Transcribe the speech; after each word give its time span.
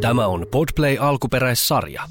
Tämä 0.00 0.26
on 0.26 0.46
Podplay 0.50 0.96
alkuperäissarja. 1.00 2.02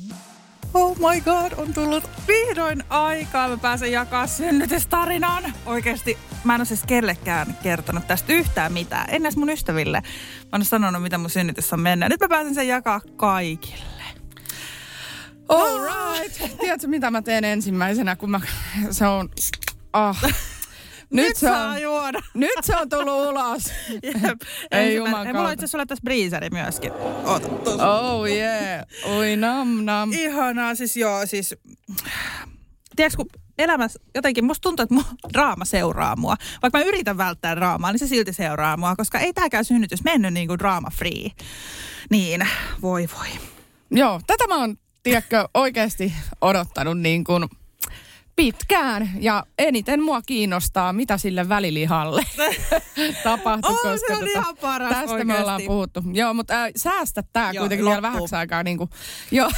Oh 0.74 0.98
my 0.98 1.22
god, 1.22 1.52
on 1.58 1.74
tullut 1.74 2.04
vihdoin 2.28 2.84
aikaa. 2.90 3.50
Mä 3.50 3.58
pääsen 3.58 3.92
jakaa 3.92 4.28
synnytystarinaan. 4.28 5.54
Oikeasti 5.66 6.18
mä 6.44 6.56
en 6.56 6.62
ole 6.62 6.66
siis 6.66 6.84
kellekään 6.88 7.58
kertonut 7.64 8.08
tästä 8.08 8.34
yhtään 8.34 8.74
mitään. 8.74 9.10
En 9.10 9.22
edes 9.22 9.38
mun 9.38 9.50
ystäville. 9.50 10.02
Mä 10.02 10.48
en 10.54 10.60
ole 10.60 10.64
sanonut, 10.64 11.04
mitä 11.04 11.18
mun 11.18 11.30
synnytys 11.30 11.74
on 11.74 11.80
mennyt. 11.80 12.10
Nyt 12.10 12.20
mä 12.20 12.28
pääsen 12.28 12.56
sen 12.56 12.68
jakaa 12.68 13.02
kaikille. 13.16 14.04
All 15.50 15.80
right. 15.80 16.58
Tiedätkö, 16.60 16.88
mitä 16.88 17.12
mä 17.12 17.22
teen 17.22 17.44
ensimmäisenä, 17.44 18.16
kun 18.16 18.32
mä... 18.32 18.42
Se 18.92 19.08
on... 19.08 19.30
Ah. 19.94 20.24
Nyt, 21.12 21.28
Nyt, 21.28 21.38
saa 21.38 21.70
on, 21.70 21.82
juoda. 21.82 22.20
nyt 22.34 22.50
se 22.62 22.76
on 22.78 22.90
tullut 22.90 23.28
ulos. 23.30 23.64
Jep. 24.04 24.42
Ei 24.72 24.86
Ensimmäinen- 24.86 24.96
juman 24.96 25.28
Ei, 25.28 25.34
Mulla 25.34 25.52
itse 25.52 25.66
asiassa 25.66 25.86
tässä 25.86 26.02
breezeri 26.04 26.50
myöskin. 26.50 26.92
Oota, 27.24 27.48
tuossa. 27.50 27.92
Oh 27.92 28.26
yeah. 28.28 28.86
Oi 29.06 29.36
nam 29.36 29.68
nam. 29.86 30.12
Ihanaa, 30.12 30.76
siis 30.76 30.98
joo, 30.98 31.26
siis... 31.26 31.56
Tiedätkö, 32.96 33.18
kun 33.18 33.42
elämässä 33.58 34.00
jotenkin, 34.16 34.46
musta 34.46 34.62
tuntuu, 34.62 34.84
että 34.84 34.96
mun 34.96 35.04
draama 35.34 35.66
seuraa 35.66 36.16
mua. 36.16 36.36
Vaikka 36.62 36.78
mä 36.78 36.84
yritän 36.84 37.18
välttää 37.18 37.56
draamaa, 37.56 37.92
niin 37.92 38.00
se 38.00 38.08
silti 38.08 38.34
seuraa 38.34 38.78
mua, 38.78 38.96
koska 38.96 39.20
ei 39.20 39.34
tääkään 39.34 39.66
synnytys 39.66 40.04
mennyt 40.04 40.34
niin 40.34 40.48
kuin 40.48 40.60
drama 40.60 40.90
free. 40.98 41.30
Niin, 42.10 42.48
voi 42.82 43.10
voi. 43.20 43.28
Joo, 43.92 44.22
tätä 44.28 44.48
mä 44.48 44.56
oon, 44.58 44.76
tiedätkö, 45.04 45.48
oikeasti 45.54 46.14
odottanut 46.42 47.00
niin 47.00 47.24
kuin 47.24 47.46
pitkään. 48.40 49.10
Ja 49.20 49.44
eniten 49.58 50.04
mua 50.04 50.22
kiinnostaa, 50.22 50.94
mitä 50.94 51.18
sille 51.18 51.50
välilihalle 51.50 52.22
tapahtui. 53.24 53.72
Oo, 53.72 53.78
se 53.84 53.90
koska 53.92 54.14
on 54.14 54.28
ihan 54.28 54.58
paras 54.58 54.90
Tästä 54.90 55.06
me 55.06 55.14
oikeasti. 55.14 55.42
ollaan 55.42 55.62
puhuttu. 55.66 56.04
Joo, 56.14 56.34
mutta 56.34 56.64
äh, 56.64 56.72
säästä 56.76 57.24
Joo, 57.54 57.62
kuitenkin 57.62 57.86
vielä 57.86 58.02
loppuu. 58.02 58.12
vähäksi 58.14 58.36
aikaa. 58.36 58.64
Niin 58.64 58.78
kuin, 58.78 58.90
joo. 59.32 59.52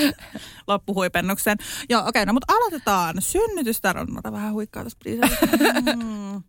Loppuhuipennuksen. 0.68 1.56
Joo, 1.88 2.00
okei, 2.00 2.08
okay, 2.08 2.26
no 2.26 2.32
mutta 2.32 2.54
aloitetaan. 2.54 3.14
Synnytystä 3.18 3.94
on, 3.96 4.12
mä 4.12 4.32
vähän 4.32 4.52
huikkaa 4.52 4.82
tuossa 4.82 4.98
breezeristä. 4.98 5.46
Mm. 5.96 6.42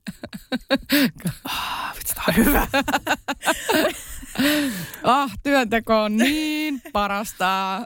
Ah, 1.45 1.95
vitsi, 1.95 2.15
tää 2.15 2.23
on 2.27 2.35
hyvä. 2.35 2.67
ah, 5.03 5.31
työnteko 5.43 6.03
on 6.03 6.17
niin 6.17 6.81
parasta. 6.93 7.81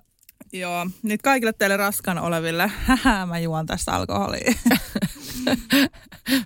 Joo, 0.53 0.87
nyt 1.03 1.21
kaikille 1.21 1.53
teille 1.53 1.77
raskaana 1.77 2.21
oleville. 2.21 2.71
Hähä, 2.77 3.25
mä 3.25 3.39
juon 3.39 3.65
tästä 3.65 3.93
alkoholia. 3.93 4.53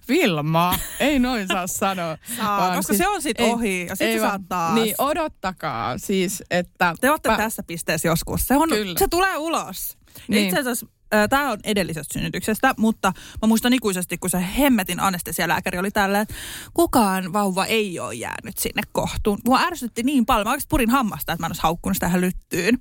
Vilma, 0.09 0.79
ei 0.99 1.19
noin 1.19 1.47
saa 1.47 1.67
sanoa. 1.67 2.17
Saa, 2.37 2.61
Vaan 2.61 2.75
koska 2.77 2.93
se 2.93 3.07
on 3.07 3.21
sit 3.21 3.39
ei- 3.39 3.49
ohi 3.49 3.85
ja 3.89 3.95
sit 3.95 4.07
ei 4.07 4.15
sä 4.17 4.21
vaan- 4.21 4.31
saat 4.31 4.41
taas. 4.49 4.73
Niin, 4.75 4.95
odottakaa 4.97 5.97
siis, 5.97 6.43
että... 6.51 6.93
Te 7.01 7.09
olette 7.11 7.29
Pä- 7.29 7.37
tässä 7.37 7.63
pisteessä 7.63 8.07
joskus. 8.07 8.47
Se, 8.47 8.57
on, 8.57 8.69
Kyllä. 8.69 8.99
se 8.99 9.07
tulee 9.09 9.37
ulos. 9.37 9.97
Niin. 10.27 10.45
Itse 10.45 10.59
asiassa 10.59 10.85
tämä 11.29 11.51
on 11.51 11.57
edellisestä 11.63 12.13
synnytyksestä, 12.13 12.73
mutta 12.77 13.13
mä 13.41 13.47
muistan 13.47 13.73
ikuisesti, 13.73 14.17
kun 14.17 14.29
se 14.29 14.45
hemmetin 14.57 14.99
anestesialääkäri 14.99 15.79
oli 15.79 15.91
tällä, 15.91 16.21
että 16.21 16.33
kukaan 16.73 17.33
vauva 17.33 17.65
ei 17.65 17.99
ole 17.99 18.13
jäänyt 18.13 18.57
sinne 18.57 18.81
kohtuun. 18.91 19.39
Mua 19.45 19.59
ärsytti 19.59 20.03
niin 20.03 20.25
paljon. 20.25 20.47
Mä 20.47 20.57
purin 20.69 20.89
hammasta, 20.89 21.33
että 21.33 21.43
mä 21.43 21.45
en 21.45 21.49
olisi 21.49 21.61
haukkunut 21.63 21.97
tähän 21.99 22.21
lyttyyn. 22.21 22.77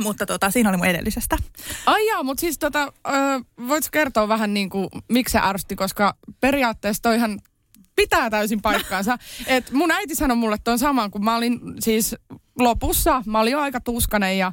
Mutta 0.00 0.26
tota, 0.26 0.50
siinä 0.50 0.68
oli 0.68 0.76
mun 0.76 0.86
edellisestä. 0.86 1.36
Ai 1.86 2.06
jaa, 2.06 2.22
mutta 2.22 2.40
siis 2.40 2.58
tota, 2.58 2.92
voitko 3.68 3.88
kertoa 3.92 4.28
vähän 4.28 4.54
niin 4.54 4.70
kuin, 4.70 4.88
miksi 5.08 5.32
se 5.32 5.38
ärsytti, 5.42 5.76
koska 5.76 6.14
periaatteessa 6.40 7.02
toihan 7.02 7.40
pitää 7.96 8.30
täysin 8.30 8.62
paikkaansa. 8.62 9.18
Et 9.46 9.70
mun 9.72 9.90
äiti 9.90 10.14
sanoi 10.14 10.36
mulle 10.36 10.56
tuon 10.64 10.78
saman, 10.78 11.10
kun 11.10 11.24
mä 11.24 11.36
olin 11.36 11.60
siis 11.80 12.16
lopussa, 12.58 13.22
mä 13.26 13.40
olin 13.40 13.52
jo 13.52 13.60
aika 13.60 13.80
tuskanen 13.80 14.38
ja 14.38 14.46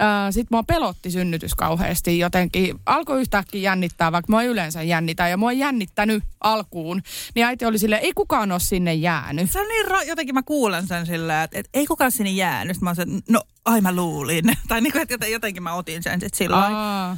äh, 0.00 0.08
sit 0.30 0.50
mua 0.50 0.62
pelotti 0.62 1.10
synnytys 1.10 1.54
kauheasti 1.54 2.18
jotenkin. 2.18 2.78
Alkoi 2.86 3.20
yhtäkkiä 3.20 3.60
jännittää, 3.60 4.12
vaikka 4.12 4.32
mä 4.32 4.42
yleensä 4.42 4.82
jännitän 4.82 5.30
ja 5.30 5.36
mua 5.36 5.50
ei 5.50 5.58
jännittänyt 5.58 6.24
alkuun. 6.40 7.02
Niin 7.34 7.46
äiti 7.46 7.64
oli 7.64 7.78
silleen, 7.78 8.02
ei 8.02 8.12
kukaan 8.12 8.52
ole 8.52 8.60
sinne 8.60 8.94
jäänyt. 8.94 9.50
Se 9.50 9.60
on 9.60 9.68
niin, 9.68 9.86
ra- 9.86 10.08
jotenkin 10.08 10.34
mä 10.34 10.42
kuulen 10.42 10.86
sen 10.86 11.06
silleen, 11.06 11.44
että, 11.44 11.58
että 11.58 11.70
ei 11.74 11.86
kukaan 11.86 12.12
sinne 12.12 12.30
jäänyt. 12.30 12.76
Sitten 12.76 12.84
Mä 12.84 12.90
oon 12.90 12.96
se, 12.96 13.32
no 13.32 13.40
ai 13.64 13.80
mä 13.80 13.92
luulin. 13.94 14.44
tai 14.68 14.80
niin 14.80 14.92
kuin, 14.92 15.02
että 15.02 15.14
joten- 15.14 15.32
jotenkin 15.32 15.62
mä 15.62 15.72
otin 15.74 16.02
sen 16.02 16.20
sitten 16.20 16.50
lailla. 16.50 16.78
Aa. 16.78 17.16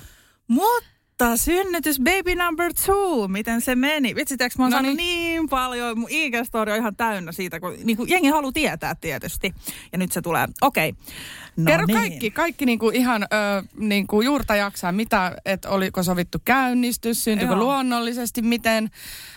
Mutta 0.48 0.88
synnytys 1.36 1.98
baby 1.98 2.34
number 2.34 2.72
two, 2.86 3.28
miten 3.28 3.60
se 3.60 3.74
meni? 3.74 4.14
Vitsi, 4.14 4.36
tiiäks, 4.36 4.58
mä 4.58 4.64
oon 4.64 4.70
No 4.70 4.74
saanut 4.74 4.96
niin. 4.96 5.24
niin 5.36 5.48
paljon, 5.48 5.98
mun 5.98 6.10
IG-story 6.10 6.70
on 6.70 6.76
ihan 6.76 6.96
täynnä 6.96 7.32
siitä, 7.32 7.60
kun 7.60 7.74
niin 7.84 7.96
kuin 7.96 8.08
jengi 8.08 8.28
haluaa 8.28 8.52
tietää 8.52 8.94
tietysti. 8.94 9.54
Ja 9.92 9.98
nyt 9.98 10.12
se 10.12 10.22
tulee. 10.22 10.46
Okei. 10.60 10.94
No 11.56 11.64
Kerro 11.64 11.86
niin. 11.86 11.98
kaikki, 11.98 12.30
kaikki 12.30 12.66
niinku 12.66 12.90
ihan 12.90 13.22
ö, 13.22 13.26
niinku 13.76 14.20
juurta 14.20 14.56
jaksaa, 14.56 14.92
mitä, 14.92 15.36
että 15.44 15.68
oliko 15.70 16.02
sovittu 16.02 16.38
käynnistys, 16.44 17.24
syntyykö 17.24 17.56
luonnollisesti, 17.56 18.42
miten. 18.42 18.90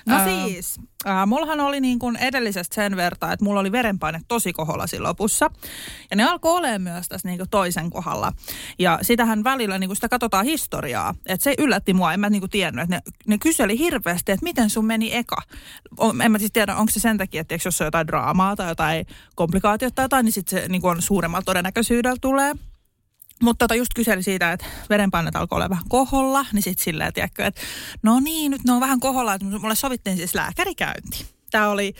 No 0.05 0.15
Ö, 0.15 0.23
siis, 0.23 0.79
äh, 1.07 1.27
mullahan 1.27 1.59
oli 1.59 1.81
niin 1.81 1.99
kuin 1.99 2.15
edellisestä 2.15 2.75
sen 2.75 2.95
verran, 2.95 3.33
että 3.33 3.45
mulla 3.45 3.59
oli 3.59 3.71
verenpaine 3.71 4.21
tosi 4.27 4.53
koholla 4.53 4.87
siinä 4.87 5.03
lopussa. 5.03 5.51
Ja 6.09 6.15
ne 6.15 6.23
alkoi 6.23 6.57
olemaan 6.57 6.81
myös 6.81 7.07
tässä 7.07 7.27
niin 7.27 7.37
kuin 7.37 7.49
toisen 7.49 7.89
kohdalla. 7.89 8.33
Ja 8.79 8.99
sitähän 9.01 9.43
välillä 9.43 9.79
niin 9.79 9.87
kuin 9.87 9.97
sitä 9.97 10.09
katsotaan 10.09 10.45
historiaa. 10.45 11.15
Että 11.25 11.43
se 11.43 11.55
yllätti 11.57 11.93
mua, 11.93 12.13
en 12.13 12.19
mä 12.19 12.29
niin 12.29 12.41
kuin 12.41 12.49
tiennyt. 12.49 12.83
Että 12.83 12.95
ne, 12.95 13.01
ne 13.27 13.37
kyseli 13.37 13.79
hirveästi, 13.79 14.31
että 14.31 14.43
miten 14.43 14.69
sun 14.69 14.85
meni 14.85 15.15
eka. 15.15 15.37
En 16.23 16.31
mä 16.31 16.39
siis 16.39 16.51
tiedä, 16.51 16.75
onko 16.75 16.91
se 16.91 16.99
sen 16.99 17.17
takia, 17.17 17.41
että 17.41 17.55
jos 17.65 17.81
on 17.81 17.87
jotain 17.87 18.07
draamaa 18.07 18.55
tai 18.55 18.69
jotain 18.69 19.05
komplikaatiota 19.35 19.95
tai 19.95 20.05
jotain, 20.05 20.25
niin 20.25 20.33
sitten 20.33 20.61
se 20.61 20.67
niin 20.67 20.81
kuin 20.81 20.91
on 20.91 21.01
suuremmalla 21.01 21.43
todennäköisyydellä 21.45 22.17
tulee. 22.21 22.53
Mutta 23.41 23.63
tota 23.63 23.75
just 23.75 23.93
kyseli 23.95 24.23
siitä, 24.23 24.51
että 24.51 24.65
verenpaineet 24.89 25.35
alkoi 25.35 25.55
olla 25.55 25.69
vähän 25.69 25.83
koholla, 25.89 26.45
niin 26.53 26.63
sitten 26.63 26.83
silleen, 26.83 27.13
tiedätkö, 27.13 27.45
että 27.45 27.61
no 28.03 28.19
niin, 28.19 28.51
nyt 28.51 28.63
ne 28.63 28.73
on 28.73 28.79
vähän 28.81 28.99
koholla, 28.99 29.33
että 29.33 29.47
mulle 29.47 29.75
sovittiin 29.75 30.17
siis 30.17 30.35
lääkärikäynti. 30.35 31.25
Tämä 31.51 31.69
oli, 31.69 31.93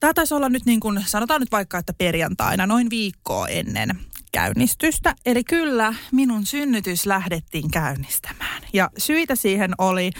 tämä 0.00 0.14
taisi 0.14 0.34
olla 0.34 0.48
nyt 0.48 0.66
niin 0.66 0.80
kuin, 0.80 1.02
sanotaan 1.06 1.40
nyt 1.40 1.52
vaikka, 1.52 1.78
että 1.78 1.92
perjantaina, 1.92 2.66
noin 2.66 2.90
viikkoa 2.90 3.48
ennen 3.48 4.00
käynnistystä. 4.32 5.14
Eli 5.26 5.44
kyllä, 5.44 5.94
minun 6.12 6.46
synnytys 6.46 7.06
lähdettiin 7.06 7.70
käynnistämään. 7.70 8.62
Ja 8.72 8.90
syitä 8.98 9.36
siihen 9.36 9.74
oli, 9.78 10.10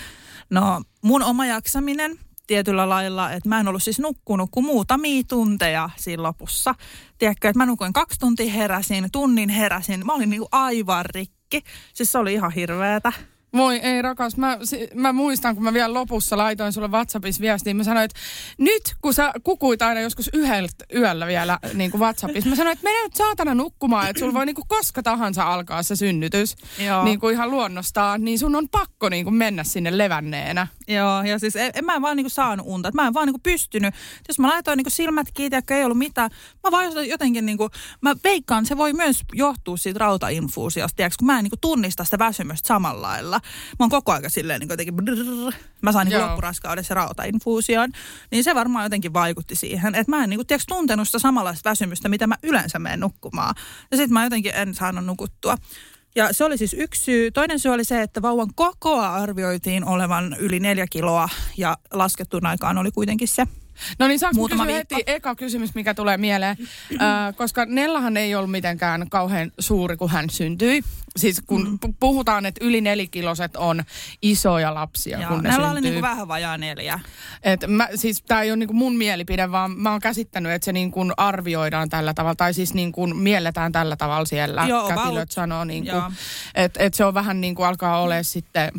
no 0.51 0.83
mun 1.03 1.23
oma 1.23 1.47
jaksaminen, 1.47 2.19
tietyllä 2.49 2.89
lailla, 2.89 3.33
että 3.33 3.49
mä 3.49 3.61
en 3.61 3.69
ollut 3.69 3.83
siis 3.83 3.99
nukkunut 3.99 4.49
kuin 4.51 4.67
muutamia 4.67 5.23
tunteja 5.29 5.91
siinä 5.97 6.23
lopussa. 6.23 6.75
Tiedätkö, 7.19 7.49
että 7.49 7.59
mä 7.59 7.67
nukuin 7.67 7.93
kaksi 7.93 8.19
tuntia 8.21 8.53
heräsin, 8.53 9.09
tunnin 9.13 9.49
heräsin, 9.49 10.07
mä 10.07 10.13
olin 10.13 10.31
niinku 10.31 10.49
aivan 10.53 11.05
rikki. 11.05 11.63
Siis 11.95 12.13
se 12.13 12.19
oli 12.19 12.33
ihan 12.33 12.53
hirveetä. 12.53 13.13
Moi, 13.53 13.77
ei 13.77 14.03
rakas. 14.03 14.37
Mä, 14.37 14.59
si- 14.65 14.89
mä 14.95 15.13
muistan, 15.13 15.55
kun 15.55 15.65
mä 15.65 15.73
vielä 15.73 15.95
lopussa 15.95 16.37
laitoin 16.37 16.73
sulle 16.73 16.89
WhatsAppissa 16.89 17.41
viestiin. 17.43 17.77
Mä 17.77 17.85
sanoin, 17.85 18.05
että 18.05 18.19
nyt 18.59 18.95
kun 19.03 19.15
sä 19.15 19.33
kukuit 19.45 19.83
aina 19.83 20.01
joskus 20.01 20.31
yhdeltä 20.33 20.85
yöllä 20.95 21.27
vielä 21.27 21.59
niin 21.75 21.91
kuin 21.91 22.01
WhatsAppissa. 22.01 22.51
Mä 22.51 22.57
sanoin, 22.57 22.73
että 22.73 22.85
mene 22.85 23.03
nyt 23.03 23.15
saatana 23.15 23.55
nukkumaan, 23.55 24.11
että 24.11 24.21
sulla 24.21 24.35
voi 24.35 24.47
niin 24.47 24.55
kuin 24.55 24.69
koska 24.69 25.03
tahansa 25.03 25.53
alkaa 25.53 25.83
se 25.83 25.97
synnytys. 25.97 26.57
Joo. 26.79 27.05
Niin 27.05 27.21
kuin 27.21 27.35
ihan 27.35 27.51
luonnostaan. 27.51 28.25
Niin 28.25 28.39
sun 28.39 28.57
on 28.57 28.69
pakko 28.69 29.09
niin 29.09 29.25
kuin 29.25 29.35
mennä 29.35 29.65
sinne 29.65 29.99
levänneenä. 29.99 30.67
Joo, 30.89 31.23
ja 31.23 31.39
siis 31.39 31.57
en, 31.57 31.71
en 31.75 31.85
mä 31.85 31.95
en 31.95 32.03
vaan 32.03 32.17
niinku 32.17 32.31
saanut 32.31 32.67
unta. 32.69 32.91
Mä 32.95 33.07
en 33.07 33.15
vaan 33.15 33.27
niinku 33.27 33.41
pystynyt. 33.43 33.95
Jos 34.29 34.39
mä 34.39 34.49
laitoin 34.49 34.77
niinku 34.77 34.91
silmät 34.91 35.29
kiinni, 35.35 35.57
että 35.59 35.77
ei 35.77 35.85
ollut 35.85 35.99
mitään. 35.99 36.31
Mä 36.65 36.71
vaan 36.71 37.09
jotenkin 37.09 37.47
niinku, 37.47 37.69
mä 38.01 38.15
veikkaan, 38.25 38.67
se 38.67 38.77
voi 38.77 38.93
myös 38.93 39.17
johtua 39.33 39.77
siitä 39.77 39.99
rautainfuusiosta, 39.99 40.97
tiiäks, 40.97 41.17
kun 41.17 41.27
mä 41.27 41.39
en 41.39 41.45
niinku 41.45 41.57
tunnista 41.61 42.05
sitä 42.05 42.19
väsymystä 42.19 42.69
samalla 42.69 43.03
lailla. 43.03 43.38
Mä 43.79 43.85
oon 43.85 43.91
koko 43.91 44.13
aika 44.13 44.29
silleen 44.29 44.61
niinku 44.61 44.73
jotenkin, 44.73 44.97
brrrr. 44.97 45.53
mä 45.83 45.93
sain 45.93 46.11
Joo. 46.11 46.27
loppuraskaudessa 46.27 46.95
rautainfuusion. 46.95 47.91
Niin 48.31 48.45
se 48.45 48.55
varmaan 48.55 48.85
jotenkin 48.85 49.13
vaikutti 49.13 49.57
siihen, 49.57 49.95
että 49.95 50.11
mä 50.11 50.25
en 50.25 50.31
niinku, 50.31 50.45
tiiäks, 50.45 50.67
tuntenut 50.67 51.09
sitä 51.09 51.19
samanlaista 51.19 51.71
väsymystä, 51.71 52.09
mitä 52.09 52.27
mä 52.27 52.35
yleensä 52.43 52.79
menen 52.79 53.01
nukkumaan. 53.01 53.55
Ja 53.91 53.97
sit 53.97 54.11
mä 54.11 54.25
jotenkin 54.25 54.53
en 54.55 54.75
saanut 54.75 55.05
nukuttua. 55.05 55.57
Ja 56.17 56.33
se 56.33 56.45
oli 56.45 56.59
siis 56.59 56.75
yksi 56.79 57.03
syy. 57.03 57.31
Toinen 57.31 57.59
syy 57.59 57.73
oli 57.73 57.85
se, 57.85 58.03
että 58.03 58.23
vauvan 58.23 58.55
kokoa 58.55 59.15
arvioitiin 59.15 59.85
olevan 59.85 60.37
yli 60.39 60.61
neljä 60.61 60.87
kiloa 60.91 61.29
ja 61.57 61.77
laskettuun 61.93 62.47
aikaan 62.47 62.79
oli 62.79 62.91
kuitenkin 62.91 63.29
se. 63.29 63.47
No 63.99 64.09
niin, 64.09 64.19
saanko 64.19 64.37
Muutama 64.37 64.65
kysyä 64.65 64.77
viikko. 64.77 64.95
heti 64.97 65.11
eka 65.11 65.35
kysymys, 65.35 65.75
mikä 65.75 65.95
tulee 65.95 66.17
mieleen? 66.17 66.57
äh, 67.03 67.37
koska 67.37 67.65
Nellahan 67.67 68.17
ei 68.17 68.35
ollut 68.35 68.51
mitenkään 68.51 69.07
kauhean 69.11 69.53
suuri, 69.59 69.97
kun 69.97 70.11
hän 70.11 70.31
syntyi. 70.31 70.83
Siis 71.17 71.43
kun 71.47 71.69
mm. 71.71 71.95
puhutaan, 72.01 72.47
että 72.47 72.65
yli 72.65 72.81
nelikiloset 72.81 73.57
on 73.57 73.85
isoja 74.23 74.75
lapsia, 74.75 75.19
Ja 75.21 75.29
kun 75.29 75.43
ne 75.43 75.57
oli 75.57 75.65
syntyy. 75.67 75.81
niinku 75.81 76.03
vähän 76.03 76.29
vajaa 76.29 76.59
neljä. 76.59 77.01
Et 77.43 77.61
mä, 77.67 77.89
siis 77.95 78.23
tämä 78.23 78.43
ei 78.43 78.51
ole 78.51 78.57
niinku 78.57 78.75
mun 78.75 78.97
mielipide, 78.97 79.51
vaan 79.51 79.71
mä 79.71 79.91
oon 79.91 80.01
käsittänyt, 80.01 80.53
että 80.53 80.65
se 80.65 80.73
niinku 80.73 81.07
arvioidaan 81.17 81.89
tällä 81.89 82.15
tavalla, 82.15 82.35
tai 82.35 82.55
siis 82.55 82.75
niinku 82.75 83.07
mielletään 83.07 83.73
tällä 83.73 83.97
tavalla 83.97 84.25
siellä. 84.25 84.67
Joo, 84.69 84.89
Kätilöt 84.89 85.13
about. 85.15 85.31
sanoo, 85.31 85.65
niinku, 85.65 85.91
Joo. 85.91 86.13
että 86.55 86.85
et 86.85 86.95
se 86.95 87.05
on 87.05 87.15
vähän 87.15 87.41
niin 87.41 87.55
kuin 87.55 87.67
alkaa 87.67 88.01
olemaan 88.01 88.25
sitten 88.25 88.73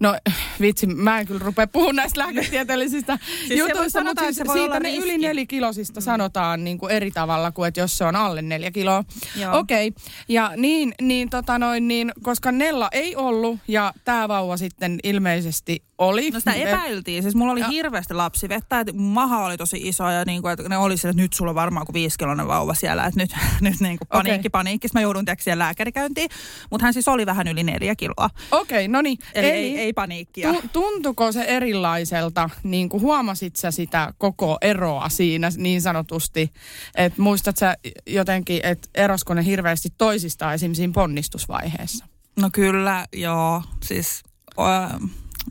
No 0.00 0.16
vitsi, 0.60 0.86
mä 0.86 1.20
en 1.20 1.26
kyllä 1.26 1.40
rupea 1.44 1.66
puhumaan 1.66 1.96
näistä 1.96 2.20
lääketieteellisistä 2.20 3.18
Siis 3.48 3.60
jutuista, 3.60 4.04
mutta 4.04 4.22
siis 4.22 4.38
että 4.40 4.52
se 4.52 4.58
voi 4.58 4.58
siitä 4.58 4.80
ne 4.80 4.88
riski. 4.88 5.04
yli 5.04 5.18
nelikilosista 5.18 6.00
sanotaan 6.00 6.64
niin 6.64 6.78
kuin 6.78 6.92
eri 6.92 7.10
tavalla 7.10 7.52
kuin, 7.52 7.68
että 7.68 7.80
jos 7.80 7.98
se 7.98 8.04
on 8.04 8.16
alle 8.16 8.42
neljä 8.42 8.70
kiloa. 8.70 9.04
Okei, 9.52 9.88
okay. 9.88 10.02
ja 10.28 10.52
niin, 10.56 10.94
niin, 11.00 11.30
tota 11.30 11.58
noin, 11.58 11.88
niin, 11.88 12.12
koska 12.22 12.52
Nella 12.52 12.88
ei 12.92 13.16
ollut 13.16 13.58
ja 13.68 13.92
tämä 14.04 14.28
vauva 14.28 14.56
sitten 14.56 14.98
ilmeisesti 15.02 15.82
oli. 15.98 16.30
No 16.30 16.38
sitä 16.38 16.52
epäiltiin. 16.52 17.22
Siis 17.22 17.34
mulla 17.34 17.52
oli 17.52 17.60
Ja- 17.60 17.68
hirveästi 17.68 18.14
lapsivettä, 18.14 18.80
että 18.80 18.92
maha 18.92 19.44
oli 19.44 19.56
tosi 19.56 19.76
iso 19.82 20.10
ja 20.10 20.24
niin 20.24 20.42
kuin, 20.42 20.52
että 20.52 20.68
ne 20.68 20.76
oli 20.76 20.96
sille, 20.96 21.10
että 21.10 21.22
nyt 21.22 21.32
sulla 21.32 21.50
on 21.50 21.54
varmaan 21.54 21.86
kuin 21.86 21.94
viisikiloinen 21.94 22.48
vauva 22.48 22.74
siellä, 22.74 23.06
että 23.06 23.20
nyt, 23.20 23.30
nyt 23.60 23.80
niin 23.80 23.98
kuin 23.98 24.08
paniikki, 24.08 24.40
Okei. 24.40 24.50
paniikki. 24.50 24.88
Sitten 24.88 25.00
mä 25.00 25.02
joudun 25.02 25.24
siellä 25.38 25.64
lääkärikäyntiin, 25.64 26.30
mutta 26.70 26.84
hän 26.84 26.92
siis 26.92 27.08
oli 27.08 27.26
vähän 27.26 27.48
yli 27.48 27.62
neljä 27.62 27.94
kiloa. 27.96 28.30
Okei, 28.50 28.78
okay, 28.78 28.88
no 28.88 29.02
niin. 29.02 29.18
Eli, 29.34 29.48
ei, 29.54 29.78
ei 29.78 29.92
paniikkia. 29.92 30.52
Tu- 30.52 30.68
tuntuko 30.72 31.32
se 31.32 31.42
erilaiselta, 31.42 32.50
niin 32.62 32.88
kuin 32.88 33.00
huomasit 33.00 33.56
sä 33.56 33.70
sitä 33.70 34.14
koko 34.18 34.58
eroa 34.60 35.08
siinä 35.08 35.48
niin 35.56 35.82
sanotusti, 35.82 36.52
että 36.94 37.22
muistat 37.22 37.56
sä 37.56 37.76
jotenkin, 38.06 38.60
että 38.62 38.88
erosko 38.94 39.34
ne 39.34 39.44
hirveästi 39.44 39.88
toisistaan 39.98 40.54
esim. 40.54 40.74
siinä 40.74 40.92
ponnistusvaiheessa? 40.92 42.06
No 42.40 42.50
kyllä, 42.52 43.06
joo. 43.12 43.62
Siis, 43.82 44.22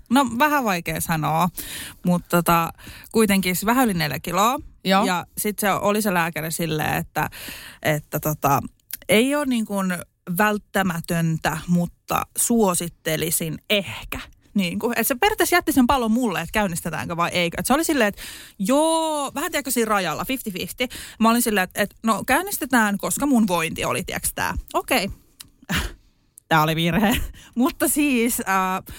no 0.09 0.27
vähän 0.39 0.63
vaikea 0.63 1.01
sanoa, 1.01 1.50
mutta 2.05 2.29
tota, 2.29 2.73
kuitenkin 3.11 3.55
se 3.55 3.65
vähän 3.65 3.85
yli 3.85 3.94
neljä 3.94 4.19
kiloa. 4.19 4.59
Joo. 4.85 5.05
Ja 5.05 5.25
sitten 5.38 5.69
se 5.69 5.73
oli 5.73 6.01
se 6.01 6.13
lääkäri 6.13 6.51
silleen, 6.51 6.94
että, 6.94 7.29
että 7.81 8.19
tota, 8.19 8.59
ei 9.09 9.35
ole 9.35 9.45
niin 9.45 9.65
kuin 9.65 9.97
välttämätöntä, 10.38 11.57
mutta 11.67 12.02
suosittelisin 12.38 13.57
ehkä. 13.69 14.19
Niin 14.54 14.80
kuin, 14.80 14.92
että 14.92 15.04
se 15.04 15.15
periaatteessa 15.15 15.56
jätti 15.56 15.71
sen 15.71 15.88
pallon 15.88 16.12
mulle, 16.12 16.42
että 16.42 16.54
käynnistetäänkö 16.54 17.18
vai 17.18 17.30
eikö. 17.30 17.56
Että 17.60 17.68
se 17.68 17.74
oli 17.74 17.83
silleen, 17.83 18.07
että 18.07 18.21
joo, 18.60 19.31
vähän 19.36 19.51
tiedätkö 19.51 19.71
siinä 19.71 19.89
rajalla, 19.89 20.24
50-50. 20.24 20.25
Mä 21.19 21.30
olin 21.30 21.42
silleen, 21.42 21.63
että, 21.63 21.81
että 21.81 21.95
no 22.04 22.24
käynnistetään, 22.27 22.98
koska 22.98 23.25
mun 23.25 23.48
vointi 23.48 23.86
oli, 23.86 24.04
tiedätkö 24.04 24.30
tämä. 24.36 24.54
Okei, 24.74 25.10
tämä 26.48 26.63
oli 26.63 26.75
virhe. 26.75 27.18
Mutta 27.56 27.88
siis, 27.88 28.39
äh, 28.39 28.95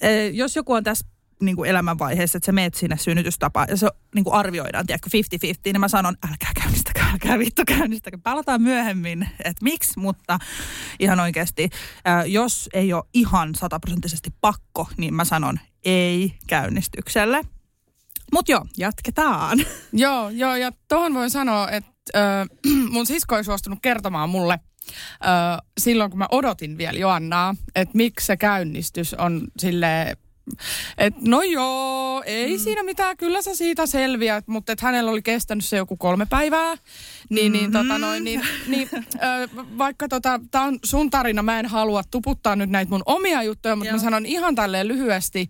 eh, 0.00 0.32
jos 0.34 0.56
joku 0.56 0.72
on 0.72 0.84
tässä 0.84 1.06
niin 1.42 1.56
kuin 1.56 1.70
elämänvaiheessa, 1.70 2.38
että 2.38 2.46
sä 2.46 2.52
meet 2.52 2.74
sinne 2.74 2.98
synnytystapaan 2.98 3.66
ja 3.70 3.76
se 3.76 3.88
niin 4.14 4.24
kuin 4.24 4.34
arvioidaan, 4.34 4.86
tiedätkö, 4.86 5.10
50-50, 5.46 5.60
niin 5.64 5.80
mä 5.80 5.88
sanon, 5.88 6.16
älkää 6.30 6.50
käynnistäkää, 6.60 7.10
älkää 7.10 7.38
vittu 7.38 7.62
käynnistäkää. 7.66 8.20
Palataan 8.22 8.62
myöhemmin, 8.62 9.28
että 9.44 9.64
miksi, 9.64 9.98
mutta 9.98 10.38
ihan 11.00 11.20
oikeasti, 11.20 11.70
äh, 12.08 12.26
jos 12.26 12.68
ei 12.74 12.92
ole 12.92 13.04
ihan 13.14 13.54
sataprosenttisesti 13.54 14.30
pakko, 14.40 14.88
niin 14.96 15.14
mä 15.14 15.24
sanon 15.24 15.58
ei 15.84 16.34
käynnistykselle. 16.46 17.42
Mutta 18.32 18.52
joo, 18.52 18.66
jatketaan. 18.76 19.58
Joo, 19.92 20.28
joo, 20.28 20.56
ja 20.56 20.72
tuohon 20.88 21.14
voin 21.14 21.30
sanoa, 21.30 21.70
että 21.70 21.90
äh, 22.20 22.46
mun 22.90 23.06
sisko 23.06 23.36
ei 23.36 23.44
suostunut 23.44 23.78
kertomaan 23.82 24.30
mulle 24.30 24.52
äh, 24.54 25.58
silloin, 25.78 26.10
kun 26.10 26.18
mä 26.18 26.28
odotin 26.30 26.78
vielä 26.78 26.98
Joannaa, 26.98 27.54
että 27.74 27.96
miksi 27.96 28.26
se 28.26 28.36
käynnistys 28.36 29.14
on 29.14 29.42
sille 29.58 30.16
että 30.98 31.20
no 31.28 31.42
joo, 31.42 32.22
ei 32.26 32.52
mm. 32.52 32.58
siinä 32.58 32.82
mitään, 32.82 33.16
kyllä 33.16 33.42
sä 33.42 33.54
siitä 33.54 33.86
selviät, 33.86 34.48
mutta 34.48 34.72
että 34.72 34.86
hänellä 34.86 35.10
oli 35.10 35.22
kestänyt 35.22 35.64
se 35.64 35.76
joku 35.76 35.96
kolme 35.96 36.26
päivää, 36.26 36.74
niin, 37.30 37.52
niin, 37.52 37.64
Mm-hmm. 37.64 37.88
tota 37.88 37.98
noin, 37.98 38.24
niin, 38.24 38.42
niin 38.66 38.88
ö, 38.94 39.48
vaikka 39.78 40.08
tota, 40.08 40.40
tää 40.50 40.62
on 40.62 40.78
sun 40.84 41.10
tarina, 41.10 41.42
mä 41.42 41.58
en 41.58 41.66
halua 41.66 42.02
tuputtaa 42.10 42.56
nyt 42.56 42.70
näitä 42.70 42.90
mun 42.90 43.02
omia 43.06 43.42
juttuja, 43.42 43.76
mutta 43.76 43.88
Joo. 43.88 43.96
mä 43.96 44.02
sanon 44.02 44.26
ihan 44.26 44.54
tälleen 44.54 44.88
lyhyesti, 44.88 45.48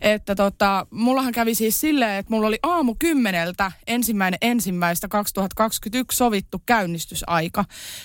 että 0.00 0.34
tota, 0.34 0.86
mullahan 0.90 1.32
kävi 1.32 1.54
siis 1.54 1.80
silleen, 1.80 2.18
että 2.18 2.32
mulla 2.32 2.46
oli 2.46 2.58
aamu 2.62 2.94
kymmeneltä 2.98 3.72
ensimmäinen 3.86 4.38
ensimmäistä 4.42 5.08
2021 5.08 6.16
sovittu 6.16 6.62
käynnistysaika, 6.66 7.64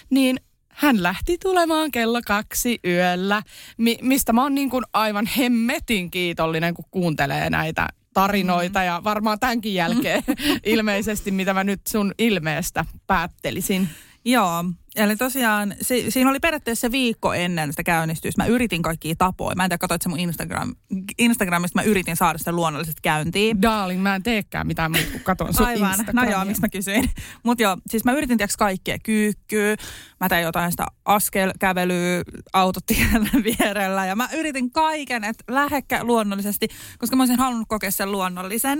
niin 0.09 0.39
hän 0.80 1.04
lähti 1.04 1.38
tulemaan 1.38 1.92
kello 1.92 2.22
kaksi 2.26 2.80
yöllä, 2.86 3.44
mi- 3.78 3.98
mistä 4.02 4.34
mä 4.34 4.44
oon 4.44 4.56
niin 4.56 4.70
kuin 4.70 4.84
aivan 4.94 5.26
hemmetin 5.26 6.12
kiitollinen, 6.12 6.74
kun 6.74 6.86
kuuntelee 6.92 7.50
näitä 7.50 7.88
tarinoita. 8.14 8.84
Ja 8.84 9.02
varmaan 9.04 9.40
tämänkin 9.40 9.74
jälkeen 9.74 10.24
ilmeisesti, 10.66 11.31
mitä 11.31 11.54
mä 11.54 11.64
nyt 11.64 11.81
sun 11.88 12.14
ilmeestä 12.18 12.86
päättelisin. 13.08 13.90
Joo, 14.26 14.66
eli 14.95 15.15
tosiaan 15.15 15.75
si, 15.81 16.12
siinä 16.12 16.30
oli 16.30 16.39
periaatteessa 16.39 16.81
se 16.81 16.91
viikko 16.91 17.33
ennen 17.33 17.74
sitä 17.74 17.83
käynnistystä. 17.83 18.44
Mä 18.44 18.47
yritin 18.47 18.81
kaikkia 18.81 19.15
tapoja. 19.18 19.56
Mä 19.56 19.63
en 19.63 19.69
tiedä, 19.69 19.77
katsoit 19.77 20.01
se 20.01 20.09
mun 20.09 20.19
Instagram, 20.19 20.75
Instagramista, 21.18 21.80
mä 21.80 21.83
yritin 21.83 22.15
saada 22.15 22.38
sitä 22.38 22.51
luonnollisesti 22.51 23.01
käyntiin. 23.01 23.62
Darling, 23.62 24.01
mä 24.01 24.15
en 24.15 24.24
teekään 24.24 24.68
mitään 24.68 24.91
muuta 24.91 25.12
kuin 25.12 25.24
katon 25.24 25.53
sun 25.53 25.65
Aivan, 25.65 26.00
no 26.13 26.24
joo, 26.24 26.45
miksi 26.45 26.62
mä 26.62 26.69
kysyin. 26.69 27.09
Mutta 27.44 27.63
joo, 27.63 27.77
siis 27.89 28.06
mä 28.06 28.12
yritin 28.12 28.38
tiiäks 28.38 28.57
kaikkea 28.57 28.97
kyykkyä. 29.03 29.75
Mä 30.19 30.30
tein 30.30 30.44
jotain 30.44 30.71
sitä 30.71 30.86
askelkävelyä 31.06 32.24
autotien 32.53 33.30
vierellä 33.59 34.06
ja 34.06 34.15
mä 34.15 34.30
yritin 34.33 34.71
kaiken, 34.71 35.24
että 35.24 35.44
lähekkä 35.47 36.03
luonnollisesti, 36.03 36.68
koska 36.97 37.15
mä 37.15 37.24
olisin 37.24 37.39
halunnut 37.39 37.68
kokea 37.69 37.91
sen 37.91 38.12
luonnollisen. 38.12 38.80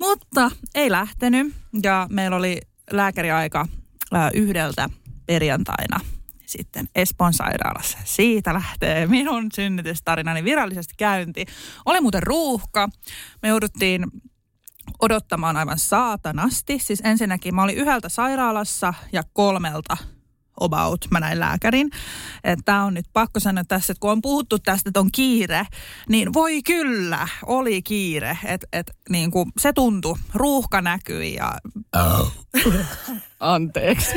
Mutta 0.00 0.50
ei 0.74 0.90
lähtenyt 0.90 1.54
ja 1.82 2.06
meillä 2.10 2.36
oli 2.36 2.60
lääkäriaika 2.90 3.66
ää, 4.12 4.30
yhdeltä 4.34 4.90
perjantaina 5.26 6.00
sitten 6.46 6.88
Espoon 6.94 7.34
sairaalassa. 7.34 7.98
Siitä 8.04 8.54
lähtee 8.54 9.06
minun 9.06 9.52
synnytystarinani 9.54 10.44
virallisesti 10.44 10.94
käynti. 10.96 11.46
Oli 11.86 12.00
muuten 12.00 12.22
ruuhka. 12.22 12.88
Me 13.42 13.48
jouduttiin 13.48 14.06
odottamaan 15.00 15.56
aivan 15.56 15.78
saatanasti. 15.78 16.78
Siis 16.78 17.02
ensinnäkin 17.04 17.54
mä 17.54 17.62
olin 17.62 17.76
yhdeltä 17.76 18.08
sairaalassa 18.08 18.94
ja 19.12 19.22
kolmelta 19.32 19.96
about 20.60 21.06
mä 21.10 21.20
näin 21.20 21.40
lääkärin. 21.40 21.90
Että 22.44 22.82
on 22.82 22.94
nyt 22.94 23.06
pakko 23.12 23.40
sanoa 23.40 23.64
tässä, 23.64 23.92
että 23.92 24.00
kun 24.00 24.10
on 24.10 24.22
puhuttu 24.22 24.58
tästä, 24.58 24.90
että 24.90 25.00
on 25.00 25.12
kiire, 25.12 25.66
niin 26.08 26.32
voi 26.32 26.62
kyllä, 26.62 27.28
oli 27.46 27.82
kiire. 27.82 28.38
Että 28.44 28.66
et, 28.72 28.90
niin 29.08 29.30
kuin 29.30 29.52
se 29.58 29.72
tuntui, 29.72 30.16
ruuhka 30.34 30.80
näkyi 30.80 31.34
ja 31.34 31.58
Anteeksi. 33.40 34.14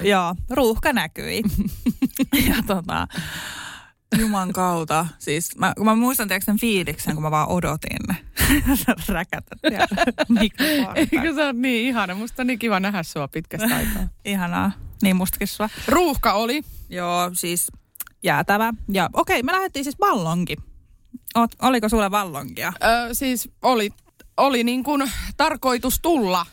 Joo, 0.10 0.34
ruuhka 0.50 0.92
näkyi. 0.92 1.42
ja 2.48 2.56
tota, 2.66 3.08
Juman 4.20 4.52
kautta. 4.52 5.06
Siis 5.18 5.56
mä, 5.58 5.72
kun 5.76 5.84
mä 5.84 5.94
muistan 5.94 6.28
tiedätkö 6.28 6.44
sen 6.44 6.60
fiiliksen, 6.60 7.14
kun 7.14 7.22
mä 7.22 7.30
vaan 7.30 7.48
odotin 7.48 7.98
räkätä. 9.08 9.56
Eikö 10.94 11.34
se 11.34 11.44
ole 11.44 11.52
niin 11.52 11.88
ihana? 11.88 12.14
Musta 12.14 12.42
on 12.42 12.46
niin 12.46 12.58
kiva 12.58 12.80
nähdä 12.80 13.02
sua 13.02 13.28
pitkästä 13.28 13.76
aikaa. 13.76 14.08
Ihanaa. 14.24 14.72
Niin 15.02 15.16
mustakin 15.16 15.48
sua. 15.48 15.68
Ruuhka 15.88 16.32
oli. 16.32 16.62
Joo, 16.88 17.30
siis 17.32 17.66
jäätävä. 18.22 18.74
Ja 18.92 19.10
okei, 19.12 19.42
me 19.42 19.52
lähdettiin 19.52 19.84
siis 19.84 20.00
vallonkin. 20.00 20.58
Oot, 21.34 21.50
oliko 21.62 21.88
sulle 21.88 22.10
vallonkia? 22.10 22.72
Ö, 22.84 23.14
siis 23.14 23.48
oli, 23.62 23.90
oli 24.36 24.64
niin 24.64 24.84
kuin 24.84 25.12
tarkoitus 25.36 26.00
tulla, 26.00 26.46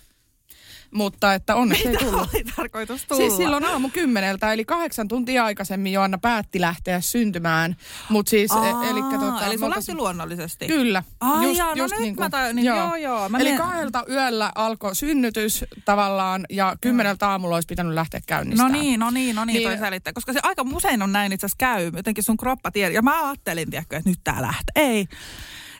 mutta 0.94 1.34
että 1.34 1.56
onneksi 1.56 1.88
ei 1.88 1.98
tullut. 1.98 2.30
oli 2.34 2.44
tarkoitus 2.56 3.06
tulla? 3.06 3.22
Siis 3.22 3.38
silloin 3.38 3.66
aamu 3.66 3.90
kymmeneltä, 3.90 4.54
eli 4.54 4.66
kahdeksan 4.66 5.08
tuntia 5.08 5.46
aikaisemmin 5.46 5.94
Joanna 5.94 6.18
päätti 6.18 6.62
lähteä 6.62 7.02
syntymään. 7.02 7.76
Mutta 8.10 8.30
siis, 8.30 8.52
Aa, 8.52 8.84
e, 8.86 8.90
elikkä 8.90 9.18
tota, 9.20 9.46
eli 9.46 9.58
se 9.58 9.66
oltais- 9.66 9.88
lähti 9.90 9.96
luonnollisesti? 10.02 10.68
Kyllä. 10.68 11.04
Ai 11.20 11.58
jaa, 11.58 11.76
no 11.76 11.84
nyt 12.00 12.16
mä 12.18 12.30
tajun- 12.30 12.56
niin 12.56 12.66
joo, 12.66 12.96
joo, 12.96 13.30
mä 13.30 13.38
Eli 13.38 13.50
mien- 13.50 13.58
kahdelta 13.58 14.04
yöllä 14.10 14.52
alkoi 14.56 14.96
synnytys 14.96 15.66
tavallaan 15.86 16.46
ja 16.50 16.76
kymmeneltä 16.82 17.30
aamulla 17.30 17.56
olisi 17.56 17.66
pitänyt 17.68 17.94
lähteä 17.94 18.20
No 18.20 18.24
käynnistämään. 18.28 18.74
niin, 18.74 19.00
no 19.00 19.10
niin, 19.10 19.36
no 19.36 19.46
niin, 19.46 19.54
Niin. 19.58 19.70
toi 19.70 19.78
selittää. 19.78 20.14
Koska 20.14 20.34
se 20.34 20.40
aika 20.44 20.66
usein 20.74 21.02
on 21.02 21.12
näin 21.12 21.32
itse 21.34 21.46
asiassa 21.46 21.58
käy. 21.60 21.92
Jotenkin 21.96 22.24
sun 22.24 22.38
kroppa 22.38 22.72
tiedä. 22.72 22.94
Ja 22.94 23.02
mä 23.02 23.28
ajattelin, 23.28 23.70
tiedätkö, 23.70 23.98
että 23.98 24.10
nyt 24.10 24.20
tää 24.24 24.42
lähtee. 24.42 24.72
Ei. 24.76 25.08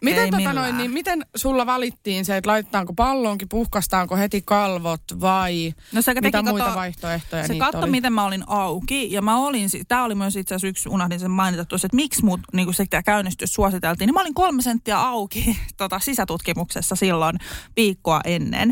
Miten, 0.04 0.20
Ei 0.24 0.26
tota 0.32 0.38
millään. 0.38 0.56
noin, 0.56 0.78
niin 0.78 0.92
miten 0.92 1.26
sulla 1.36 1.66
valittiin 1.66 2.26
se, 2.26 2.38
että 2.38 2.50
laitetaanko 2.50 2.94
pallonki, 2.94 3.46
puhkastaanko 3.46 4.18
heti 4.18 4.42
kalvot 4.46 5.02
vai 5.22 5.74
No 5.92 6.02
se 6.02 6.14
mitä 6.14 6.32
teki, 6.32 6.50
muita 6.50 6.66
kato- 6.66 6.78
vaihtoehtoja 6.78 7.48
Se 7.48 7.56
katto, 7.56 7.78
oli? 7.80 7.92
miten 7.92 8.14
mä 8.14 8.26
olin 8.26 8.44
auki. 8.48 9.12
Ja 9.12 9.22
mä 9.22 9.38
olin, 9.38 9.70
tämä 9.88 10.04
oli 10.04 10.16
myös 10.16 10.36
itse 10.36 10.56
asiassa 10.56 10.68
yksi, 10.68 10.90
unohdin 10.90 11.20
sen 11.20 11.32
mainita 11.32 11.66
tuossa, 11.66 11.86
että 11.86 11.96
miksi 11.96 12.26
mut 12.26 12.40
niin 12.54 12.74
se 12.74 12.86
käynnistys 13.06 13.54
suositeltiin. 13.54 14.08
Niin 14.08 14.14
mä 14.14 14.22
olin 14.22 14.34
kolme 14.34 14.62
senttiä 14.62 15.00
auki 15.00 15.58
tota, 15.78 16.00
sisätutkimuksessa 16.00 16.96
silloin 16.96 17.38
viikkoa 17.76 18.22
ennen. 18.26 18.72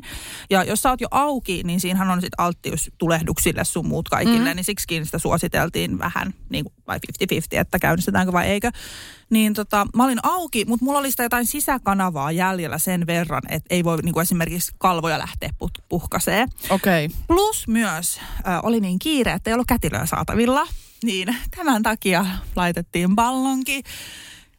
Ja 0.49 0.63
jos 0.63 0.81
sä 0.81 0.89
oot 0.89 1.01
jo 1.01 1.07
auki, 1.11 1.61
niin 1.63 1.79
siinähän 1.79 2.09
on 2.09 2.21
sitten 2.21 2.45
alttius 2.45 2.91
tulehduksille 2.97 3.63
sun 3.63 3.87
muut 3.87 4.09
kaikille. 4.09 4.49
Mm. 4.49 4.55
Niin 4.55 4.63
siksikin 4.63 5.05
sitä 5.05 5.19
suositeltiin 5.19 5.99
vähän, 5.99 6.33
niin 6.49 6.63
kuin, 6.65 6.73
vai 6.87 6.97
50-50, 6.97 7.39
että 7.51 7.79
käynnistetäänkö 7.79 8.31
vai 8.33 8.47
eikö. 8.47 8.71
Niin 9.31 9.53
tota, 9.53 9.87
mä 9.95 10.03
olin 10.03 10.19
auki, 10.23 10.65
mutta 10.65 10.85
mulla 10.85 10.99
oli 10.99 11.11
sitä 11.11 11.23
jotain 11.23 11.45
sisäkanavaa 11.45 12.31
jäljellä 12.31 12.77
sen 12.77 13.07
verran, 13.07 13.41
että 13.49 13.75
ei 13.75 13.83
voi 13.83 13.97
niin 14.01 14.13
kuin 14.13 14.21
esimerkiksi 14.21 14.71
kalvoja 14.77 15.19
lähteä 15.19 15.49
put- 15.63 15.83
puhkasee. 15.89 16.47
Okei. 16.69 17.05
Okay. 17.05 17.17
Plus 17.27 17.67
myös 17.67 18.19
äh, 18.47 18.59
oli 18.63 18.79
niin 18.79 18.99
kiire, 18.99 19.31
että 19.31 19.49
ei 19.49 19.53
ollut 19.53 19.67
kätilöä 19.67 20.05
saatavilla. 20.05 20.67
niin 21.03 21.35
tämän 21.55 21.83
takia 21.83 22.25
laitettiin 22.55 23.15
ballonki. 23.15 23.83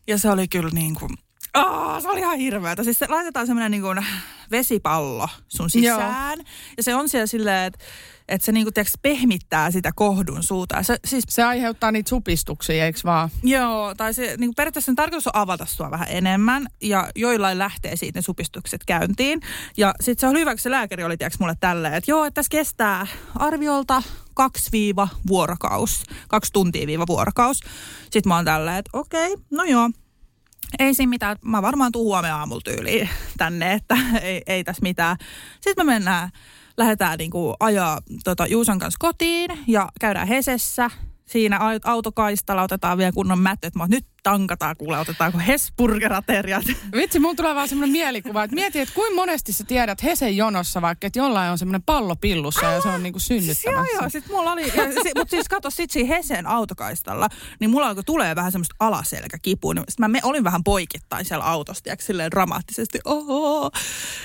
Ja 0.06 0.18
se 0.18 0.30
oli 0.30 0.48
kyllä 0.48 0.70
niin 0.72 0.94
kuin, 0.94 1.10
oh, 1.56 2.02
se 2.02 2.08
oli 2.08 2.20
ihan 2.20 2.38
hirveätä. 2.38 2.84
Siis 2.84 2.98
se 2.98 3.06
laitetaan 3.08 3.46
semmoinen 3.46 3.70
niin 3.70 3.82
kuin 3.82 4.06
vesipallo 4.50 5.28
sun 5.48 5.70
sisään. 5.70 6.38
Joo. 6.38 6.46
Ja 6.76 6.82
se 6.82 6.94
on 6.94 7.08
siellä 7.08 7.26
silleen, 7.26 7.66
että 7.66 7.84
että 8.28 8.44
se 8.44 8.52
niinku, 8.52 8.72
tiiäks, 8.72 8.92
pehmittää 9.02 9.70
sitä 9.70 9.90
kohdun 9.94 10.42
suuta. 10.42 10.82
Se, 10.82 10.96
siis, 11.04 11.24
se 11.28 11.42
aiheuttaa 11.42 11.92
niitä 11.92 12.08
supistuksia, 12.08 12.84
eikö 12.84 12.98
vaan? 13.04 13.30
Joo, 13.42 13.94
tai 13.94 14.14
se 14.14 14.36
niinku, 14.38 14.54
periaatteessa 14.54 14.86
sen 14.86 14.96
tarkoitus 14.96 15.26
on 15.26 15.36
avata 15.36 15.66
sua 15.66 15.90
vähän 15.90 16.08
enemmän 16.10 16.66
ja 16.82 17.08
joillain 17.16 17.58
lähtee 17.58 17.96
siitä 17.96 18.18
ne 18.18 18.22
supistukset 18.22 18.84
käyntiin. 18.86 19.40
Ja 19.76 19.94
sitten 20.00 20.20
se 20.20 20.26
on 20.26 20.38
hyvä, 20.38 20.50
kun 20.50 20.58
se 20.58 20.70
lääkäri 20.70 21.04
oli 21.04 21.16
tiiäks, 21.16 21.38
mulle 21.38 21.56
tälleen, 21.60 21.94
että 21.94 22.10
joo, 22.10 22.24
että 22.24 22.34
tässä 22.34 22.50
kestää 22.50 23.06
arviolta 23.34 24.02
kaksi 24.34 24.72
viiva 24.72 25.08
vuorokaus, 25.26 26.04
kaksi 26.28 26.52
tuntia 26.52 26.86
viiva 26.86 27.06
vuorokaus. 27.06 27.60
Sitten 28.02 28.28
mä 28.28 28.36
oon 28.36 28.44
tälleen, 28.44 28.76
että 28.76 28.90
okei, 28.92 29.32
okay, 29.32 29.44
no 29.50 29.64
joo, 29.64 29.90
ei 30.78 30.94
siinä 30.94 31.10
mitään, 31.10 31.36
mä 31.44 31.62
varmaan 31.62 31.92
tuun 31.92 32.04
huomenna 32.04 32.38
aamulla 32.38 32.60
tyyliin 32.64 33.08
tänne, 33.38 33.72
että 33.72 33.96
ei, 34.22 34.42
ei 34.46 34.64
tässä 34.64 34.82
mitään. 34.82 35.16
Sitten 35.60 35.86
me 35.86 35.92
mennään 35.92 36.30
lähdetään 36.76 37.18
niin 37.18 37.30
kuin 37.30 37.54
ajaa 37.60 38.00
tota, 38.24 38.46
Juuson 38.46 38.78
kanssa 38.78 38.98
kotiin 39.00 39.50
ja 39.66 39.88
käydään 40.00 40.28
Hesessä. 40.28 40.90
Siinä 41.26 41.58
autokaistalla 41.84 42.62
otetaan 42.62 42.98
vielä 42.98 43.12
kunnon 43.12 43.38
mättöt. 43.38 43.74
Mä 43.74 43.86
nyt 43.88 44.06
tankataan, 44.22 44.76
kuule, 44.76 44.98
otetaanko 44.98 45.38
Hesburgerateriat. 45.38 46.64
Vitsi, 46.92 47.18
mulla 47.18 47.34
tulee 47.34 47.54
vaan 47.54 47.68
semmoinen 47.68 47.92
mielikuva, 47.92 48.44
että 48.44 48.54
mieti, 48.54 48.80
että 48.80 48.94
kuinka 48.94 49.14
monesti 49.14 49.52
sä 49.52 49.64
tiedät 49.64 50.02
Hesen 50.02 50.36
jonossa 50.36 50.82
vaikka, 50.82 51.06
että 51.06 51.18
jollain 51.18 51.50
on 51.50 51.58
semmoinen 51.58 51.82
pallo 51.82 52.16
pillussa 52.16 52.66
ja 52.66 52.80
se 52.80 52.88
on 52.88 53.02
niinku 53.02 53.18
synnyttämässä. 53.18 53.82
Siis 53.82 53.92
joo, 53.92 54.02
joo, 54.02 54.10
sit 54.10 54.28
mulla 54.28 54.52
oli, 54.52 54.70
si, 55.02 55.10
mutta 55.16 55.30
siis 55.30 55.48
kato 55.48 55.70
sit 55.70 55.90
siinä 55.90 56.16
Hesen 56.16 56.46
autokaistalla, 56.46 57.28
niin 57.60 57.70
mulla 57.70 57.88
alkoi 57.88 58.04
tulee 58.04 58.36
vähän 58.36 58.52
semmoista 58.52 58.74
alaselkäkipua. 58.78 59.74
Niin 59.74 59.84
mä 59.98 60.08
me, 60.08 60.20
olin 60.22 60.44
vähän 60.44 60.64
poikittain 60.64 61.24
siellä 61.24 61.44
autosta, 61.44 61.88
ja 61.88 61.96
silleen 62.00 62.30
dramaattisesti, 62.30 62.98
oho. 63.04 63.70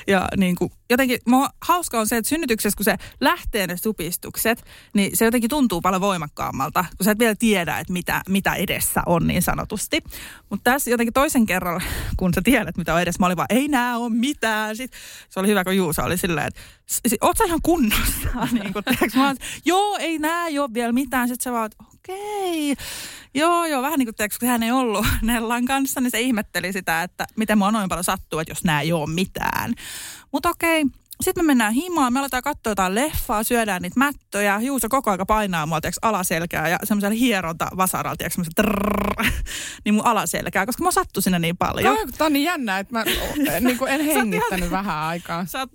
Ja 0.07 0.27
niin 0.37 0.55
kuin, 0.55 0.71
jotenkin, 0.89 1.19
mua, 1.27 1.49
hauska 1.61 1.99
on 1.99 2.07
se, 2.07 2.17
että 2.17 2.29
synnytyksessä, 2.29 2.77
kun 2.77 2.83
se 2.83 2.95
lähtee 3.21 3.67
ne 3.67 3.77
supistukset, 3.77 4.63
niin 4.93 5.17
se 5.17 5.25
jotenkin 5.25 5.49
tuntuu 5.49 5.81
paljon 5.81 6.01
voimakkaammalta, 6.01 6.85
kun 6.97 7.05
sä 7.05 7.11
et 7.11 7.19
vielä 7.19 7.35
tiedä, 7.39 7.79
että 7.79 7.93
mitä, 7.93 8.21
mitä 8.29 8.53
edessä 8.53 9.03
on 9.05 9.27
niin 9.27 9.41
sanotusti 9.41 9.86
helposti. 9.91 10.19
Mutta 10.49 10.71
tässä 10.71 10.89
jotenkin 10.89 11.13
toisen 11.13 11.45
kerran, 11.45 11.81
kun 12.17 12.33
sä 12.33 12.41
tiedät, 12.43 12.77
mitä 12.77 12.93
on 12.93 13.01
edes, 13.01 13.19
mä 13.19 13.25
olin 13.25 13.37
vaan, 13.37 13.47
ei 13.49 13.67
nää 13.67 13.97
ole 13.97 14.09
mitään. 14.09 14.75
Sitten 14.75 14.99
se 15.29 15.39
oli 15.39 15.47
hyvä, 15.47 15.63
kun 15.63 15.75
Juusa 15.75 16.03
oli 16.03 16.17
silleen, 16.17 16.47
että 16.47 16.61
oot 17.21 17.37
sä 17.37 17.43
ihan 17.43 17.59
kunnossa? 17.63 18.47
niin 18.51 18.73
kun, 18.73 18.83
mä 19.15 19.27
olin, 19.27 19.37
joo, 19.65 19.97
ei 19.99 20.19
nää 20.19 20.45
ole 20.45 20.73
vielä 20.73 20.91
mitään. 20.91 21.27
Sitten 21.27 21.43
se 21.43 21.51
vaan, 21.51 21.69
okei. 21.93 22.75
Joo, 23.33 23.65
joo, 23.65 23.81
vähän 23.81 23.99
niin 23.99 24.07
kuin 24.07 24.15
teeksi, 24.15 24.39
kun 24.39 24.49
hän 24.49 24.63
ei 24.63 24.71
ollut 24.71 25.05
Nellan 25.21 25.65
kanssa, 25.65 26.01
niin 26.01 26.11
se 26.11 26.21
ihmetteli 26.21 26.73
sitä, 26.73 27.03
että 27.03 27.27
miten 27.35 27.57
mua 27.57 27.71
noin 27.71 27.89
paljon 27.89 28.03
sattuu, 28.03 28.39
että 28.39 28.51
jos 28.51 28.63
nää 28.63 28.81
ei 28.81 28.91
ole 28.91 29.09
mitään. 29.09 29.73
Mutta 30.31 30.49
okei, 30.49 30.81
okay 30.81 31.06
sitten 31.23 31.43
me 31.43 31.47
mennään 31.47 31.73
himaan, 31.73 32.13
me 32.13 32.19
aletaan 32.19 32.43
katsoa 32.43 32.71
jotain 32.71 32.95
leffaa, 32.95 33.43
syödään 33.43 33.81
niitä 33.81 33.99
mättöjä. 33.99 34.59
Juuso 34.61 34.89
koko 34.89 35.11
aika 35.11 35.25
painaa 35.25 35.65
mua 35.65 35.81
tiiäks, 35.81 35.99
alaselkää 36.01 36.69
ja 36.69 36.79
semmoisella 36.83 37.15
hieronta 37.15 37.67
vasaralla, 37.77 38.15
tiiäks, 38.15 38.37
niin 39.85 39.93
mun 39.93 40.05
alaselkää, 40.05 40.65
koska 40.65 40.83
mä 40.83 40.91
sattu 40.91 41.21
sinne 41.21 41.39
niin 41.39 41.57
paljon. 41.57 41.97
Tämä 42.17 42.25
on 42.25 42.33
niin 42.33 42.43
jännä, 42.43 42.79
että 42.79 42.93
mä 42.93 43.05
niin 43.59 43.77
kuin 43.77 43.91
en 43.91 44.05
hengittänyt 44.15 44.71
vähän 44.71 44.97
aikaa 44.97 45.45
Sä 45.45 45.59
oot 45.59 45.69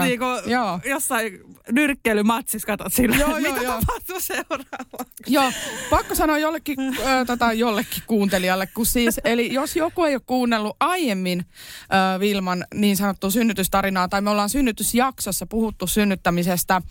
niin 0.00 0.18
kuin, 0.18 0.40
joo. 0.46 0.80
jossain 0.84 1.40
nyrkkeilymatsissa 1.72 2.66
katsot 2.66 2.92
sillä, 2.92 3.16
joo, 3.16 3.28
joo, 3.28 3.38
mitä 3.38 3.62
joo. 3.62 3.80
tapahtuu 3.80 4.20
seuraavaksi. 4.20 5.22
Joo, 5.26 5.52
pakko 5.90 6.14
sanoa 6.14 6.38
jollekin, 6.38 6.80
äh, 6.80 7.26
tota, 7.26 7.52
jollekin 7.52 8.02
kuuntelijalle, 8.06 8.66
kun 8.66 8.86
siis, 8.86 9.20
eli 9.24 9.52
jos 9.52 9.76
joku 9.76 10.04
ei 10.04 10.14
ole 10.14 10.22
kuunnellut 10.26 10.76
aiemmin 10.80 11.40
äh, 11.40 12.20
Vilman 12.20 12.64
niin 12.74 12.96
sanottua 12.96 13.30
synnytystarinaa, 13.30 14.08
tai 14.08 14.20
me 14.20 14.30
ollaan 14.30 14.50
synnytys 14.50 14.87
jaksossa 14.94 15.46
puhuttu 15.46 15.86
synnyttämisestä 15.86 16.82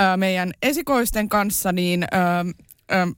ö, 0.00 0.16
meidän 0.16 0.52
esikoisten 0.62 1.28
kanssa, 1.28 1.72
niin 1.72 2.02
ö, 2.02 2.16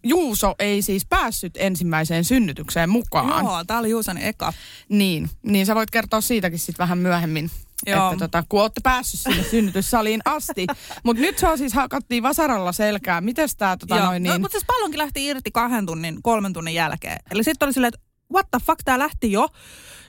Juuso 0.03 0.55
ei 0.59 0.83
siis 0.83 1.07
päässyt 1.07 1.53
ensimmäiseen 1.57 2.25
synnytykseen 2.25 2.91
mukaan. 2.91 3.45
Joo, 3.45 3.65
tämä 3.65 3.81
oli 3.81 3.91
Juuson 3.91 4.19
eka. 4.19 4.53
Niin, 4.89 5.31
niin 5.43 5.67
sä 5.67 5.75
voit 5.75 5.91
kertoa 5.91 6.21
siitäkin 6.21 6.59
sitten 6.59 6.79
vähän 6.79 6.99
myöhemmin. 6.99 7.51
Joo. 7.87 8.13
Että 8.13 8.25
tota, 8.25 8.45
kun 8.49 8.61
olette 8.61 8.81
päässyt 8.81 9.21
sinne 9.21 9.43
synnytyssaliin 9.51 10.21
asti. 10.25 10.67
Mutta 11.03 11.21
nyt 11.21 11.39
se 11.39 11.49
on 11.49 11.59
siis 11.59 11.75
hakattiin 11.75 12.23
vasaralla 12.23 12.73
selkää. 12.73 13.21
Miten 13.21 13.49
tämä 13.59 13.77
tota 13.77 13.95
noin 13.95 14.05
no, 14.05 14.13
niin... 14.13 14.33
No, 14.33 14.39
mutta 14.39 14.53
siis 14.53 14.65
pallonkin 14.67 14.99
lähti 14.99 15.27
irti 15.27 15.51
kahden 15.51 15.87
tunnin, 15.87 16.23
kolmen 16.23 16.53
tunnin 16.53 16.75
jälkeen. 16.75 17.19
Eli 17.31 17.45
sitten 17.45 17.67
oli 17.67 17.73
silleen, 17.73 17.95
että 17.95 18.07
what 18.33 18.47
the 18.51 18.59
fuck, 18.67 18.81
tämä 18.85 18.99
lähti 18.99 19.33
jo. 19.33 19.49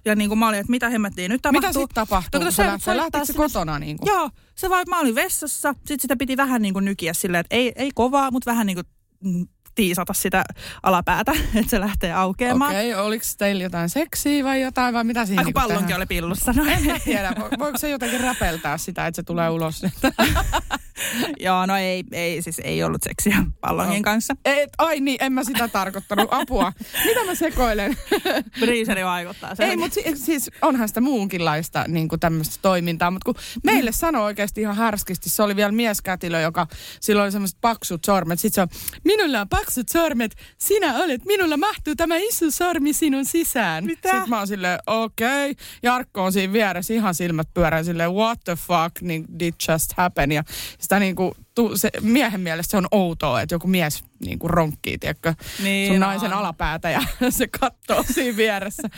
Ja 0.06 0.16
niin 0.16 0.30
kuin 0.30 0.40
mä 0.40 0.48
olin, 0.48 0.60
että 0.60 0.72
mitä 0.72 0.90
hemmettiin 0.90 1.32
nyt 1.32 1.42
tapahtuu. 1.42 1.68
Mitä 1.68 1.74
sitten 1.74 1.96
tapahtuu, 1.96 2.40
no, 2.40 2.46
kun 2.46 2.52
se, 2.52 2.64
se 2.80 2.98
lähtikö 2.98 3.26
se 3.26 3.34
kotona? 3.34 3.80
Niin 3.80 3.98
kuin? 3.98 4.08
Joo, 4.08 4.30
se 4.56 4.70
vaan, 4.70 4.86
mä 4.90 5.00
olin 5.00 5.16
vessassa. 5.16 5.74
Sitten 5.74 6.00
sitä 6.00 6.16
piti 6.18 6.38
vähän 6.38 6.62
niin 6.62 6.74
kuin 6.74 6.86
nykiä 6.86 7.14
silleen, 7.14 7.42
että 7.42 7.56
ei, 7.56 7.74
ei 7.76 7.92
kovaa, 7.96 8.32
mutta 8.32 8.52
vähän 8.52 8.68
niin 8.68 8.76
kuin 8.76 8.86
mm, 9.24 9.48
tiisata 9.76 10.14
sitä 10.14 10.44
alapäätä, 10.84 11.32
että 11.56 11.70
se 11.70 11.80
lähtee 11.80 12.14
aukeamaan. 12.14 12.72
Okei, 12.72 12.94
okay, 12.94 13.06
oliko 13.06 13.26
teillä 13.38 13.64
jotain 13.64 13.90
seksiä 13.90 14.44
vai 14.44 14.62
jotain, 14.62 14.94
vai 14.94 15.04
mitä 15.04 15.26
siinä 15.26 15.42
Ai, 15.42 15.46
niin 15.46 15.54
pallonkin 15.54 15.80
tehdään? 15.80 16.00
oli 16.00 16.06
pillussa. 16.06 16.54
No. 16.54 16.66
En 16.66 17.02
tiedä, 17.06 17.34
voiko 17.60 17.78
se 17.78 17.90
jotenkin 17.90 18.20
räpeltää 18.20 18.78
sitä, 18.78 19.08
että 19.08 19.16
se 19.16 19.24
tulee 19.24 19.50
ulos? 19.50 19.82
Joo, 21.46 21.66
no 21.66 21.78
ei, 21.78 22.04
ei, 22.12 22.42
siis 22.42 22.62
ei 22.64 22.84
ollut 22.84 23.04
seksiä 23.04 23.38
pallongin 23.62 24.02
no. 24.02 24.04
kanssa. 24.04 24.36
Et, 24.46 24.70
ai 24.78 25.00
niin, 25.00 25.18
en 25.20 25.34
mä 25.34 25.44
sitä 25.44 25.68
tarkoittanut. 25.68 26.28
Apua. 26.32 26.74
Mitä 27.06 27.26
mä 27.26 27.36
sekoilen? 27.36 27.98
Briiseri 28.60 29.06
vaikuttaa. 29.06 29.56
Ei, 29.60 29.78
mutta 29.78 29.94
si- 29.94 30.26
siis 30.26 30.52
onhan 30.62 30.88
sitä 30.88 31.02
muunkinlaista 31.02 31.86
niin 31.88 32.08
tämmöistä 32.20 32.56
toimintaa, 32.62 33.12
mutta 33.12 33.26
kun 33.26 33.44
meille 33.64 33.92
sanoi 33.92 34.24
oikeasti 34.24 34.62
ihan 34.62 34.76
härskisti, 34.76 35.30
se 35.30 35.44
oli 35.44 35.56
vielä 35.56 35.72
mieskätilö, 35.72 36.42
joka 36.42 36.68
silloin 37.00 37.24
oli 37.24 37.32
semmoiset 37.32 37.58
paksut 37.62 38.06
sormet. 38.06 38.40
Sitten 38.40 38.56
se 38.56 38.62
on, 38.62 38.98
minulla 39.04 39.42
on 39.42 39.50
paksut 39.50 39.90
sormet, 39.90 40.36
sinä 40.58 40.96
olet, 40.96 41.26
minulla 41.26 41.58
mahtuu 41.58 41.96
tämä 41.96 42.16
iso 42.18 42.52
sormi 42.52 42.94
sinun 42.94 43.26
sisään. 43.26 43.86
Mitä? 43.86 44.10
Sitten 44.10 44.30
mä 44.30 44.38
oon 44.38 44.48
silleen, 44.48 44.80
okei. 44.88 45.52
Okay. 45.52 45.66
Jarkko 45.84 46.24
on 46.24 46.34
siinä 46.34 46.54
vieressä 46.54 46.94
ihan 46.94 47.16
silmät 47.16 47.48
pyörää 47.54 47.84
silleen, 47.84 48.12
what 48.12 48.40
the 48.44 48.56
fuck 48.56 49.02
niin 49.02 49.26
did 49.40 49.54
just 49.70 49.94
happen. 49.94 50.32
Ja 50.32 50.44
sitä 50.88 51.00
niin 51.00 51.16
kuin, 51.16 51.32
tu, 51.56 51.78
se, 51.78 51.90
miehen 52.02 52.42
mielestä 52.42 52.72
se 52.72 52.78
on 52.78 52.88
outoa, 52.92 53.42
että 53.42 53.56
joku 53.56 53.68
mies 53.68 54.04
niin 54.26 54.40
kuin 54.40 54.50
ronkkii, 54.50 54.98
tiedätkö, 54.98 55.34
niin 55.64 55.92
sun 55.92 56.00
naisen 56.00 56.34
on. 56.34 56.40
alapäätä 56.40 56.90
ja 56.90 57.02
se 57.30 57.48
katsoo 57.48 58.04
siinä 58.14 58.38
vieressä. 58.38 58.90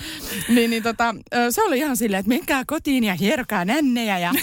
niin, 0.50 0.69
niin 0.69 0.84
tota, 0.84 1.15
se 1.50 1.63
oli 1.63 1.77
ihan 1.77 1.98
silleen, 1.98 2.19
että 2.19 2.29
menkää 2.29 2.63
kotiin 2.67 3.03
ja 3.03 3.13
hierkää 3.13 3.65
nännejä 3.65 4.19
ja 4.19 4.34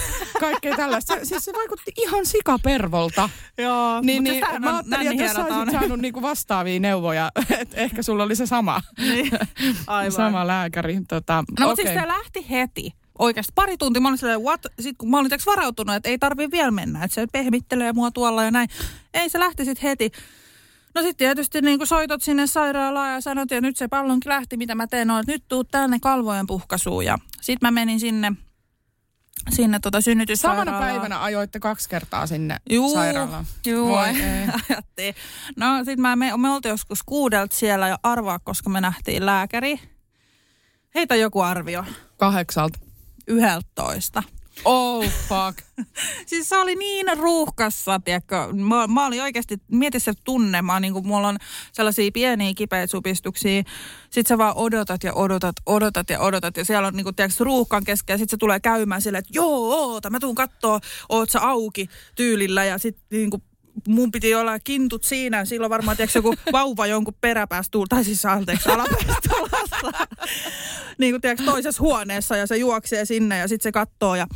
kaikkea 0.40 0.76
tällaista. 0.76 1.14
Se, 1.14 1.24
siis 1.24 1.44
se 1.44 1.52
vaikutti 1.52 1.92
ihan 1.96 2.26
sikapervolta. 2.26 3.30
Joo, 3.58 4.00
niin, 4.00 4.24
niin, 4.24 4.44
mä 4.58 4.74
ajattelin, 4.74 5.20
että 5.20 5.34
sä 5.34 5.44
olisit 5.44 5.72
saanut 5.72 6.00
niinku 6.00 6.22
vastaavia 6.22 6.80
neuvoja, 6.80 7.30
että 7.60 7.76
ehkä 7.76 8.02
sulla 8.02 8.24
oli 8.24 8.36
se 8.36 8.46
sama, 8.46 8.82
niin, 8.98 9.30
aivan. 9.86 10.12
sama 10.12 10.46
lääkäri. 10.46 11.00
Tota, 11.08 11.44
no 11.60 11.70
okay. 11.70 11.84
siis 11.84 12.00
se 12.00 12.08
lähti 12.08 12.46
heti 12.50 12.92
oikeasti 13.18 13.52
pari 13.54 13.76
tuntia. 13.76 14.00
Mä 14.00 14.08
olin 14.08 14.18
silleen, 14.18 14.42
what? 14.42 14.60
Sitten 14.80 14.96
kun 14.98 15.10
mä 15.10 15.18
olin 15.18 15.30
varautunut, 15.46 15.96
että 15.96 16.08
ei 16.08 16.18
tarvi 16.18 16.50
vielä 16.50 16.70
mennä, 16.70 17.04
että 17.04 17.14
se 17.14 17.26
pehmittelee 17.32 17.92
mua 17.92 18.10
tuolla 18.10 18.44
ja 18.44 18.50
näin. 18.50 18.68
Ei, 19.14 19.28
se 19.28 19.38
lähti 19.38 19.64
sitten 19.64 19.88
heti. 19.88 20.10
No 20.94 21.02
sitten 21.02 21.16
tietysti 21.16 21.60
niin 21.60 21.78
kuin 21.78 21.86
soitot 21.86 22.22
sinne 22.22 22.46
sairaalaan 22.46 23.12
ja 23.12 23.20
sanot, 23.20 23.50
ja 23.50 23.60
nyt 23.60 23.76
se 23.76 23.88
pallonkin 23.88 24.28
lähti, 24.28 24.56
mitä 24.56 24.74
mä 24.74 24.86
teen, 24.86 25.10
on, 25.10 25.20
että 25.20 25.32
nyt 25.32 25.44
tuu 25.48 25.64
tänne 25.64 25.98
kalvojen 26.00 26.46
puhkaisuun. 26.46 27.04
Ja 27.04 27.18
sitten 27.40 27.66
mä 27.66 27.70
menin 27.70 28.00
sinne, 28.00 28.32
sinne 29.50 29.78
tota 29.78 30.00
synnytyssairaalaan. 30.00 30.66
Samana 30.66 30.92
päivänä 30.92 31.22
ajoitte 31.22 31.60
kaksi 31.60 31.88
kertaa 31.88 32.26
sinne 32.26 32.56
juu, 32.70 32.94
sairaalaan. 32.94 33.46
Juu, 33.66 33.94
ajattiin. 34.68 35.14
No 35.56 35.76
sitten 35.76 36.00
mä, 36.00 36.16
me, 36.16 36.36
me 36.36 36.50
oltiin 36.50 36.70
joskus 36.70 37.02
kuudelta 37.02 37.56
siellä 37.56 37.88
ja 37.88 37.98
arvaa, 38.02 38.38
koska 38.38 38.70
me 38.70 38.80
nähtiin 38.80 39.26
lääkäri. 39.26 39.80
Heitä 40.94 41.14
joku 41.16 41.40
arvio. 41.40 41.84
Kahdeksalta. 42.16 42.85
Yhdeltoista. 43.26 44.22
Oh 44.64 45.04
fuck. 45.28 45.58
siis 46.26 46.48
se 46.48 46.56
oli 46.56 46.74
niin 46.74 47.06
ruuhkassa, 47.18 48.00
tiedätkö. 48.04 48.36
Mä, 48.52 48.86
mä 48.86 49.06
olin 49.06 49.22
oikeasti, 49.22 49.56
mieti 49.68 50.00
se 50.00 50.12
tunne, 50.24 50.62
mä 50.62 50.80
niin 50.80 50.92
kuin, 50.92 51.06
mulla 51.06 51.28
on 51.28 51.36
sellaisia 51.72 52.10
pieniä 52.14 52.52
kipeitä 52.56 52.90
supistuksia. 52.90 53.62
Sitten 54.10 54.28
sä 54.28 54.38
vaan 54.38 54.56
odotat 54.56 55.04
ja 55.04 55.14
odotat, 55.14 55.56
odotat 55.66 56.10
ja 56.10 56.20
odotat. 56.20 56.56
Ja 56.56 56.64
siellä 56.64 56.88
on 56.88 56.94
niin 56.94 57.04
kuin, 57.04 57.16
tiedätkö, 57.16 57.44
ruuhkan 57.44 57.84
kesken 57.84 58.14
ja 58.14 58.18
sitten 58.18 58.30
se 58.30 58.36
tulee 58.36 58.60
käymään 58.60 59.02
silleen, 59.02 59.18
että 59.18 59.32
joo, 59.34 59.70
oota, 59.70 60.10
mä 60.10 60.20
tuun 60.20 60.34
kattoo, 60.34 60.80
oot 61.08 61.30
sä 61.30 61.40
auki 61.40 61.88
tyylillä. 62.14 62.64
Ja 62.64 62.78
sitten 62.78 63.04
niin 63.10 63.30
kuin, 63.30 63.42
mun 63.88 64.12
piti 64.12 64.34
olla 64.34 64.58
kintut 64.58 65.04
siinä. 65.04 65.44
Silloin 65.44 65.70
varmaan 65.70 65.96
tiedätkö, 65.96 66.18
joku 66.18 66.34
vauva 66.52 66.86
jonkun 66.86 67.14
peräpäästä 67.20 67.70
tulla, 67.70 67.86
tai 67.88 68.04
siis 68.04 68.24
anteeksi, 68.24 68.68
alapäästä 68.68 70.06
niin 70.98 71.12
kuin 71.12 71.20
tiedätkö, 71.20 71.44
toisessa 71.44 71.82
huoneessa 71.82 72.36
ja 72.36 72.46
se 72.46 72.56
juoksee 72.56 73.04
sinne 73.04 73.38
ja 73.38 73.48
sitten 73.48 73.62
se 73.62 73.72
katsoo 73.72 74.14
ja 74.14 74.26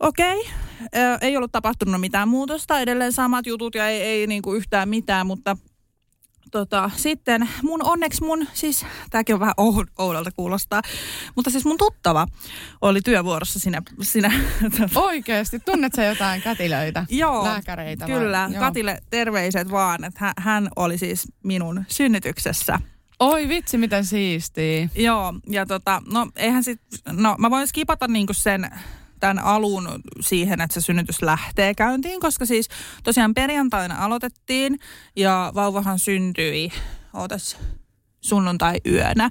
Okei, 0.00 0.40
okay. 0.40 1.18
ei 1.20 1.36
ollut 1.36 1.52
tapahtunut 1.52 2.00
mitään 2.00 2.28
muutosta, 2.28 2.80
edelleen 2.80 3.12
samat 3.12 3.46
jutut 3.46 3.74
ja 3.74 3.88
ei, 3.88 4.02
ei 4.02 4.26
niin 4.26 4.42
kuin 4.42 4.56
yhtään 4.56 4.88
mitään, 4.88 5.26
mutta 5.26 5.56
tota, 6.52 6.90
sitten 6.96 7.48
mun 7.62 7.84
onneksi 7.84 8.22
mun, 8.22 8.46
siis 8.52 8.86
tämäkin 9.10 9.34
on 9.34 9.40
vähän 9.40 9.54
ou- 9.60 9.92
oudolta 9.98 10.30
kuulostaa, 10.36 10.82
mutta 11.36 11.50
siis 11.50 11.64
mun 11.64 11.78
tuttava 11.78 12.26
oli 12.80 13.00
työvuorossa 13.00 13.58
sinä, 13.58 13.82
sinä 14.02 14.30
Oikeesti, 14.94 15.58
tunnet 15.58 15.92
sä 15.94 16.04
jotain 16.04 16.42
kätilöitä? 16.42 17.06
Joo, 17.08 17.44
Lääkäreitä 17.44 18.06
kyllä. 18.06 18.48
Joo. 18.52 18.60
Katille 18.60 18.98
terveiset 19.10 19.70
vaan, 19.70 20.04
että 20.04 20.32
hän, 20.38 20.68
oli 20.76 20.98
siis 20.98 21.32
minun 21.42 21.84
synnytyksessä. 21.88 22.78
Oi 23.20 23.48
vitsi, 23.48 23.78
miten 23.78 24.04
siistiä. 24.04 24.88
Joo, 24.94 25.34
ja 25.48 25.66
tota, 25.66 26.02
no 26.12 26.28
eihän 26.36 26.64
sit, 26.64 26.80
no 27.12 27.34
mä 27.38 27.50
voin 27.50 27.68
skipata 27.68 28.08
niinku 28.08 28.32
sen 28.32 28.70
tämän 29.22 29.44
alun 29.44 29.88
siihen, 30.20 30.60
että 30.60 30.74
se 30.74 30.80
synnytys 30.80 31.22
lähtee 31.22 31.74
käyntiin, 31.74 32.20
koska 32.20 32.46
siis 32.46 32.68
tosiaan 33.04 33.34
perjantaina 33.34 34.04
aloitettiin 34.04 34.78
ja 35.16 35.52
vauvahan 35.54 35.98
syntyi, 35.98 36.72
ootas, 37.14 37.58
sunnuntai-yönä. 38.20 39.30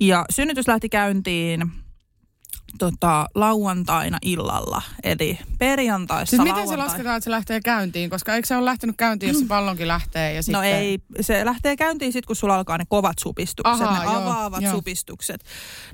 Ja 0.00 0.24
synnytys 0.30 0.68
lähti 0.68 0.88
käyntiin 0.88 1.70
tota, 2.78 3.28
lauantaina 3.34 4.18
illalla, 4.22 4.82
eli 5.02 5.38
perjantaista 5.58 6.36
Siis 6.36 6.42
miten 6.42 6.68
se 6.68 6.76
lauantai- 6.76 6.78
lasketaan, 6.78 7.16
että 7.16 7.24
se 7.24 7.30
lähtee 7.30 7.60
käyntiin? 7.60 8.10
Koska 8.10 8.34
eikö 8.34 8.48
se 8.48 8.56
ole 8.56 8.64
lähtenyt 8.64 8.96
käyntiin, 8.96 9.32
jos 9.32 9.38
se 9.38 9.46
pallonkin 9.46 9.88
lähtee? 9.88 10.34
Ja 10.34 10.42
sitten... 10.42 10.58
No 10.60 10.62
ei, 10.62 10.98
se 11.20 11.44
lähtee 11.44 11.76
käyntiin 11.76 12.12
sitten, 12.12 12.26
kun 12.26 12.36
sulla 12.36 12.54
alkaa 12.54 12.78
ne 12.78 12.84
kovat 12.88 13.18
supistukset, 13.18 13.86
Ahaa, 13.86 13.98
ne 13.98 14.04
joo, 14.04 14.22
avaavat 14.22 14.62
joo. 14.62 14.72
supistukset. 14.72 15.44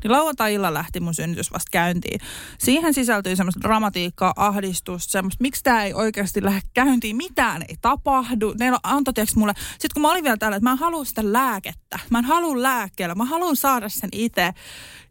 Niin 0.03 0.13
lauantai-illa 0.13 0.75
lähti 0.75 1.01
mun 1.01 1.15
synnytys 1.15 1.53
vasta 1.53 1.69
käyntiin. 1.73 2.21
Siihen 2.59 2.95
sisältyi 2.95 3.37
semmoista 3.37 3.61
dramatiikkaa, 3.61 4.33
ahdistusta, 4.37 5.13
semmoista, 5.13 5.43
miksi 5.43 5.63
tämä 5.63 5.85
ei 5.85 5.95
oikeasti 5.95 6.45
lähde 6.45 6.61
käyntiin, 6.75 7.17
mitään 7.17 7.63
ei 7.63 7.77
tapahdu. 7.81 8.55
Ne 8.59 8.73
antoi 8.83 9.15
mulle, 9.37 9.53
sitten 9.71 9.91
kun 9.95 10.03
mä 10.03 10.11
olin 10.11 10.25
vielä 10.25 10.37
täällä, 10.37 10.57
että 10.57 10.65
mä 10.65 10.73
en 10.73 10.79
halua 10.79 11.05
sitä 11.05 11.33
lääkettä, 11.33 11.99
mä 12.11 12.19
en 12.19 12.25
halua 12.25 12.63
lääkkeellä, 12.63 13.15
mä 13.15 13.25
haluan 13.25 13.57
saada 13.57 13.89
sen 13.89 14.11
itse 14.13 14.55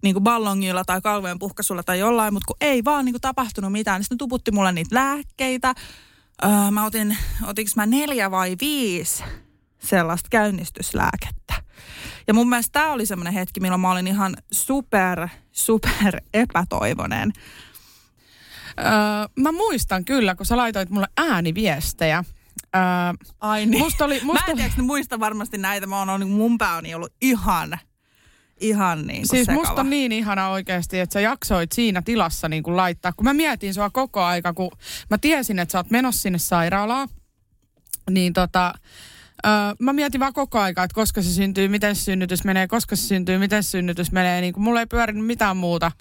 niin 0.01 0.15
kuin 0.15 0.23
ballongilla 0.23 0.85
tai 0.85 1.01
kalvojen 1.01 1.39
puhkasulla 1.39 1.83
tai 1.83 1.99
jollain, 1.99 2.33
mutta 2.33 2.47
kun 2.47 2.57
ei 2.61 2.83
vaan 2.83 3.05
niin 3.05 3.13
kuin 3.13 3.21
tapahtunut 3.21 3.71
mitään, 3.71 3.99
niin 3.99 4.03
sitten 4.03 4.17
tuputti 4.17 4.51
mulle 4.51 4.71
niitä 4.71 4.95
lääkkeitä. 4.95 5.75
Öö, 6.45 6.71
mä 6.71 6.85
otin, 6.85 7.17
otinko 7.43 7.71
mä 7.75 7.85
neljä 7.85 8.31
vai 8.31 8.55
viisi 8.61 9.23
sellaista 9.79 10.27
käynnistyslääkettä. 10.29 11.53
Ja 12.27 12.33
mun 12.33 12.49
mielestä 12.49 12.71
tämä 12.71 12.91
oli 12.91 13.05
semmoinen 13.05 13.33
hetki, 13.33 13.59
milloin 13.59 13.81
mä 13.81 13.91
olin 13.91 14.07
ihan 14.07 14.37
super, 14.51 15.27
super 15.51 16.21
epätoivonen. 16.33 17.33
Öö, 18.79 18.85
mä 19.39 19.51
muistan 19.51 20.05
kyllä, 20.05 20.35
kun 20.35 20.45
sä 20.45 20.57
laitoit 20.57 20.89
mulle 20.89 21.07
ääniviestejä. 21.17 22.23
Öö, 22.75 22.81
Ai 23.39 23.65
niin. 23.65 23.83
musta 23.83 24.05
oli, 24.05 24.19
Mä 24.19 24.25
musta, 24.25 24.51
en 24.51 24.57
tiedä, 24.57 24.73
muista 24.77 25.19
varmasti 25.19 25.57
näitä. 25.57 25.87
Mä 25.87 25.99
oon 25.99 26.29
mun 26.29 26.57
pää 26.57 26.77
on 26.77 26.83
ollut 26.95 27.13
ihan, 27.21 27.79
ihan 28.59 29.07
niin 29.07 29.21
kuin 29.21 29.27
siis 29.27 29.45
sekava. 29.45 29.59
musta 29.59 29.81
on 29.81 29.89
niin 29.89 30.11
ihana 30.11 30.49
oikeasti, 30.49 30.99
että 30.99 31.13
sä 31.13 31.21
jaksoit 31.21 31.71
siinä 31.71 32.01
tilassa 32.01 32.49
niin 32.49 32.63
kuin 32.63 32.77
laittaa. 32.77 33.13
Kun 33.13 33.23
mä 33.23 33.33
mietin 33.33 33.73
sua 33.73 33.89
koko 33.89 34.23
aika, 34.23 34.53
kun 34.53 34.71
mä 35.09 35.17
tiesin, 35.17 35.59
että 35.59 35.71
sä 35.71 35.79
oot 35.79 35.91
menossa 35.91 36.21
sinne 36.21 36.39
sairaalaan, 36.39 37.09
niin 38.09 38.33
tota, 38.33 38.73
öö, 39.45 39.51
mä 39.79 39.93
mietin 39.93 40.19
vaan 40.19 40.33
koko 40.33 40.59
aika, 40.59 40.83
että 40.83 40.95
koska 40.95 41.21
se 41.21 41.29
syntyy, 41.29 41.67
miten 41.67 41.95
se 41.95 42.01
synnytys 42.03 42.43
menee, 42.43 42.67
koska 42.67 42.95
se 42.95 43.07
syntyy, 43.07 43.37
miten 43.37 43.63
se 43.63 43.69
synnytys 43.69 44.11
menee. 44.11 44.41
Niin 44.41 44.53
kuin 44.53 44.63
mulla 44.63 44.79
ei 44.79 44.87
pyörinyt 44.87 45.25
mitään 45.25 45.57
muuta 45.57 45.91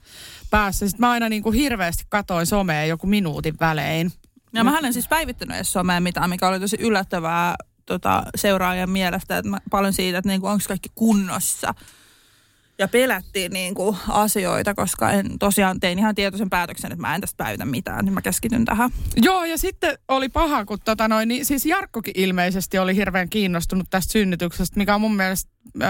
päässä. 0.51 0.89
Sitten 0.89 1.01
mä 1.01 1.11
aina 1.11 1.29
niin 1.29 1.43
kuin 1.43 1.55
hirveästi 1.55 2.05
katoin 2.09 2.47
somea 2.47 2.85
joku 2.85 3.07
minuutin 3.07 3.55
välein. 3.61 4.13
Ja 4.53 4.65
mä 4.65 4.79
en 4.79 4.93
siis 4.93 5.09
päivittänyt 5.09 5.57
edes 5.57 5.73
someen 5.73 6.03
mitään, 6.03 6.31
mikä 6.31 6.49
oli 6.49 6.61
tosi 6.61 6.77
yllättävää 6.81 7.57
tota, 7.87 8.23
seuraajan 8.35 8.91
mielestä, 8.91 9.39
että 9.39 9.51
mä, 9.51 9.59
paljon 9.71 9.93
siitä, 9.93 10.19
että 10.19 10.29
niinku, 10.29 10.47
onko 10.47 10.65
kaikki 10.69 10.89
kunnossa. 10.95 11.75
Ja 12.79 12.89
pelättiin 12.89 13.53
niinku, 13.53 13.97
asioita, 14.09 14.75
koska 14.75 15.11
en 15.11 15.39
tosiaan 15.39 15.81
tein 15.81 15.99
ihan 15.99 16.15
tietoisen 16.15 16.51
päätöksen, 16.51 16.93
että 16.93 17.01
mä 17.01 17.15
en 17.15 17.21
tästä 17.21 17.45
päivitä 17.45 17.65
mitään, 17.65 18.05
niin 18.05 18.15
mä 18.15 18.23
keskityn 18.23 18.65
tähän. 18.65 18.91
Joo, 19.17 19.45
ja 19.45 19.59
sitten 19.59 19.99
oli 20.09 20.29
paha, 20.29 20.65
kun 20.65 20.79
tota 20.85 21.09
noin, 21.09 21.29
niin 21.29 21.45
siis 21.45 21.67
Jarkkokin 21.67 22.15
ilmeisesti 22.17 22.79
oli 22.79 22.97
hirveän 22.97 23.29
kiinnostunut 23.29 23.87
tästä 23.91 24.13
synnytyksestä, 24.13 24.77
mikä 24.79 24.95
on 24.95 25.01
mun 25.01 25.17
mielestä 25.17 25.51
ö, 25.83 25.87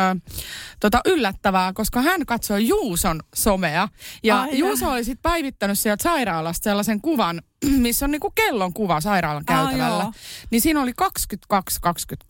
tota 0.81 1.01
yllättävää, 1.07 1.73
koska 1.73 2.03
hän 2.03 2.27
katsoi 2.27 2.69
Juuson 2.69 3.21
somea. 3.35 3.89
Ja 4.23 4.41
Ai 4.41 4.59
Juuso 4.59 4.91
oli 4.91 5.05
sitten 5.05 5.23
päivittänyt 5.23 5.79
sieltä 5.79 6.03
sairaalasta 6.03 6.65
sellaisen 6.65 7.01
kuvan, 7.01 7.43
missä 7.71 8.07
on 8.07 8.11
niinku 8.11 8.31
kellon 8.31 8.73
kuva 8.73 9.01
sairaalan 9.01 9.45
Aa, 9.49 9.57
käytävällä. 9.65 10.03
joo. 10.03 10.13
niin 10.51 10.61
siinä 10.61 10.83
oli 10.83 10.93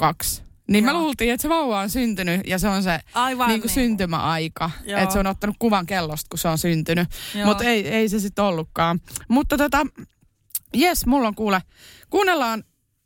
22-22. 0.03 0.46
Niin 0.69 0.85
Joo. 0.85 0.95
luultiin, 0.95 1.33
että 1.33 1.43
se 1.43 1.49
vauva 1.49 1.81
on 1.81 1.91
syntynyt 1.91 2.41
ja 2.47 2.59
se 2.59 2.69
on 2.69 2.83
se 2.83 3.01
Aivan 3.15 3.49
niinku 3.49 3.67
niin. 3.67 3.75
syntymäaika. 3.75 4.71
Joo. 4.85 5.01
Että 5.01 5.13
se 5.13 5.19
on 5.19 5.27
ottanut 5.27 5.57
kuvan 5.59 5.87
kellosta, 5.87 6.27
kun 6.31 6.39
se 6.39 6.49
on 6.49 6.59
syntynyt. 6.59 7.09
Mutta 7.45 7.65
ei, 7.65 7.89
ei 7.89 8.09
se 8.09 8.21
sitten 8.21 8.45
ollutkaan. 8.45 9.01
Mutta 9.29 9.57
tota, 9.59 9.87
jes, 10.75 11.07
mulla 11.07 11.29
on 11.29 11.35
kuule, 11.35 11.61
kuunnellaan, 12.11 12.65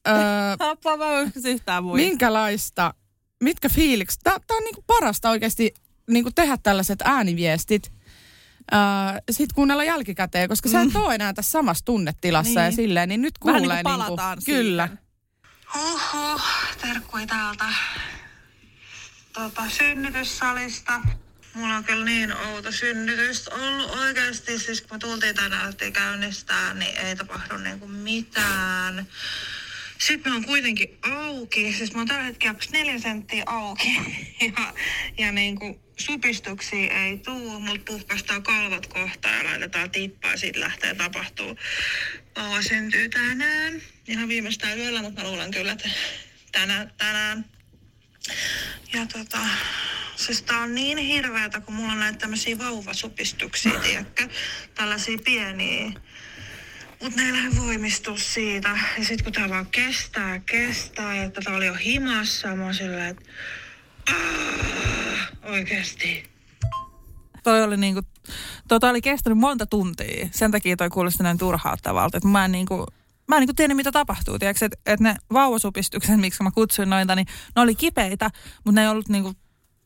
öö, 0.08 0.14
Apua, 0.70 0.96
mä 0.96 1.04
yhtään 1.44 1.84
muista. 1.84 2.08
minkälaista, 2.08 2.94
mitkä 3.42 3.68
fiilikset. 3.68 4.20
Tää, 4.24 4.36
tää 4.46 4.56
on 4.56 4.64
niinku 4.64 4.84
parasta 4.86 5.30
oikeasti 5.30 5.74
niinku 6.10 6.30
tehdä 6.34 6.58
tällaiset 6.62 7.02
ääniviestit. 7.04 7.92
Öö, 8.74 8.78
Sitten 9.30 9.54
kuunnella 9.54 9.84
jälkikäteen, 9.84 10.48
koska 10.48 10.68
sä 10.68 10.80
et 10.80 10.96
ole 10.96 11.14
enää 11.14 11.32
tässä 11.32 11.50
samassa 11.50 11.84
tunnetilassa 11.84 12.60
Niin. 12.60 12.64
ja 12.64 12.72
silleen, 12.72 13.08
niin 13.08 13.22
nyt 13.22 13.34
Vähän 13.46 13.60
kuulee 13.60 13.76
niinku 13.82 13.90
palataan 13.90 14.38
Kyllä. 14.46 14.86
siihen. 14.86 15.09
Huhhuh, 15.74 16.42
terkkui 16.80 17.26
täältä 17.26 17.64
tota, 19.32 19.62
synnytyssalista. 19.68 21.00
Mulla 21.54 21.76
on 21.76 21.84
kyllä 21.84 22.04
niin 22.04 22.36
outo 22.36 22.72
synnytys 22.72 23.48
ollut 23.48 23.90
oikeasti. 23.90 24.58
Siis 24.58 24.80
kun 24.80 24.90
me 24.92 24.98
tultiin 24.98 25.36
tänään 25.36 25.74
käynnistää, 25.92 26.74
niin 26.74 26.96
ei 26.96 27.16
tapahdu 27.16 27.56
niinku 27.56 27.88
mitään. 27.88 29.06
Sitten 30.00 30.32
mä 30.32 30.36
oon 30.36 30.44
kuitenkin 30.44 30.98
auki. 31.02 31.72
Siis 31.72 31.92
mä 31.92 32.00
oon 32.00 32.08
tällä 32.08 32.22
hetkellä 32.22 32.58
neljä 32.72 32.98
senttiä 32.98 33.42
auki. 33.46 33.96
Ja, 34.40 34.74
ja 35.18 35.32
niinku 35.32 35.80
supistuksia 35.96 37.04
ei 37.04 37.18
tuu. 37.18 37.60
Mut 37.60 37.84
puhkastaa 37.84 38.40
kalvot 38.40 38.86
kohta 38.86 39.28
ja 39.28 39.44
laitetaan 39.44 39.90
tippaa 39.90 40.30
ja 40.30 40.36
siitä 40.36 40.60
lähtee 40.60 40.94
tapahtuu. 40.94 41.56
Vauva 42.36 42.62
syntyy 42.62 43.08
tänään. 43.08 43.82
Ihan 44.08 44.28
viimeistään 44.28 44.78
yöllä, 44.78 45.02
mutta 45.02 45.22
mä 45.22 45.28
luulen 45.28 45.50
kyllä, 45.50 45.72
että 45.72 45.90
tänään, 46.52 46.92
tänään. 46.98 47.44
Ja 48.92 49.06
tota, 49.06 49.38
siis 50.16 50.42
tää 50.42 50.58
on 50.58 50.74
niin 50.74 50.98
hirveätä, 50.98 51.60
kun 51.60 51.74
mulla 51.74 51.92
on 51.92 52.00
näitä 52.00 52.18
tämmöisiä 52.18 52.58
vauvasupistuksia, 52.58 53.80
tiedätkö? 53.80 54.28
Tällaisia 54.74 55.18
pieniä. 55.24 55.92
Mut 57.02 57.16
ne 57.16 57.22
ei 57.22 57.32
lähde 57.32 57.56
voimistua 57.60 58.16
siitä. 58.18 58.78
Ja 58.98 59.04
sit 59.04 59.22
kun 59.22 59.32
tää 59.32 59.48
vaan 59.48 59.66
kestää, 59.66 60.38
kestää, 60.38 61.16
ja 61.16 61.30
tätä 61.30 61.50
oli 61.50 61.66
jo 61.66 61.74
himassa, 61.74 62.56
mä 62.56 62.64
oon 62.64 62.74
silleen, 62.74 63.06
että 63.06 63.22
"Aah, 64.10 65.52
oikeesti. 65.52 66.30
Toi 67.42 67.62
oli 67.62 67.76
niinku, 67.76 68.00
tota 68.68 68.90
oli 68.90 69.00
kestänyt 69.00 69.38
monta 69.38 69.66
tuntia. 69.66 70.28
Sen 70.32 70.50
takia 70.50 70.76
toi 70.76 70.88
kuulosti 70.88 71.22
näin 71.22 71.38
turhauttavalta, 71.38 72.16
että 72.16 72.28
mä 72.28 72.44
en 72.44 72.52
niinku, 72.52 72.86
mä 73.28 73.36
en 73.36 73.40
niinku 73.40 73.54
tiedä, 73.54 73.74
mitä 73.74 73.92
tapahtuu. 73.92 74.38
Tiedätkö, 74.38 74.64
että 74.66 74.78
et 74.86 75.00
ne 75.00 75.16
vauvasupistukset, 75.32 76.20
miksi 76.20 76.42
mä 76.42 76.50
kutsuin 76.50 76.90
noita, 76.90 77.14
niin 77.14 77.26
ne 77.56 77.62
oli 77.62 77.74
kipeitä, 77.74 78.30
mutta 78.64 78.72
ne 78.80 78.82
ei 78.82 78.88
ollut 78.88 79.08
niinku 79.08 79.32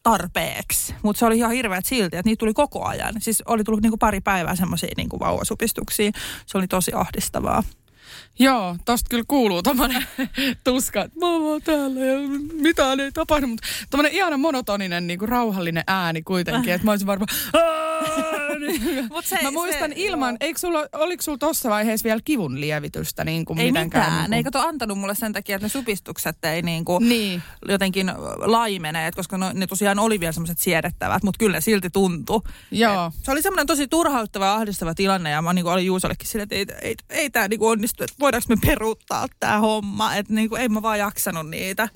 tarpeeksi. 0.04 0.94
Mutta 1.02 1.18
se 1.18 1.26
oli 1.26 1.36
ihan 1.36 1.50
hirveät 1.52 1.84
silti, 1.84 2.16
että 2.16 2.30
niitä 2.30 2.40
tuli 2.40 2.54
koko 2.54 2.84
ajan. 2.84 3.14
Siis 3.18 3.42
oli 3.46 3.64
tullut 3.64 3.82
niinku 3.82 3.96
pari 3.96 4.20
päivää 4.20 4.56
semmoisia 4.56 4.94
niinku 4.96 5.20
vauvasupistuksia. 5.20 6.10
Se 6.46 6.58
oli 6.58 6.68
tosi 6.68 6.92
ahdistavaa. 6.94 7.62
Joo, 8.38 8.76
tosta 8.84 9.08
kyllä 9.10 9.24
kuuluu 9.28 9.62
tommonen 9.62 10.06
tuska, 10.64 11.02
että 11.02 11.18
mä 11.20 11.26
oon 11.26 11.62
täällä 11.62 12.00
ja 12.00 12.18
mitään 12.52 13.00
ei 13.00 13.12
tapahdu, 13.12 13.46
mutta 13.46 13.66
tommonen 13.90 14.12
ihana 14.12 14.36
monotoninen 14.36 15.06
niinku 15.06 15.26
rauhallinen 15.26 15.84
ääni 15.86 16.22
kuitenkin, 16.22 16.72
että 16.74 16.84
mä 16.84 16.90
olisin 16.90 17.06
varmaan 17.06 17.28
Niin. 18.58 19.08
Mä 19.42 19.50
muistan 19.50 19.90
se- 19.90 19.94
ilman, 19.96 20.30
joo. 20.34 20.36
eikö 20.40 20.58
sulla, 20.60 20.86
oliko 20.92 21.22
sulla 21.22 21.38
tossa 21.38 21.70
vaiheessa 21.70 22.04
vielä 22.04 22.20
kivun 22.24 22.60
lievitystä 22.60 23.24
niin 23.24 23.44
kuin 23.44 23.58
Ei 23.58 23.66
mitenkään? 23.72 24.04
mitään. 24.04 24.22
Niin 24.22 24.30
Ne 24.30 24.36
ei 24.36 24.44
kato 24.44 24.60
antanut 24.60 24.98
mulle 24.98 25.14
sen 25.14 25.32
takia, 25.32 25.56
että 25.56 25.64
ne 25.64 25.68
supistukset 25.68 26.44
ei 26.44 26.62
niinku 26.62 26.98
Niin. 26.98 27.42
jotenkin 27.68 28.12
laimene, 28.38 29.06
et 29.06 29.14
koska 29.14 29.38
no, 29.38 29.50
ne 29.54 29.66
tosiaan 29.66 29.98
oli 29.98 30.20
vielä 30.20 30.32
semmoiset 30.32 30.58
siedettävät, 30.58 31.22
mutta 31.22 31.38
kyllä 31.38 31.56
ne 31.56 31.60
silti 31.60 31.90
tuntui. 31.90 32.40
Joo. 32.70 33.12
Se 33.22 33.30
oli 33.30 33.42
semmoinen 33.42 33.66
tosi 33.66 33.88
turhauttava 33.88 34.44
ja 34.44 34.54
ahdistava 34.54 34.94
tilanne 34.94 35.30
ja 35.30 35.42
mä 35.42 35.52
niin 35.52 35.66
olin 35.66 35.86
Juusollekin 35.86 36.28
silleen, 36.28 36.48
että 36.50 36.74
ei, 36.74 36.88
ei, 36.88 36.94
ei 37.10 37.30
tämä 37.30 37.48
niin 37.48 37.62
onnistu, 37.62 38.04
että 38.04 38.16
voidaanko 38.20 38.46
me 38.48 38.56
peruuttaa 38.66 39.26
tämä 39.40 39.58
homma, 39.58 40.14
että 40.14 40.32
niin 40.34 40.56
ei 40.58 40.68
mä 40.68 40.82
vaan 40.82 40.98
jaksanut 40.98 41.48
niitä. 41.50 41.88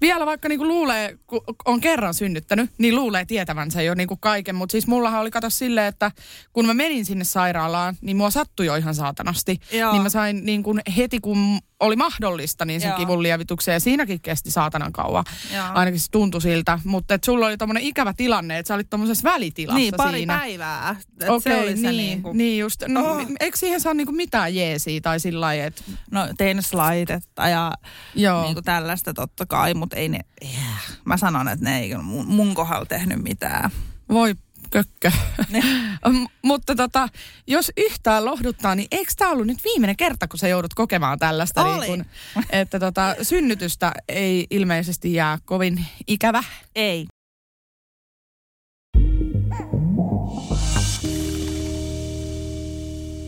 Vielä 0.00 0.26
vaikka 0.26 0.48
niinku 0.48 0.66
luulee, 0.66 1.18
kun 1.26 1.40
on 1.64 1.80
kerran 1.80 2.14
synnyttänyt, 2.14 2.70
niin 2.78 2.94
luulee 2.94 3.24
tietävänsä 3.24 3.82
jo 3.82 3.94
niinku 3.94 4.16
kaiken. 4.16 4.54
Mutta 4.54 4.72
siis 4.72 4.86
mullahan 4.86 5.20
oli 5.20 5.30
kato 5.30 5.50
silleen, 5.50 5.86
että 5.86 6.12
kun 6.52 6.66
mä 6.66 6.74
menin 6.74 7.04
sinne 7.04 7.24
sairaalaan, 7.24 7.96
niin 8.00 8.16
mua 8.16 8.30
sattui 8.30 8.66
jo 8.66 8.74
ihan 8.74 8.94
saatanasti. 8.94 9.60
Joo. 9.72 9.92
Niin 9.92 10.02
mä 10.02 10.08
sain 10.08 10.46
niinku 10.46 10.74
heti, 10.96 11.20
kun 11.20 11.58
oli 11.80 11.96
mahdollista, 11.96 12.64
niin 12.64 12.80
sen 12.80 12.88
Joo. 12.88 12.98
kivun 12.98 13.22
lievitykseen. 13.22 13.76
Ja 13.76 13.80
siinäkin 13.80 14.20
kesti 14.20 14.50
saatanan 14.50 14.92
kauan. 14.92 15.24
Joo. 15.54 15.64
Ainakin 15.74 16.00
se 16.00 16.10
tuntui 16.10 16.40
siltä. 16.42 16.78
Mutta 16.84 17.14
et 17.14 17.24
sulla 17.24 17.46
oli 17.46 17.56
tommonen 17.56 17.82
ikävä 17.82 18.12
tilanne, 18.16 18.58
että 18.58 18.68
sä 18.68 18.74
olit 18.74 18.90
tommosessa 18.90 19.30
välitilassa 19.30 19.78
Niin, 19.78 19.94
pari 19.96 20.16
siinä. 20.18 20.38
päivää. 20.38 20.96
Et 21.20 21.28
Okei, 21.28 21.52
se 21.52 21.60
oli 21.60 21.76
se 21.76 21.82
niin, 21.82 21.96
niin 21.96 22.22
kuin, 22.22 22.38
niin 22.38 22.58
just. 22.58 22.82
No, 22.88 23.04
Oh. 23.12 23.26
eikö 23.40 23.56
siihen 23.56 23.80
saa 23.80 23.94
niinku 23.94 24.12
mitään 24.12 24.54
jeesiä 24.54 25.00
tai 25.00 25.20
sillä 25.20 25.40
lailla, 25.40 25.64
että 25.64 25.82
no 26.10 26.28
tein 26.38 26.62
slaidetta 26.62 27.48
ja 27.48 27.72
Joo. 28.14 28.42
niin 28.42 28.54
kuin 28.54 28.64
tällaista 28.64 29.14
totta 29.14 29.46
kai, 29.46 29.74
mutta 29.74 29.96
ei 29.96 30.08
ne, 30.08 30.20
yeah. 30.42 30.96
mä 31.04 31.16
sanon, 31.16 31.48
että 31.48 31.64
ne 31.64 31.78
ei 31.78 31.94
mun, 31.96 32.26
mun 32.26 32.54
kohdalla 32.54 32.86
tehnyt 32.86 33.22
mitään. 33.22 33.70
voi 34.08 34.34
kökkö. 34.70 35.12
Mutta 36.42 36.74
tota, 36.74 37.08
jos 37.46 37.72
yhtään 37.76 38.24
lohduttaa, 38.24 38.74
niin 38.74 38.88
eikö 38.90 39.12
tämä 39.16 39.30
ollut 39.30 39.46
nyt 39.46 39.64
viimeinen 39.64 39.96
kerta, 39.96 40.28
kun 40.28 40.38
sä 40.38 40.48
joudut 40.48 40.74
kokemaan 40.74 41.18
tällaista? 41.18 41.64
Oli. 41.64 41.86
Niin 41.86 42.04
kun, 42.34 42.44
että 42.50 42.80
tota, 42.80 43.14
synnytystä 43.22 43.92
ei 44.08 44.46
ilmeisesti 44.50 45.14
jää 45.14 45.38
kovin 45.44 45.86
ikävä. 46.06 46.44
Ei. 46.74 47.06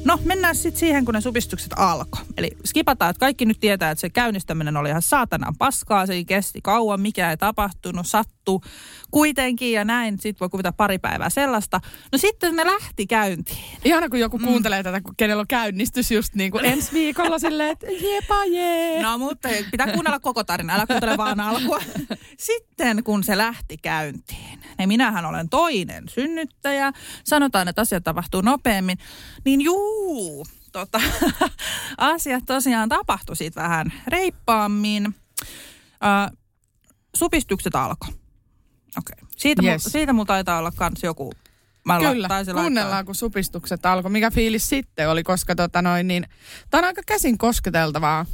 No, 0.08 0.18
mennään 0.24 0.56
sitten 0.56 0.80
siihen, 0.80 1.04
kun 1.04 1.14
ne 1.14 1.20
supistukset 1.20 1.72
alkoi. 1.76 2.22
Eli 2.36 2.50
skipataan, 2.64 3.10
että 3.10 3.20
kaikki 3.20 3.44
nyt 3.44 3.60
tietää, 3.60 3.90
että 3.90 4.00
se 4.00 4.10
käynnistäminen 4.10 4.76
oli 4.76 4.88
ihan 4.88 5.02
saatanan 5.02 5.56
paskaa. 5.58 6.06
Se 6.06 6.24
kesti 6.24 6.60
kauan, 6.62 7.00
mikä 7.00 7.30
ei 7.30 7.36
tapahtunut, 7.36 8.06
sattu 8.06 8.62
kuitenkin 9.10 9.72
ja 9.72 9.84
näin. 9.84 10.14
Sitten 10.14 10.40
voi 10.40 10.48
kuvita 10.48 10.72
pari 10.72 10.98
päivää 10.98 11.30
sellaista. 11.30 11.80
No 12.12 12.18
sitten 12.18 12.56
ne 12.56 12.66
lähti 12.66 13.06
käyntiin. 13.06 13.64
Ihana, 13.84 14.08
kun 14.08 14.20
joku 14.20 14.38
kuuntelee 14.38 14.82
tätä, 14.82 15.00
kun 15.00 15.14
kenellä 15.16 15.40
on 15.40 15.46
käynnistys 15.46 16.10
just 16.10 16.34
niin 16.34 16.50
kuin 16.50 16.64
ensi 16.64 16.92
viikolla 16.92 17.38
silleen, 17.38 17.70
että 17.70 17.86
jepa 17.86 18.44
jee. 18.44 19.02
No 19.02 19.18
mutta 19.18 19.48
pitää 19.70 19.92
kuunnella 19.92 20.20
koko 20.20 20.44
tarina, 20.44 20.74
älä 20.74 20.86
kuuntele 20.86 21.16
vaan 21.16 21.40
alkua. 21.40 21.80
Sitten 22.38 23.04
kun 23.04 23.24
se 23.24 23.36
lähti 23.36 23.76
käyntiin, 23.76 24.60
niin 24.78 24.88
minähän 24.88 25.24
olen 25.26 25.48
toinen 25.48 26.08
synnyttäjä, 26.08 26.92
sanotaan, 27.24 27.68
että 27.68 27.82
asiat 27.82 28.04
tapahtuu 28.04 28.40
nopeammin, 28.40 28.98
niin 29.44 29.60
juu, 29.60 30.46
tota, 30.72 31.00
asiat 31.98 32.44
tosiaan 32.46 32.88
tapahtui 32.88 33.36
siitä 33.36 33.62
vähän 33.62 33.92
reippaammin. 34.06 35.14
Äh, 36.04 36.30
supistukset 37.16 37.74
alkoi. 37.74 38.17
Okei. 38.98 39.14
Okay. 39.22 39.28
Siitä, 39.36 39.62
yes. 39.62 39.84
Mul, 39.84 39.90
siitä 39.90 40.12
mulla 40.12 40.26
taitaa 40.26 40.58
olla 40.58 40.70
kans 40.70 41.02
joku... 41.02 41.32
Mä 41.84 41.98
Kyllä, 41.98 42.28
laittaa- 42.28 42.54
kuunnellaan, 42.54 43.06
kun 43.06 43.14
supistukset 43.14 43.86
alkoi. 43.86 44.10
Mikä 44.10 44.30
fiilis 44.30 44.68
sitten 44.68 45.08
oli, 45.10 45.22
koska 45.22 45.54
tota 45.54 45.82
noin, 45.82 46.08
niin, 46.08 46.26
tämä 46.70 46.78
on 46.78 46.84
aika 46.84 47.02
käsin 47.06 47.38
kosketeltavaa. 47.38 48.26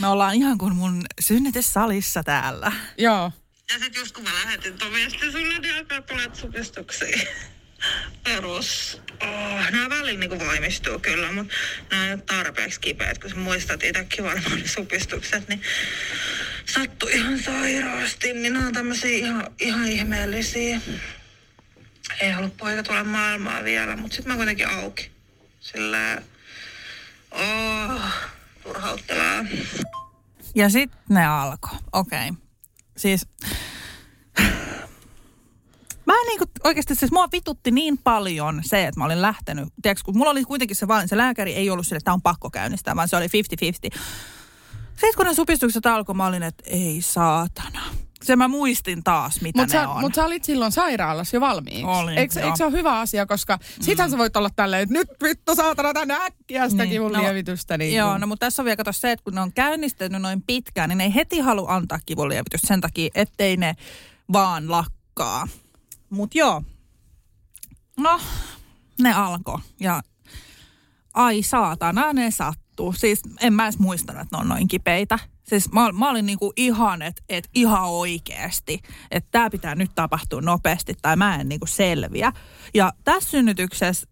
Me 0.00 0.06
ollaan 0.06 0.34
ihan 0.34 0.58
kuin 0.58 0.76
mun 0.76 1.04
synnytyssalissa 1.20 2.22
täällä. 2.22 2.72
Joo. 2.98 3.32
Ja 3.72 3.78
sit 3.78 3.96
just 3.96 4.14
kun 4.14 4.24
mä 4.24 4.30
lähetin 4.44 4.74
viestin 4.94 5.32
sulle, 5.32 5.58
niin 5.58 5.76
alkaa 5.78 6.02
tulet 6.02 6.34
supistuksia. 6.34 7.18
Perus. 8.24 9.00
Oh, 9.22 9.70
nämä 9.70 9.90
välillä 9.90 10.20
niinku 10.20 10.38
voimistuu 10.38 10.98
kyllä, 10.98 11.32
mutta 11.32 11.54
nämä 11.90 12.06
ei 12.06 12.12
ole 12.12 12.22
tarpeeksi 12.26 12.80
kipeät, 12.80 13.18
kun 13.18 13.30
sä 13.30 13.36
muistat 13.36 13.84
itsekin 13.84 14.24
varmaan 14.24 14.60
ne 14.60 14.66
supistukset, 14.66 15.48
niin 15.48 15.62
sattui 16.66 17.12
ihan 17.12 17.38
sairaasti, 17.38 18.32
niin 18.32 18.52
nämä 18.52 18.66
on 18.66 18.72
tämmöisiä 18.72 19.18
ihan, 19.18 19.46
ihan 19.60 19.86
ihmeellisiä. 19.86 20.80
Ei 22.20 22.34
ollut 22.34 22.56
poika 22.56 22.82
tulla 22.82 23.04
maailmaan 23.04 23.64
vielä, 23.64 23.96
mutta 23.96 24.16
sitten 24.16 24.32
mä 24.32 24.36
kuitenkin 24.36 24.68
auki. 24.68 25.10
Sillä, 25.60 26.22
oh, 27.30 28.02
turhauttavaa. 28.62 29.44
Ja 30.54 30.68
sitten 30.68 31.00
ne 31.08 31.26
alkoi. 31.26 31.78
Okei. 31.92 32.28
Okay. 32.28 32.42
Siis 32.96 33.26
Mä 36.06 36.12
en 36.20 36.26
niinku, 36.26 36.44
oikeasti 36.64 36.94
siis 36.94 37.12
mua 37.12 37.28
vitutti 37.32 37.70
niin 37.70 37.98
paljon 37.98 38.60
se, 38.64 38.86
että 38.86 39.00
mä 39.00 39.04
olin 39.04 39.22
lähtenyt. 39.22 39.68
Tiedätkö, 39.82 40.04
kun 40.04 40.16
mulla 40.18 40.30
oli 40.30 40.44
kuitenkin 40.44 40.76
se 40.76 40.88
valinta, 40.88 41.08
se 41.10 41.16
lääkäri 41.16 41.54
ei 41.54 41.70
ollut 41.70 41.86
sille, 41.86 41.96
että 41.96 42.04
tämä 42.04 42.14
on 42.14 42.22
pakko 42.22 42.50
käynnistää, 42.50 42.96
vaan 42.96 43.08
se 43.08 43.16
oli 43.16 43.26
50-50. 43.26 43.28
Sitten 44.90 45.14
kun 45.16 45.26
ne 45.26 45.34
supistukset 45.34 45.86
alkoi, 45.86 46.14
mä 46.14 46.26
olin, 46.26 46.42
että 46.42 46.64
ei 46.66 47.02
saatana. 47.02 47.80
Se 48.24 48.36
mä 48.36 48.48
muistin 48.48 49.04
taas, 49.04 49.40
mitä 49.40 49.60
Mutta 49.62 49.76
ne 49.78 49.82
sä, 49.84 49.88
on. 49.88 50.00
mut 50.00 50.14
sä 50.14 50.24
olit 50.24 50.44
silloin 50.44 50.72
sairaalassa 50.72 51.36
jo 51.36 51.40
valmiiksi. 51.40 51.84
Olin, 51.84 52.18
eikö, 52.18 52.40
eikö 52.40 52.56
se 52.56 52.64
ole 52.64 52.72
hyvä 52.72 53.00
asia, 53.00 53.26
koska 53.26 53.56
mm. 53.56 53.62
sittenhän 53.84 54.10
sä 54.10 54.18
voit 54.18 54.36
olla 54.36 54.50
tälleen, 54.56 54.82
että 54.82 54.92
nyt 54.92 55.08
vittu 55.22 55.54
saatana 55.54 55.92
tänne 55.94 56.14
äkkiä 56.14 56.68
sitä 56.68 56.82
Niin, 56.82 56.92
kivun 56.92 57.12
no, 57.12 57.22
lievitystä. 57.22 57.78
Niin 57.78 57.94
Joo, 57.96 58.10
kun- 58.12 58.20
no 58.20 58.26
mutta 58.26 58.46
tässä 58.46 58.62
on 58.62 58.64
vielä 58.64 58.76
kato 58.76 58.92
se, 58.92 59.12
että 59.12 59.24
kun 59.24 59.34
ne 59.34 59.40
on 59.40 59.52
käynnistänyt 59.52 60.22
noin 60.22 60.42
pitkään, 60.46 60.88
niin 60.88 60.98
ne 60.98 61.04
ei 61.04 61.14
heti 61.14 61.38
halua 61.40 61.74
antaa 61.74 61.98
kivunlievitystä 62.06 62.66
sen 62.66 62.80
takia, 62.80 63.10
ettei 63.14 63.56
ne 63.56 63.74
vaan 64.32 64.70
lakkaa. 64.70 65.48
Mut 66.10 66.34
joo, 66.34 66.62
no 67.96 68.20
ne 69.00 69.12
alkoi 69.12 69.58
ja 69.80 70.02
ai 71.14 71.42
saatana 71.42 72.12
ne 72.12 72.30
sattuu. 72.30 72.92
Siis 72.92 73.20
en 73.40 73.52
mä 73.54 73.64
edes 73.64 73.78
muistanut, 73.78 74.22
että 74.22 74.36
ne 74.36 74.40
on 74.40 74.48
noin 74.48 74.68
kipeitä. 74.68 75.18
Siis 75.42 75.72
mä, 75.72 75.92
mä 75.92 76.10
olin 76.10 76.26
niinku 76.26 76.52
ihan, 76.56 77.02
että 77.02 77.22
et 77.28 77.48
ihan 77.54 77.84
oikeasti, 77.84 78.80
että 79.10 79.28
tämä 79.30 79.50
pitää 79.50 79.74
nyt 79.74 79.90
tapahtua 79.94 80.40
nopeasti 80.40 80.94
tai 81.02 81.16
mä 81.16 81.36
en 81.36 81.48
niinku 81.48 81.66
selviä. 81.66 82.32
Ja 82.74 82.92
tässä 83.04 83.30
synnytyksessä 83.30 84.06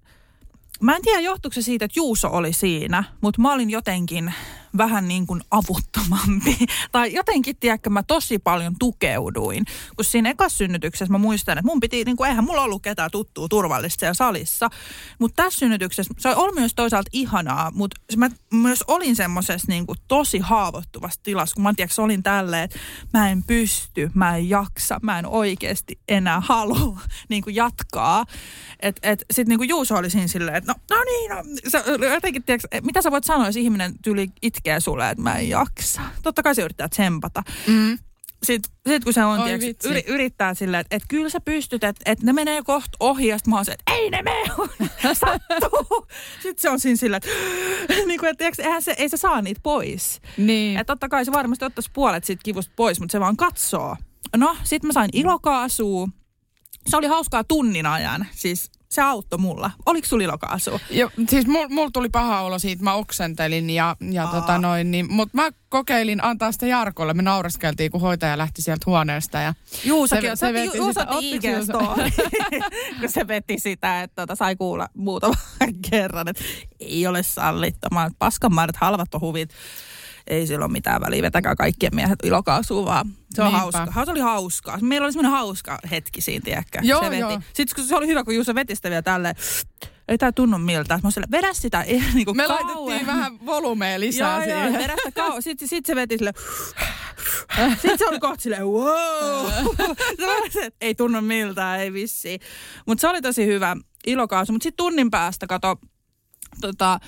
Mä 0.81 0.97
en 0.97 1.03
tiedä, 1.03 1.21
johtuuko 1.21 1.55
se 1.55 1.63
siitä, 1.63 1.85
että 1.85 1.99
Juuso 1.99 2.29
oli 2.33 2.53
siinä, 2.53 3.05
mutta 3.21 3.41
mä 3.41 3.53
olin 3.53 3.71
jotenkin 3.71 4.35
vähän 4.77 5.09
niin 5.09 5.27
kuin 5.27 5.41
avuttomampi. 5.51 6.57
tai 6.93 7.13
jotenkin, 7.13 7.57
tiedätkö, 7.57 7.91
mä 7.91 8.03
tosi 8.03 8.39
paljon 8.39 8.75
tukeuduin. 8.79 9.65
Kun 9.97 10.05
siinä 10.05 10.31
ekassa 10.31 10.59
synnytyksessä 10.59 11.13
mä 11.13 11.19
muistan, 11.19 11.59
että 11.59 11.71
mun 11.71 11.81
piti, 11.81 12.05
niin 12.05 12.17
kuin, 12.17 12.29
eihän 12.29 12.45
mulla 12.45 12.63
ollut 12.63 12.83
ketään 12.83 13.11
tuttua 13.11 13.49
turvallista 13.49 14.01
siellä 14.01 14.15
salissa. 14.15 14.71
Mutta 15.19 15.43
tässä 15.43 15.59
synnytyksessä, 15.59 16.15
se 16.19 16.29
oli 16.37 16.55
myös 16.55 16.75
toisaalta 16.75 17.11
ihanaa, 17.13 17.71
mutta 17.71 18.01
mä 18.17 18.31
myös 18.53 18.85
olin 18.89 19.17
semmoisessa 19.17 19.69
niin 19.69 19.87
kuin 19.87 19.99
tosi 20.09 20.39
haavoittuvassa 20.39 21.21
tilassa, 21.23 21.55
kun 21.55 21.63
mä 21.63 21.75
tiedätkö, 21.77 22.03
olin 22.03 22.23
tälleen, 22.23 22.65
että 22.65 22.79
mä 23.13 23.31
en 23.31 23.43
pysty, 23.43 24.11
mä 24.15 24.37
en 24.37 24.49
jaksa, 24.49 25.01
mä 25.03 25.19
en 25.19 25.27
oikeasti 25.27 25.99
enää 26.09 26.41
halua 26.41 27.01
niin 27.29 27.43
kuin 27.43 27.57
jatkaa. 27.57 28.25
Et, 28.81 28.97
et, 29.03 29.25
Sitten 29.31 29.49
niin 29.49 29.59
kuin 29.59 29.69
Juuso 29.69 29.95
oli 29.95 30.11
siinä 30.11 30.27
silleen, 30.27 30.57
että 30.57 30.73
no, 30.73 30.97
no 30.97 31.05
niin, 31.05 31.31
no, 31.31 31.43
sä, 31.69 31.85
jotenkin, 32.15 32.43
tiedätkö, 32.43 32.69
mitä 32.83 33.03
sä 33.03 33.11
voit 33.11 33.25
sanoa, 33.25 33.47
jos 33.47 33.57
ihminen 33.57 33.95
tyyli 34.03 34.29
itkee 34.65 34.81
sulle, 34.81 35.11
että 35.11 35.23
mä 35.23 35.39
en 35.39 35.49
jaksa. 35.49 36.01
Totta 36.23 36.43
kai 36.43 36.55
se 36.55 36.63
yrittää 36.63 36.89
tsempata. 36.89 37.43
Mm. 37.67 37.99
Sitten 38.43 38.73
sit 38.89 39.05
kun 39.05 39.13
se 39.13 39.25
on, 39.25 39.41
Oi 39.41 39.61
vitsi. 39.61 39.89
yri, 39.89 40.05
yrittää 40.07 40.55
silleen, 40.55 40.81
että, 40.81 40.97
että 40.97 41.09
kyllä 41.09 41.29
sä 41.29 41.41
pystyt, 41.41 41.85
että, 41.85 42.11
että 42.13 42.27
ne 42.27 42.33
menee 42.33 42.63
kohta 42.63 42.97
ohi, 43.01 43.27
ja 43.27 43.39
sit 43.39 43.47
mä 43.47 43.57
oon 43.57 43.65
se, 43.65 43.73
että 43.73 43.93
ei 43.93 44.11
ne 44.11 44.23
mene, 44.23 44.45
sattuu. 45.15 46.07
Sitten 46.43 46.63
se 46.63 46.71
on 46.71 46.81
siinä 46.81 46.97
silleen, 46.97 47.21
että, 47.25 47.31
niin 48.07 48.21
kuin, 48.21 48.31
että 48.31 48.39
tiedätkö, 48.39 48.63
eihän 48.63 48.83
se, 48.83 48.95
ei 48.99 49.09
se 49.09 49.17
saa 49.17 49.43
niitä 49.43 49.61
pois. 49.63 50.21
Niin. 50.37 50.79
Että 50.79 50.93
totta 50.93 51.09
kai 51.09 51.25
se 51.25 51.33
varmasti 51.33 51.65
ottaisi 51.65 51.91
puolet 51.93 52.25
siitä 52.25 52.43
kivusta 52.45 52.73
pois, 52.77 53.01
mutta 53.01 53.13
se 53.13 53.21
vaan 53.21 53.37
katsoo. 53.37 53.97
No, 54.37 54.57
sitten 54.65 54.89
mä 54.89 54.93
sain 54.93 55.11
ilokaasua. 55.13 56.09
Se 56.87 56.97
oli 56.97 57.07
hauskaa 57.07 57.45
tunnin 57.45 57.87
ajan. 57.87 58.27
Siis 58.33 58.73
se 58.95 59.03
auttoi 59.03 59.39
mulla. 59.39 59.71
Oliko 59.87 60.07
sulla 60.09 60.25
ilokaasua? 60.25 60.81
Jo, 60.91 61.11
siis 61.29 61.47
mulla 61.47 61.69
mul 61.69 61.89
tuli 61.93 62.09
paha 62.09 62.41
olo 62.41 62.59
siitä, 62.59 62.83
mä 62.85 62.95
oksentelin 62.95 63.71
ja, 63.71 63.97
ja 64.11 64.25
Aa. 64.25 64.41
tota 64.41 64.59
noin, 64.59 64.91
niin, 64.91 65.13
mutta 65.13 65.37
mä 65.37 65.51
kokeilin 65.69 66.25
antaa 66.25 66.53
sitä 66.53 66.67
Jarkolle. 66.67 67.15
Me 67.15 67.23
nauraskeltiin, 67.23 67.91
kun 67.91 68.01
hoitaja 68.01 68.39
lähti 68.39 68.63
sieltä 68.63 68.83
huoneesta 68.87 69.39
ja 69.41 69.55
Juusakin, 69.85 70.31
Se- 70.31 70.37
se, 70.37 70.53
se 70.53 70.71
se 70.71 70.77
Juuso 70.79 71.01
sitä- 71.01 71.07
kun 73.01 73.11
se 73.11 73.29
veti 73.29 73.59
sitä, 73.59 74.03
että 74.03 74.23
tota, 74.23 74.35
sai 74.37 74.57
kuulla 74.57 74.89
muutaman 74.97 75.37
kerran, 75.91 76.29
että 76.29 76.45
ei 76.81 77.07
ole 77.07 77.23
sallittomaa. 77.23 78.11
Paskanmäärät, 78.19 78.77
halvat 78.77 79.15
on 79.15 79.21
huvit. 79.21 79.51
Ei 80.27 80.47
sillä 80.47 80.65
ole 80.65 80.73
mitään 80.73 81.01
väliä, 81.01 81.23
vetäkää 81.23 81.57
kaikkien 81.57 81.95
miehet 81.95 82.19
ilokaasua 82.23 82.85
vaan. 82.85 83.07
Se 83.35 83.43
on 83.43 83.47
Niinpä. 83.47 83.59
hauska. 83.59 84.05
Se 84.05 84.11
oli 84.11 84.21
hauskaa. 84.21 84.79
Meillä 84.83 85.05
oli 85.05 85.13
semmoinen 85.13 85.39
hauska 85.39 85.79
hetki 85.91 86.21
siinä, 86.21 86.45
tiedäkö? 86.45 86.79
Joo, 86.83 87.03
se 87.05 87.11
veti. 87.11 87.21
joo. 87.21 87.41
Sitten 87.53 87.75
kun 87.77 87.85
se 87.85 87.97
oli 87.97 88.07
hyvä, 88.07 88.25
kun 88.25 88.35
Juuso 88.35 88.55
veti 88.55 88.77
sitä 88.77 88.91
vielä 88.91 89.03
tälleen, 89.03 89.35
ei 90.09 90.19
tää 90.19 90.33
tunnu 90.33 90.59
miltä. 90.59 90.95
Mä 90.95 91.01
oon 91.05 91.13
silleen, 91.13 91.31
vedä 91.31 91.53
sitä 91.53 91.83
ei, 91.93 92.03
niin 92.15 92.25
kuin 92.25 92.37
me 92.37 92.47
kauan. 92.47 92.67
laitettiin 92.67 93.07
vähän 93.07 93.47
volumea 93.47 94.01
lisää 94.01 94.47
Joo, 94.47 94.57
joo, 94.57 94.65
siihen. 94.65 94.83
vedä 94.85 94.95
sitä 94.97 95.13
kauan. 95.23 95.43
Sitten 95.49 95.69
sit 95.69 95.87
se 95.87 95.95
veti 95.95 96.19
silleen, 96.19 96.35
sitten 97.73 97.99
se 97.99 98.07
oli 98.07 98.19
kohta 98.21 98.43
silleen, 98.43 98.67
wow. 98.67 99.47
se 100.51 100.71
ei 100.81 100.95
tunnu 100.95 101.21
miltään, 101.21 101.81
ei 101.81 101.93
vissiin. 101.93 102.41
Mutta 102.87 103.01
se 103.01 103.09
oli 103.09 103.23
tosi 103.23 103.47
hyvä 103.47 103.77
ilokausi. 104.07 104.53
Mutta 104.53 104.63
sitten 104.63 104.85
tunnin 104.85 105.11
päästä, 105.11 105.47
kato, 105.47 105.77
tota, 106.61 107.01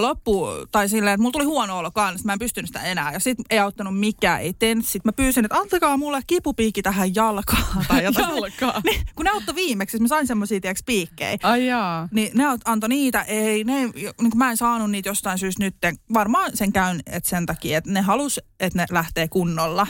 loppu, 0.00 0.46
tai 0.72 0.88
silleen, 0.88 1.14
että 1.14 1.22
mulla 1.22 1.32
tuli 1.32 1.44
huono 1.44 1.78
olo 1.78 1.90
kanssa, 1.90 2.26
mä 2.26 2.32
en 2.32 2.38
pystynyt 2.38 2.68
sitä 2.68 2.80
enää. 2.80 3.12
Ja 3.12 3.20
sit 3.20 3.38
ei 3.50 3.58
auttanut 3.58 3.98
mikään, 3.98 4.40
ei 4.40 4.52
tenssit. 4.52 5.04
Mä 5.04 5.12
pyysin, 5.12 5.44
että 5.44 5.58
antakaa 5.58 5.96
mulle 5.96 6.20
kipupiikki 6.26 6.82
tähän 6.82 7.14
jalkaan. 7.14 7.84
Tai 7.88 8.04
jotain. 8.04 8.34
Jalkaan? 8.34 8.82
Niin, 8.84 9.00
kun 9.16 9.24
ne 9.24 9.30
auttoi 9.30 9.54
viimeksi, 9.54 9.90
siis 9.90 10.00
mä 10.00 10.08
sain 10.08 10.26
semmosia, 10.26 10.60
tiedäks, 10.60 10.82
piikkejä. 10.86 11.38
Ai 11.42 11.66
jaa. 11.66 12.08
Niin 12.12 12.30
ne 12.34 12.44
antoi 12.64 12.88
niitä, 12.88 13.22
ei, 13.22 13.64
ne, 13.64 13.74
niin 13.84 14.32
mä 14.36 14.50
en 14.50 14.56
saanut 14.56 14.90
niitä 14.90 15.08
jostain 15.08 15.38
syystä 15.38 15.64
nyt. 15.64 15.76
Varmaan 16.14 16.50
sen 16.54 16.72
käyn, 16.72 17.00
että 17.06 17.28
sen 17.28 17.46
takia, 17.46 17.78
että 17.78 17.90
ne 17.90 18.00
halus, 18.00 18.40
että 18.60 18.78
ne 18.78 18.86
lähtee 18.90 19.28
kunnolla 19.28 19.86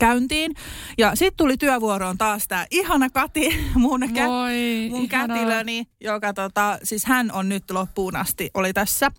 käyntiin. 0.00 0.52
Ja 0.98 1.14
sitten 1.16 1.36
tuli 1.36 1.56
työvuoroon 1.56 2.18
taas 2.18 2.48
tämä 2.48 2.66
ihana 2.70 3.10
Kati, 3.10 3.48
mun, 3.74 4.02
kä- 4.02 4.26
Voi, 4.28 4.88
mun 4.90 5.04
ihanaa. 5.04 5.36
kätilöni, 5.36 5.86
joka 6.00 6.32
tota, 6.32 6.78
siis 6.82 7.04
hän 7.04 7.32
on 7.32 7.48
nyt 7.48 7.70
loppuun 7.70 8.16
asti, 8.16 8.50
oli 8.54 8.72
tässä. 8.72 9.10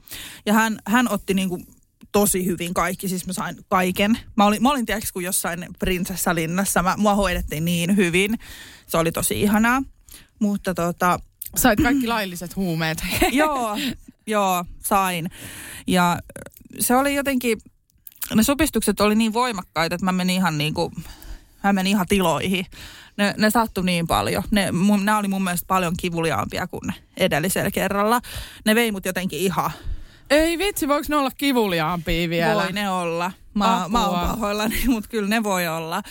Ja 0.46 0.54
hän, 0.54 0.80
hän 0.88 1.10
otti 1.12 1.34
niinku 1.34 1.60
tosi 2.12 2.46
hyvin 2.46 2.74
kaikki, 2.74 3.08
siis 3.10 3.28
mä 3.28 3.34
sain 3.34 3.56
kaiken. 3.70 4.20
Mä 4.38 4.46
olin, 4.46 4.64
mä 4.64 4.70
olin 4.72 4.86
tiedätkö, 4.86 5.10
kun 5.14 5.24
jossain 5.24 5.66
prinsessalinnassa, 5.80 6.84
mä, 6.84 6.96
mua 6.98 7.16
hoidettiin 7.16 7.66
niin 7.66 7.96
hyvin. 7.96 8.40
Se 8.88 8.98
oli 8.98 9.12
tosi 9.12 9.42
ihanaa. 9.42 9.84
Mutta 10.40 10.74
tota, 10.74 11.20
Sait 11.56 11.80
kaikki 11.84 12.08
lailliset 12.18 12.56
huumeet. 12.56 12.98
joo, 13.32 13.78
joo, 14.28 14.66
sain. 14.84 15.30
Ja 15.88 16.20
se 16.80 16.96
oli 16.96 17.16
jotenkin, 17.16 17.58
ne 18.36 18.44
supistukset 18.44 19.02
oli 19.02 19.16
niin 19.16 19.34
voimakkaita, 19.34 19.96
että 19.96 20.06
mä 20.06 20.12
menin 20.12 20.36
ihan 20.36 20.58
niin 20.58 20.74
kuin, 20.74 20.94
mä 21.64 21.74
menin 21.74 21.90
ihan 21.92 22.06
tiloihin. 22.10 22.66
Ne, 23.18 23.34
ne 23.38 23.50
sattui 23.50 23.86
niin 23.86 24.08
paljon. 24.08 24.44
Ne, 24.52 24.72
mun, 24.72 25.06
nämä 25.06 25.18
oli 25.18 25.28
mun 25.28 25.44
mielestä 25.44 25.68
paljon 25.68 25.94
kivuliaampia 26.00 26.68
kuin 26.68 26.94
edellisellä 27.18 27.72
kerralla. 27.72 28.22
Ne 28.66 28.76
vei 28.76 28.92
mut 28.92 29.06
jotenkin 29.06 29.40
ihan, 29.40 29.72
Ei 30.30 30.58
vitsi, 30.58 30.88
voiko 30.88 31.06
ne 31.10 31.16
olla 31.16 31.32
kivuliaampia 31.38 32.30
vielä? 32.30 32.64
voi 32.64 32.72
ne 32.72 32.90
olla. 32.90 33.32
Mä, 33.54 33.86
mä 33.90 34.06
oon 34.08 34.20
Apua. 34.20 34.36
pahoillani, 34.36 34.84
mutta 34.88 35.10
kyllä 35.10 35.30
ne 35.30 35.44
voi 35.44 35.68
olla. 35.68 36.02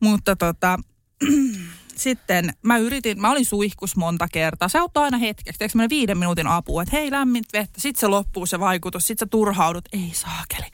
Mutta 0.00 0.36
tota, 0.36 0.78
sitten 1.96 2.52
mä 2.62 2.78
yritin, 2.78 3.20
mä 3.20 3.30
olin 3.30 3.44
suihkus 3.44 3.96
monta 3.96 4.28
kertaa. 4.32 4.68
Se 4.68 4.78
auttaa 4.78 5.04
aina 5.04 5.18
hetkeksi, 5.18 5.58
teekö 5.58 5.72
semmoinen 5.72 5.90
viiden 5.90 6.18
minuutin 6.18 6.46
apu, 6.46 6.80
että 6.80 6.96
hei 6.96 7.10
lämmin 7.10 7.44
vettä, 7.52 7.80
sitten 7.80 8.00
se 8.00 8.06
loppuu 8.06 8.46
se 8.46 8.60
vaikutus, 8.60 9.06
sitten 9.06 9.26
sä 9.26 9.30
turhaudut, 9.30 9.84
ei 9.92 10.10
saakeli. 10.14 10.66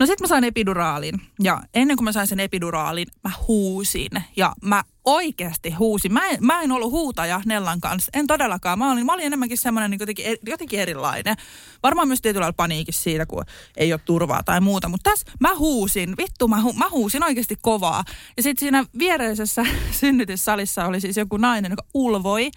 No 0.00 0.06
sitten 0.06 0.24
mä 0.24 0.28
sain 0.28 0.44
epiduraalin 0.44 1.14
ja 1.42 1.62
ennen 1.74 1.96
kuin 1.96 2.04
mä 2.04 2.12
sain 2.12 2.26
sen 2.26 2.40
epiduraalin, 2.40 3.06
mä 3.24 3.30
huusin 3.48 4.10
ja 4.36 4.52
mä 4.62 4.84
oikeasti 5.04 5.70
huusin. 5.70 6.12
Mä 6.12 6.28
en, 6.28 6.38
mä 6.40 6.62
en 6.62 6.72
ollut 6.72 6.90
huutaja 6.90 7.42
Nellan 7.46 7.80
kanssa, 7.80 8.10
en 8.14 8.26
todellakaan. 8.26 8.78
Mä 8.78 8.92
olin, 8.92 9.06
mä 9.06 9.12
olin 9.12 9.26
enemmänkin 9.26 9.58
semmoinen 9.58 9.90
niin 9.90 10.00
jotenkin, 10.00 10.24
jotenkin 10.46 10.80
erilainen. 10.80 11.36
Varmaan 11.82 12.08
myös 12.08 12.20
tietyllä 12.20 12.42
lailla 12.42 12.56
paniikissa 12.56 13.02
siitä, 13.02 13.26
kun 13.26 13.44
ei 13.76 13.92
ole 13.92 14.00
turvaa 14.04 14.42
tai 14.42 14.60
muuta. 14.60 14.88
Mutta 14.88 15.10
tässä 15.10 15.32
mä 15.40 15.54
huusin, 15.54 16.16
vittu 16.16 16.48
mä, 16.48 16.62
hu, 16.62 16.72
mä 16.72 16.88
huusin 16.90 17.24
oikeasti 17.24 17.56
kovaa. 17.62 18.04
Ja 18.36 18.42
sitten 18.42 18.60
siinä 18.60 18.84
viereisessä 18.98 19.66
synnytyssalissa 20.00 20.86
oli 20.86 21.00
siis 21.00 21.16
joku 21.16 21.36
nainen, 21.36 21.70
joka 21.70 21.84
ulvoi 21.94 22.50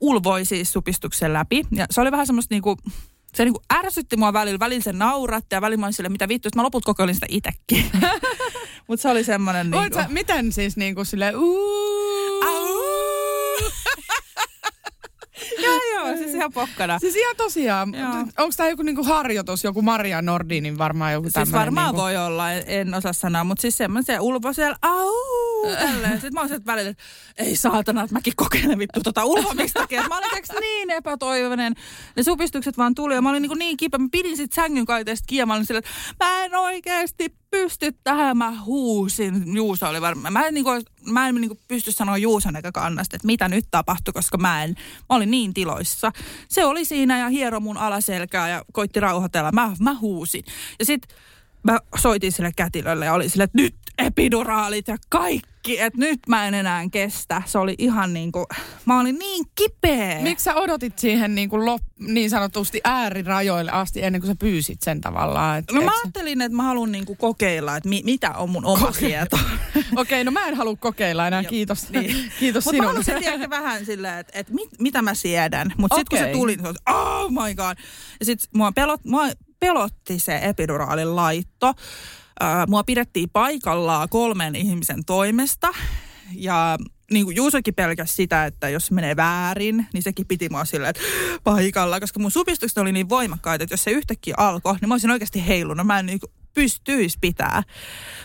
ulvoi 0.00 0.44
siis 0.44 0.72
supistuksen 0.72 1.32
läpi. 1.32 1.62
Ja 1.72 1.86
se 1.90 2.00
oli 2.00 2.10
vähän 2.10 2.26
semmoista 2.26 2.54
niinku, 2.54 2.76
se 3.36 3.44
niinku 3.44 3.62
ärsytti 3.74 4.16
mua 4.16 4.32
välillä, 4.32 4.58
välillä 4.58 4.82
se 4.82 4.92
nauratti 4.92 5.54
ja 5.54 5.60
välillä 5.60 5.80
mä 5.80 5.86
olin 5.86 5.94
sille, 5.94 6.08
mitä 6.08 6.28
vittu, 6.28 6.46
Sitten 6.46 6.60
mä 6.60 6.64
loput 6.64 6.84
kokeilin 6.84 7.14
sitä 7.14 7.26
itekin. 7.30 7.90
Mutta 8.88 9.02
se 9.02 9.08
oli 9.08 9.24
semmoinen 9.24 9.70
Voit 9.70 9.82
niinku... 9.82 9.98
sä, 10.08 10.14
miten 10.14 10.52
siis 10.52 10.76
niinku 10.76 11.04
silleen 11.04 11.36
uuu? 11.36 12.42
Au! 12.46 12.66
joo, 15.64 15.80
joo, 15.94 16.16
siis 16.16 16.34
ihan 16.34 16.52
pokkana. 16.52 16.98
Siis 16.98 17.16
ihan 17.16 17.36
tosiaan, 17.36 17.92
onko 18.38 18.54
tämä 18.56 18.68
joku 18.68 18.82
niinku 18.82 19.04
harjoitus, 19.04 19.64
joku 19.64 19.82
Maria 19.82 20.22
Nordinin 20.22 20.78
varmaan 20.78 21.12
joku 21.12 21.24
Siis 21.24 21.32
tämmöinen? 21.32 21.60
varmaan 21.60 21.86
niinku... 21.86 22.02
voi 22.02 22.16
olla, 22.16 22.52
en, 22.52 22.64
en 22.66 22.94
osaa 22.94 23.12
sanoa, 23.12 23.44
mutta 23.44 23.62
siis 23.62 23.76
semmoinen 23.76 24.20
ulvo 24.20 24.52
siellä, 24.52 24.76
au, 24.82 25.10
tälleen. 25.74 26.12
Sitten 26.12 26.34
mä 26.34 26.40
olin 26.40 26.48
sieltä 26.48 26.66
välillä, 26.66 26.90
että 26.90 27.02
ei 27.36 27.56
saatana, 27.56 28.02
että 28.02 28.14
mäkin 28.14 28.32
kokeilen 28.36 28.78
vittu 28.78 29.00
tota 29.00 29.24
ulvomistakin. 29.24 29.98
Mä 30.08 30.18
olin 30.18 30.60
niin 30.60 30.90
epätoivoinen. 30.90 31.74
Ne 32.16 32.22
supistukset 32.22 32.78
vaan 32.78 32.94
tuli 32.94 33.14
ja 33.14 33.22
mä 33.22 33.30
olin 33.30 33.42
niin, 33.42 33.58
niin 33.58 33.76
kipeä. 33.76 33.98
Mä 33.98 34.08
pidin 34.12 34.36
sit 34.36 34.52
sängyn 34.52 34.86
kaiteesta 34.86 35.24
kiinni. 35.26 35.46
Mä 35.46 35.54
olin 35.54 35.66
silleen, 35.66 35.84
että 36.10 36.24
mä 36.24 36.44
en 36.44 36.54
oikeasti 36.54 37.34
pysty 37.50 37.92
tähän. 38.04 38.36
Mä 38.36 38.60
huusin. 38.64 39.56
Juuso 39.56 39.88
oli 39.88 40.00
varmaan. 40.00 40.32
Mä 40.32 40.46
en, 40.46 40.54
niin 40.54 40.64
kuin, 40.64 40.82
mä 41.02 41.28
en 41.28 41.34
niin 41.34 41.48
kuin 41.48 41.60
pysty 41.68 41.92
sanoa 41.92 42.16
Juuson 42.16 42.52
näkökannasta, 42.52 43.16
että 43.16 43.26
mitä 43.26 43.48
nyt 43.48 43.64
tapahtui, 43.70 44.12
koska 44.12 44.38
mä 44.38 44.64
en. 44.64 44.70
Mä 44.98 45.16
olin 45.16 45.30
niin 45.30 45.54
tiloissa. 45.54 46.12
Se 46.48 46.64
oli 46.64 46.84
siinä 46.84 47.18
ja 47.18 47.28
hiero 47.28 47.60
mun 47.60 47.76
alaselkää 47.76 48.48
ja 48.48 48.64
koitti 48.72 49.00
rauhoitella. 49.00 49.52
Mä, 49.52 49.72
mä 49.80 49.94
huusin. 49.94 50.44
Ja 50.78 50.84
sitten 50.84 51.16
mä 51.62 51.78
soitin 51.96 52.32
sille 52.32 52.52
kätilölle 52.56 53.04
ja 53.04 53.14
oli 53.14 53.28
sille, 53.28 53.44
että 53.44 53.58
nyt 53.58 53.74
epiduraalit 53.98 54.88
ja 54.88 54.96
kaikki, 55.08 55.48
että 55.78 55.98
nyt 55.98 56.20
mä 56.28 56.48
en 56.48 56.54
enää 56.54 56.84
kestä. 56.92 57.42
Se 57.46 57.58
oli 57.58 57.74
ihan 57.78 58.14
niin 58.14 58.32
kuin, 58.32 58.46
mä 58.84 59.00
olin 59.00 59.18
niin 59.18 59.44
kipeä. 59.54 60.20
Miksi 60.22 60.44
sä 60.44 60.54
odotit 60.54 60.98
siihen 60.98 61.34
niinku 61.34 61.64
lop, 61.66 61.82
niin 61.98 62.30
sanotusti 62.30 62.80
äärirajoille 62.84 63.70
asti 63.70 64.02
ennen 64.02 64.20
kuin 64.20 64.28
sä 64.30 64.36
pyysit 64.38 64.82
sen 64.82 65.00
tavallaan? 65.00 65.58
Et, 65.58 65.64
No 65.72 65.78
et 65.80 65.84
mä 65.84 65.92
ajattelin, 66.02 66.40
että 66.40 66.56
mä 66.56 66.62
haluan 66.62 66.92
niinku 66.92 67.14
kokeilla, 67.14 67.76
että 67.76 67.88
mi- 67.88 68.02
mitä 68.04 68.30
on 68.30 68.50
mun 68.50 68.64
oma 68.64 68.92
tieto. 68.92 69.38
Okei, 69.96 70.24
no 70.24 70.30
mä 70.30 70.46
en 70.48 70.54
halua 70.56 70.76
kokeilla 70.76 71.26
enää, 71.26 71.44
kiitos. 71.44 71.90
niin. 71.90 72.16
kiitos 72.40 72.64
Mutta 72.64 72.82
mä 72.82 73.02
sinun. 73.02 73.22
halusin 73.24 73.50
vähän 73.50 73.86
silleen, 73.86 74.18
että, 74.18 74.38
että 74.38 74.54
mit, 74.54 74.68
mitä 74.80 75.02
mä 75.02 75.14
siedän. 75.14 75.72
Mutta 75.76 75.96
sitten 75.96 76.18
kun 76.18 76.26
se 76.28 76.32
tuli, 76.32 76.56
niin 76.56 76.66
oli, 76.66 76.76
oh 76.90 77.30
my 77.30 77.54
god. 77.54 77.76
Ja 78.20 78.26
sitten 78.26 78.48
mua, 78.54 78.72
pelot, 78.72 79.04
mua 79.04 79.22
pelotti 79.60 80.18
se 80.18 80.38
epiduraalin 80.42 81.16
laitto. 81.16 81.74
Mua 82.68 82.84
pidettiin 82.84 83.30
paikallaan 83.30 84.08
kolmen 84.08 84.56
ihmisen 84.56 85.04
toimesta. 85.04 85.68
Ja 86.32 86.78
niin 87.10 87.24
kuin 87.24 87.36
Juusokin 87.36 87.74
pelkäsi 87.74 88.14
sitä, 88.14 88.46
että 88.46 88.68
jos 88.68 88.90
menee 88.90 89.16
väärin, 89.16 89.86
niin 89.92 90.02
sekin 90.02 90.26
piti 90.26 90.48
mua 90.48 90.64
silleen, 90.64 90.90
että 90.90 91.02
paikalla. 91.44 92.00
Koska 92.00 92.20
mun 92.20 92.30
supistukset 92.30 92.78
oli 92.78 92.92
niin 92.92 93.08
voimakkaita, 93.08 93.62
että 93.64 93.72
jos 93.72 93.84
se 93.84 93.90
yhtäkkiä 93.90 94.34
alkoi, 94.38 94.76
niin 94.80 94.88
mä 94.88 94.94
olisin 94.94 95.10
oikeasti 95.10 95.46
heilunut. 95.46 95.86
Mä 95.86 95.98
en 95.98 96.06
niin 96.06 96.18
pystyisi 96.54 97.18
pitää 97.20 97.62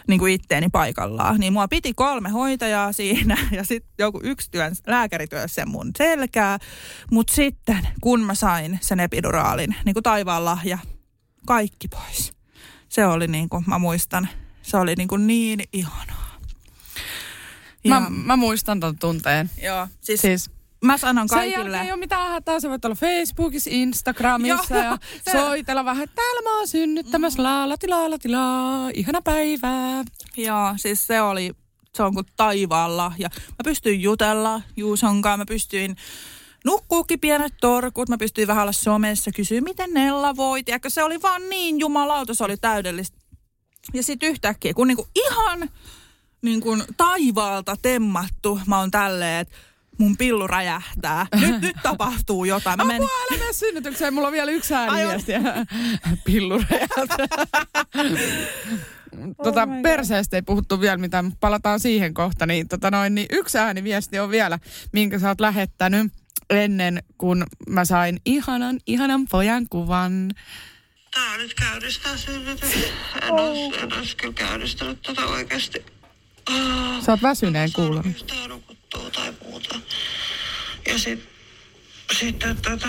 niin 0.08 0.20
kuin 0.20 0.34
itteeni 0.34 0.70
paikallaan. 0.70 1.40
Niin 1.40 1.54
mua 1.54 1.68
piti 1.68 1.94
kolme 1.94 2.30
hoitajaa 2.30 2.92
siinä 2.92 3.38
ja 3.58 3.64
sitten 3.64 3.94
joku 4.00 4.20
yksi 4.24 4.52
työn, 4.52 4.76
lääkäri 4.88 5.28
työnsi 5.28 5.56
sen 5.56 5.70
mun 5.70 5.92
selkää. 5.98 6.58
Mutta 7.12 7.34
sitten 7.34 7.88
kun 8.02 8.22
mä 8.22 8.36
sain 8.36 8.80
sen 8.82 9.00
epiduraalin, 9.00 9.76
niin 9.86 9.94
kuin 9.94 10.04
taivaan 10.04 10.46
lahja, 10.46 10.78
kaikki 11.48 11.88
pois. 11.88 12.41
Se 12.92 13.06
oli 13.06 13.28
niin 13.28 13.50
kuin, 13.50 13.64
mä 13.68 13.80
muistan, 13.80 14.28
se 14.62 14.78
oli 14.78 14.96
niin, 14.96 15.08
kuin 15.08 15.28
niin 15.28 15.64
ihanaa. 15.74 16.38
Ja, 17.84 18.00
Mä, 18.00 18.10
mä 18.10 18.36
muistan 18.36 18.80
ton 18.80 18.98
tunteen. 19.00 19.50
joo, 19.64 19.88
siis, 20.02 20.22
siis 20.22 20.50
mä 20.84 20.98
sanon 20.98 21.30
sen 21.30 21.38
kaikille. 21.38 21.82
ei 21.82 21.92
ole 21.92 22.00
mitään 22.00 22.30
hätää. 22.32 22.60
Sä 22.60 22.70
voit 22.70 22.86
olla 22.86 22.96
Facebookissa, 22.96 23.70
Instagramissa 23.74 24.76
Joo, 24.76 24.84
ja 24.84 24.98
se- 25.26 25.32
soitella 25.32 25.86
vähän, 25.86 26.04
että 26.04 26.16
täällä 26.16 26.42
mä 26.50 26.58
oon 26.58 26.68
synnyttämässä, 26.68 27.44
laalati 27.44 27.88
laalati 27.88 28.30
laa, 28.30 28.90
ihana 28.94 29.22
päivää. 29.22 30.04
Joo, 30.38 30.74
siis 30.78 31.08
se 31.08 31.22
oli, 31.22 31.52
se 31.96 32.04
on 32.04 32.14
kuin 32.14 32.26
taivaalla. 32.38 33.14
Ja 33.18 33.30
mä 33.36 33.64
pystyin 33.64 34.02
jutella 34.02 34.62
Juuson 34.78 35.22
kanssa, 35.22 35.38
mä 35.38 35.46
pystyin 35.46 35.96
nukkuukin 36.66 37.20
pienet 37.20 37.54
torkut, 37.62 38.10
mä 38.10 38.18
pystyin 38.18 38.48
vähän 38.48 38.62
olla 38.62 38.72
somessa, 38.72 39.32
kysyä 39.32 39.62
miten 39.62 39.94
Nella 39.94 40.36
voi. 40.36 40.64
Tiedätkö, 40.64 40.90
se 40.90 41.04
oli 41.04 41.22
vaan 41.22 41.50
niin 41.50 41.80
jumalauta, 41.80 42.34
se 42.34 42.44
oli 42.44 42.58
täydellistä. 42.58 43.18
Ja 43.94 44.04
sitten 44.04 44.30
yhtäkkiä, 44.30 44.74
kun 44.74 44.88
niinku 44.88 45.08
ihan 45.16 45.70
niin 46.42 46.62
kuin 46.62 46.84
taivaalta 46.98 47.76
temmattu, 47.82 48.60
mä 48.68 48.80
oon 48.80 48.92
tälleen, 48.92 49.40
että 49.40 49.56
mun 49.98 50.18
pillu 50.18 50.48
räjähtää. 50.48 51.28
Nyt, 51.42 51.62
nyt 51.62 51.76
tapahtuu 51.84 52.46
jotain. 52.46 52.78
Mä 52.78 52.84
menin, 52.84 53.04
Apua, 53.04 53.26
älä 53.32 53.40
mene 53.40 53.54
synnytykseen, 53.54 54.14
mulla 54.14 54.28
on 54.28 54.34
vielä 54.34 54.52
yksi 54.52 54.74
ääniviesti. 54.74 55.32
Pillurejalta. 56.26 57.18
tota, 59.44 59.64
Oh 59.64 59.82
perseestä 59.84 60.38
ei 60.38 60.42
puhuttu 60.42 60.82
vielä 60.82 60.98
mitään, 60.98 61.26
mutta 61.26 61.38
palataan 61.40 61.80
siihen 61.80 62.14
kohta. 62.14 62.46
Niin, 62.46 62.68
tota 62.68 62.92
noin, 62.92 63.16
niin 63.16 63.28
yksi 63.32 63.58
ääniviesti 63.58 64.20
on 64.20 64.30
vielä, 64.30 64.60
minkä 64.94 65.20
sä 65.20 65.28
oot 65.28 65.42
lähettänyt 65.42 66.12
ennen 66.52 67.04
kuin 67.18 67.44
mä 67.70 67.86
sain 67.86 68.22
ihanan, 68.26 68.80
ihanan 68.88 69.28
pojan 69.28 69.68
kuvan. 69.70 70.32
Tää 71.14 71.38
nyt 71.38 71.54
käynnistää 71.54 72.18
synnytys. 72.18 72.74
En 73.22 73.32
ois, 73.32 73.76
en 73.78 73.90
kyllä 74.18 74.34
käynnistänyt 74.34 75.02
tätä 75.02 75.26
oikeesti. 75.26 75.86
Ah, 76.46 77.04
Sä 77.06 77.12
oot 77.12 77.22
väsyneen 77.22 77.74
kuulunut. 77.74 78.06
yhtään 78.06 78.50
nukuttua 78.50 79.10
tai 79.10 79.34
muuta. 79.44 79.80
Ja 80.88 81.00
sit, 81.00 81.30
sitten 82.20 82.58
tota, 82.62 82.88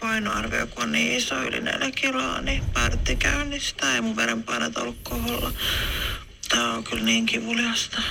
painoarvio, 0.00 0.66
kun 0.66 0.82
on 0.82 0.92
niin 0.92 1.16
iso, 1.16 1.42
yli 1.42 1.60
neljä 1.60 1.90
kiloa, 1.90 2.40
niin 2.40 2.64
päädyttiin 2.72 3.18
käynnistää. 3.18 3.94
Ei 3.94 4.00
mun 4.00 4.16
verenpainot 4.16 4.76
ollut 4.76 4.98
koholla. 5.02 5.52
Tää 6.48 6.70
on 6.72 6.84
kyllä 6.84 7.02
niin 7.04 7.26
kivuliasta. 7.26 8.02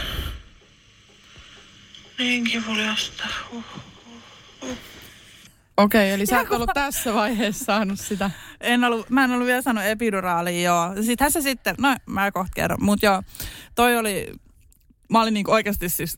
Niin 2.17 2.43
kivuliasta. 2.43 3.27
Uh. 3.51 3.63
Okei, 4.61 4.75
okay, 5.77 6.15
eli 6.15 6.25
sä 6.25 6.41
et 6.41 6.51
ollut 6.51 6.69
tässä 6.73 7.13
vaiheessa 7.13 7.65
saanut 7.65 7.99
sitä. 7.99 8.31
En 8.61 8.83
ollut, 8.83 9.09
mä 9.09 9.23
en 9.23 9.31
ollut 9.31 9.47
vielä 9.47 9.61
saanut 9.61 9.83
epiduraalia, 9.83 10.61
joo. 10.61 11.03
Sittenhän 11.03 11.31
se 11.31 11.41
sitten, 11.41 11.75
no 11.79 11.95
mä 12.05 12.31
kohta 12.31 12.51
kerron, 12.55 12.77
mutta 12.81 13.05
joo, 13.05 13.23
toi 13.75 13.97
oli, 13.97 14.33
mä 15.09 15.21
olin 15.21 15.33
niinku 15.33 15.51
oikeasti 15.51 15.89
siis 15.89 16.17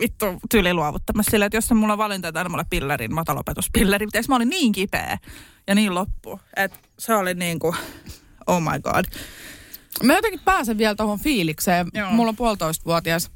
vittu 0.00 0.26
tyyli 0.50 0.74
luovuttamassa 0.74 1.30
silleen, 1.30 1.46
että 1.46 1.56
jos 1.56 1.70
on 1.70 1.76
mulla 1.76 1.98
valinta, 1.98 2.28
että 2.28 2.40
aina 2.40 2.50
mulle 2.50 2.64
pillerin, 2.70 3.14
matalopetuspilleri, 3.14 4.06
mutta 4.06 4.18
mä 4.28 4.36
olin 4.36 4.48
niin 4.48 4.72
kipeä 4.72 5.18
ja 5.66 5.74
niin 5.74 5.94
loppu, 5.94 6.40
että 6.56 6.78
se 6.98 7.14
oli 7.14 7.34
niin 7.34 7.58
kuin, 7.58 7.76
oh 8.46 8.60
my 8.60 8.80
god. 8.82 9.04
Mä 10.02 10.14
jotenkin 10.14 10.40
pääsen 10.44 10.78
vielä 10.78 10.94
tuohon 10.94 11.20
fiilikseen. 11.20 11.86
Joo. 11.94 12.10
Mulla 12.10 12.28
on 12.28 12.36
puolitoista 12.36 12.84
vuotias 12.84 13.30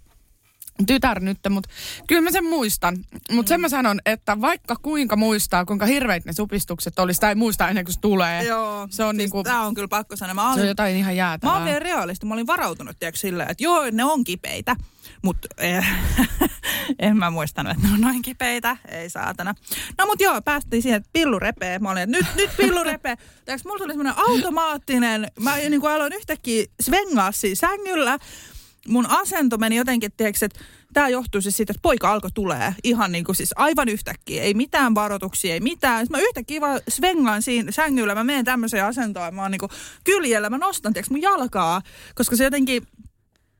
tytär 0.87 1.21
nyt, 1.21 1.38
mutta 1.51 1.71
kyllä 2.07 2.23
mä 2.23 2.31
sen 2.31 2.45
muistan. 2.45 2.97
Mutta 3.12 3.43
mm. 3.43 3.47
sen 3.47 3.61
mä 3.61 3.69
sanon, 3.69 4.01
että 4.07 4.41
vaikka 4.41 4.77
kuinka 4.77 5.17
muistaa, 5.17 5.64
kuinka 5.64 5.87
hirveät 5.87 6.25
ne 6.25 6.33
supistukset 6.33 6.99
olisi, 6.99 7.21
tai 7.21 7.35
muistaa 7.35 7.69
ennen 7.69 7.85
kuin 7.85 7.95
se 7.95 8.01
tulee. 8.01 8.45
Joo, 8.45 8.88
se 8.91 9.05
on, 9.05 9.14
siis 9.14 9.19
niinku, 9.19 9.43
tää 9.43 9.62
on 9.62 9.75
kyllä 9.75 9.88
pakko 9.88 10.17
sanoa. 10.17 10.35
Mä 10.35 10.47
olin, 10.47 10.55
se 10.55 10.61
on 10.61 10.69
jotain 10.69 10.97
ihan 10.97 11.17
jäätävää. 11.17 11.53
Mä 11.53 11.57
olin 11.57 11.67
vielä 11.67 11.79
realisti, 11.79 12.27
mä 12.27 12.35
olin 12.35 12.47
varautunut 12.47 12.99
tiedätkö, 12.99 13.19
silleen, 13.19 13.51
että 13.51 13.64
joo, 13.64 13.85
ne 13.93 14.05
on 14.05 14.25
kipeitä. 14.25 14.77
Mutta 15.23 15.49
eh, 15.59 15.87
en 16.99 17.17
mä 17.17 17.31
muistanut, 17.31 17.73
että 17.73 17.88
ne 17.88 17.95
on 17.95 18.01
noin 18.01 18.23
kipeitä. 18.23 18.77
Ei 18.88 19.11
saatana. 19.11 19.55
No 19.99 20.07
mut 20.07 20.21
joo, 20.21 20.43
päästiin 20.43 20.83
siihen, 20.83 20.97
että 20.97 21.11
pillu 21.12 21.38
repee. 21.38 21.79
Mä 21.79 21.91
olin, 21.91 22.03
että 22.03 22.17
nyt, 22.17 22.27
nyt 22.37 22.51
pillu 22.57 22.85
repee. 22.85 23.17
Tiedätkö, 23.45 23.69
mulla 23.69 23.79
tuli 23.79 23.93
semmoinen 23.93 24.14
automaattinen, 24.17 25.29
mä 25.41 25.57
niin 25.57 25.81
kuin 25.81 25.93
aloin 25.93 26.12
yhtäkkiä 26.12 26.64
svengaa 26.83 27.33
siinä 27.33 27.55
sängyllä 27.55 28.19
mun 28.88 29.07
asento 29.07 29.59
meni 29.59 29.77
jotenkin, 29.77 30.12
tiedätkö, 30.16 30.46
että 30.46 30.61
tämä 30.92 31.09
johtuu 31.09 31.40
siis 31.40 31.57
siitä, 31.57 31.70
että 31.70 31.83
poika 31.83 32.12
alkoi 32.12 32.31
tulee 32.35 32.74
ihan 32.85 33.12
niin 33.12 33.24
kuin 33.24 33.37
siis 33.37 33.55
aivan 33.57 33.88
yhtäkkiä. 33.88 34.42
Ei 34.42 34.55
mitään 34.55 34.94
varoituksia, 34.94 35.55
ei 35.55 35.61
mitään. 35.61 36.07
Sitten 36.07 36.20
mä 36.20 36.27
yhtäkkiä 36.27 36.61
vaan 36.61 36.81
svengaan 36.88 37.42
siinä 37.42 37.72
sängyllä, 37.72 38.14
mä 38.14 38.24
menen 38.24 38.44
tämmöiseen 38.44 38.85
asentoon, 38.85 39.35
mä 39.35 39.42
oon 39.42 39.51
niin 39.51 39.59
kuin 39.59 39.72
kyljellä, 40.05 40.51
mä 40.51 40.59
nostan 40.59 40.92
tiedätkö, 40.92 41.14
mun 41.14 41.22
jalkaa, 41.22 41.83
koska 42.14 42.37
se 42.37 42.44
jotenkin 42.44 42.83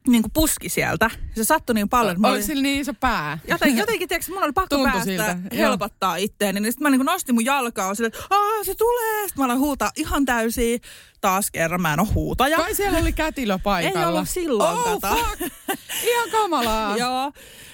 niin 0.09 0.23
kuin 0.23 0.33
puski 0.33 0.69
sieltä. 0.69 1.11
Se 1.35 1.45
sattui 1.45 1.75
niin 1.75 1.89
paljon. 1.89 2.27
Oli 2.27 2.43
sillä 2.43 2.63
niin 2.63 2.81
iso 2.81 2.95
pää? 2.95 3.39
Joten, 3.49 3.77
jotenkin, 3.77 4.09
tiedätkö, 4.09 4.33
mun 4.33 4.43
oli 4.43 4.53
pakko 4.53 4.77
Tuntui 4.77 4.93
päästä 4.93 5.05
siltä. 5.05 5.37
helpottaa 5.57 6.17
itteeni. 6.17 6.61
Niin 6.61 6.73
sitten 6.73 6.83
mä 6.83 6.91
niin 6.91 6.99
kuin 6.99 7.07
nostin 7.07 7.35
mun 7.35 7.45
jalkaa 7.45 7.95
sille, 7.95 8.07
että 8.07 8.27
se 8.63 8.75
tulee. 8.75 9.23
Sitten 9.23 9.41
mä 9.41 9.45
aloin 9.45 9.59
huutaa 9.59 9.91
ihan 9.97 10.25
täysin. 10.25 10.81
Taas 11.21 11.51
kerran 11.51 11.83
mä 11.83 11.93
en 11.93 12.01
ole 12.01 12.09
huutaja. 12.15 12.57
Kai 12.57 12.75
siellä 12.75 12.99
oli 12.99 13.13
kätilö 13.23 13.59
paikalla. 13.59 14.01
Ei 14.01 14.07
ollut 14.07 14.29
silloin, 14.29 14.79
oh, 14.79 15.01
kato. 15.01 15.17
Fuck. 15.17 15.53
Ihan 16.05 16.31
kamalaa. 16.31 16.97
Joo. 17.05 17.33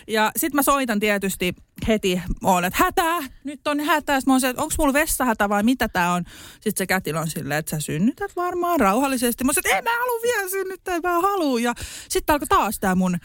Ja 0.09 0.33
sitten 0.37 0.57
mä 0.57 0.63
soitan 0.63 1.01
tietysti 1.01 1.55
heti, 1.89 2.23
on, 2.43 2.65
että 2.65 2.85
hätä, 2.85 3.19
nyt 3.45 3.67
on 3.67 3.81
hätä. 3.81 4.21
Sitten 4.21 4.31
mä 4.31 4.35
oon 4.35 4.41
se, 4.41 4.49
että 4.49 4.63
onko 4.63 4.75
mulla 4.79 4.93
vessahätä 4.93 5.49
vai 5.49 5.63
mitä 5.63 5.89
tää 5.89 6.13
on. 6.13 6.25
Sitten 6.55 6.77
se 6.77 6.87
kätilö 6.87 7.21
on 7.21 7.31
silleen, 7.31 7.59
että 7.59 7.71
sä 7.71 7.81
synnytät 7.81 8.37
varmaan 8.37 8.81
rauhallisesti. 8.81 9.45
Mä 9.45 9.51
oon 9.51 9.59
että 9.59 9.79
en 9.79 9.85
mä 9.85 9.91
halua 9.91 10.23
vielä 10.23 10.49
synnyttää, 10.49 11.01
mä 11.01 11.21
halua. 11.21 11.61
Ja 11.61 11.75
sitten 12.09 12.33
alkoi 12.33 12.49
taas 12.49 12.81
tää 12.81 12.95
mun 12.95 13.19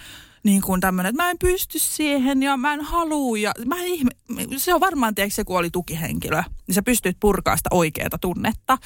niin 0.44 0.62
kuin 0.62 0.82
tämmöinen, 0.82 1.10
että 1.10 1.24
mä 1.24 1.30
en 1.30 1.40
pysty 1.40 1.80
siihen 1.80 2.44
ja 2.44 2.58
mä 2.58 2.74
en 2.74 2.82
halua. 2.82 3.38
Ja 3.38 3.52
mä 3.66 3.76
en 3.76 3.88
ihme, 3.88 4.12
se 4.58 4.74
on 4.74 4.80
varmaan, 4.80 5.16
tiedätkö, 5.16 5.36
se 5.36 5.44
kun 5.44 5.58
oli 5.58 5.70
tukihenkilö, 5.70 6.44
niin 6.68 6.76
sä 6.76 6.82
pystyt 6.82 7.18
purkaa 7.20 7.58
sitä 7.58 7.70
oikeaa 7.72 8.18
tunnetta. 8.22 8.78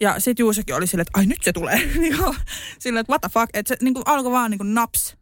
Ja 0.00 0.20
sit 0.20 0.38
Juusekin 0.38 0.74
oli 0.74 0.86
silleen, 0.86 1.06
että 1.08 1.18
ai 1.18 1.26
nyt 1.26 1.42
se 1.42 1.52
tulee. 1.52 1.78
silleen, 2.78 3.00
että 3.00 3.10
what 3.10 3.20
the 3.20 3.28
fuck. 3.32 3.50
Että 3.54 3.68
se 3.68 3.76
niin 3.84 3.94
kuin 3.94 4.02
alkoi 4.06 4.32
vaan 4.32 4.50
niin 4.50 4.58
kuin 4.58 4.74
naps 4.74 5.16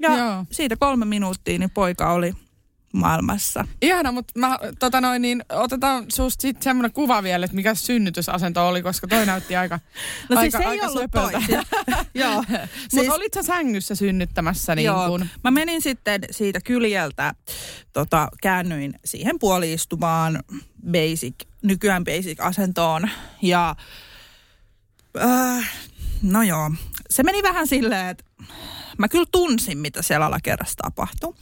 ja 0.00 0.16
Joo. 0.16 0.44
siitä 0.50 0.76
kolme 0.76 1.04
minuuttia 1.04 1.58
niin 1.58 1.70
poika 1.70 2.12
oli 2.12 2.32
maailmassa. 2.92 3.64
Ihana, 3.82 4.12
mutta 4.12 4.32
mä, 4.38 4.58
tota 4.78 5.00
noin, 5.00 5.22
niin 5.22 5.44
otetaan 5.48 6.04
susta 6.08 6.42
sitten 6.42 6.62
semmoinen 6.62 6.92
kuva 6.92 7.22
vielä, 7.22 7.44
että 7.44 7.54
mikä 7.54 7.74
synnytysasento 7.74 8.68
oli, 8.68 8.82
koska 8.82 9.06
toi 9.06 9.26
näytti 9.26 9.56
aika 9.56 9.80
No 10.28 10.38
aika, 10.38 10.58
siis 10.58 10.64
se 10.64 10.70
ei 10.70 10.80
ollut 10.80 11.10
toi. 11.10 11.32
Joo. 12.14 12.34
Mutta 12.42 12.58
siis, 12.90 13.08
olit 13.08 13.34
sä 13.34 13.42
sängyssä 13.42 13.94
synnyttämässä? 13.94 14.74
Niin 14.74 14.86
joo. 14.86 15.08
kun... 15.08 15.26
Mä 15.44 15.50
menin 15.50 15.82
sitten 15.82 16.20
siitä 16.30 16.60
kyljeltä, 16.60 17.34
tota, 17.92 18.28
käännyin 18.42 18.94
siihen 19.04 19.38
puoliistumaan 19.38 20.42
basic, 20.90 21.34
nykyään 21.62 22.04
basic-asentoon 22.04 23.08
ja 23.42 23.76
äh, 25.18 25.72
no 26.22 26.42
joo, 26.42 26.70
se 27.10 27.22
meni 27.22 27.42
vähän 27.42 27.66
silleen, 27.66 28.08
että 28.08 28.24
mä 28.98 29.08
kyllä 29.08 29.26
tunsin, 29.32 29.78
mitä 29.78 30.02
siellä 30.02 30.26
alakerrassa 30.26 30.74
tapahtui. 30.82 31.34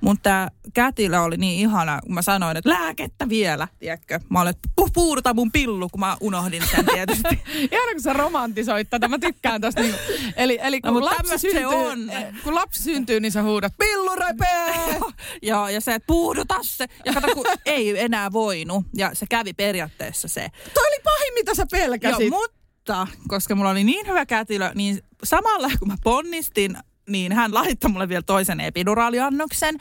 Mutta 0.00 0.48
kätilö 0.74 1.20
oli 1.20 1.36
niin 1.36 1.60
ihana, 1.60 1.98
kun 2.02 2.14
mä 2.14 2.22
sanoin, 2.22 2.56
että 2.56 2.70
lääkettä 2.70 3.28
vielä, 3.28 3.68
tiedätkö? 3.78 4.20
Mä 4.28 4.40
olin, 4.40 4.50
että 4.50 4.68
puurta 4.94 5.34
mun 5.34 5.52
pillu, 5.52 5.88
kun 5.88 6.00
mä 6.00 6.16
unohdin 6.20 6.62
sen 6.70 6.84
tietysti. 6.84 7.42
Ihana, 7.72 7.92
kun 7.92 8.02
sä 8.02 8.12
romantisoit 8.12 8.90
tätä, 8.90 9.08
mä 9.08 9.18
tykkään 9.18 9.60
tästä. 9.60 9.80
Niin, 9.80 9.94
eli, 10.36 10.58
eli 10.62 10.80
kun, 10.80 10.94
no, 10.94 11.04
lapsi 11.04 11.38
syntyy, 11.38 11.64
on. 11.64 12.10
Eh, 12.10 12.34
kun 12.44 12.54
lapsi 12.54 12.82
syntyy, 12.82 13.20
niin 13.20 13.32
sä 13.32 13.42
huudat, 13.42 13.72
pillu 13.78 14.16
repee! 14.16 15.00
Joo, 15.50 15.68
ja 15.68 15.80
se, 15.80 15.94
että 15.94 16.06
puuduta 16.06 16.58
se. 16.62 16.86
Ja 17.04 17.12
kato, 17.12 17.34
kun 17.34 17.46
ei 17.66 18.00
enää 18.00 18.32
voinut. 18.32 18.84
Ja 18.96 19.10
se 19.12 19.26
kävi 19.26 19.52
periaatteessa 19.52 20.28
se. 20.28 20.50
Toi 20.74 20.86
oli 20.86 21.00
pahin, 21.04 21.34
mitä 21.34 21.54
sä 21.54 21.66
pelkäsit. 21.70 22.20
Joo, 22.20 22.40
mutta 22.40 22.61
koska 23.28 23.54
mulla 23.54 23.70
oli 23.70 23.84
niin 23.84 24.06
hyvä 24.06 24.26
kätilö, 24.26 24.72
niin 24.74 25.02
samalla 25.24 25.68
kun 25.78 25.88
mä 25.88 25.96
ponnistin 26.04 26.76
niin 27.08 27.32
hän 27.32 27.54
laittoi 27.54 27.90
mulle 27.90 28.08
vielä 28.08 28.22
toisen 28.22 28.60
epiduraaliannoksen, 28.60 29.78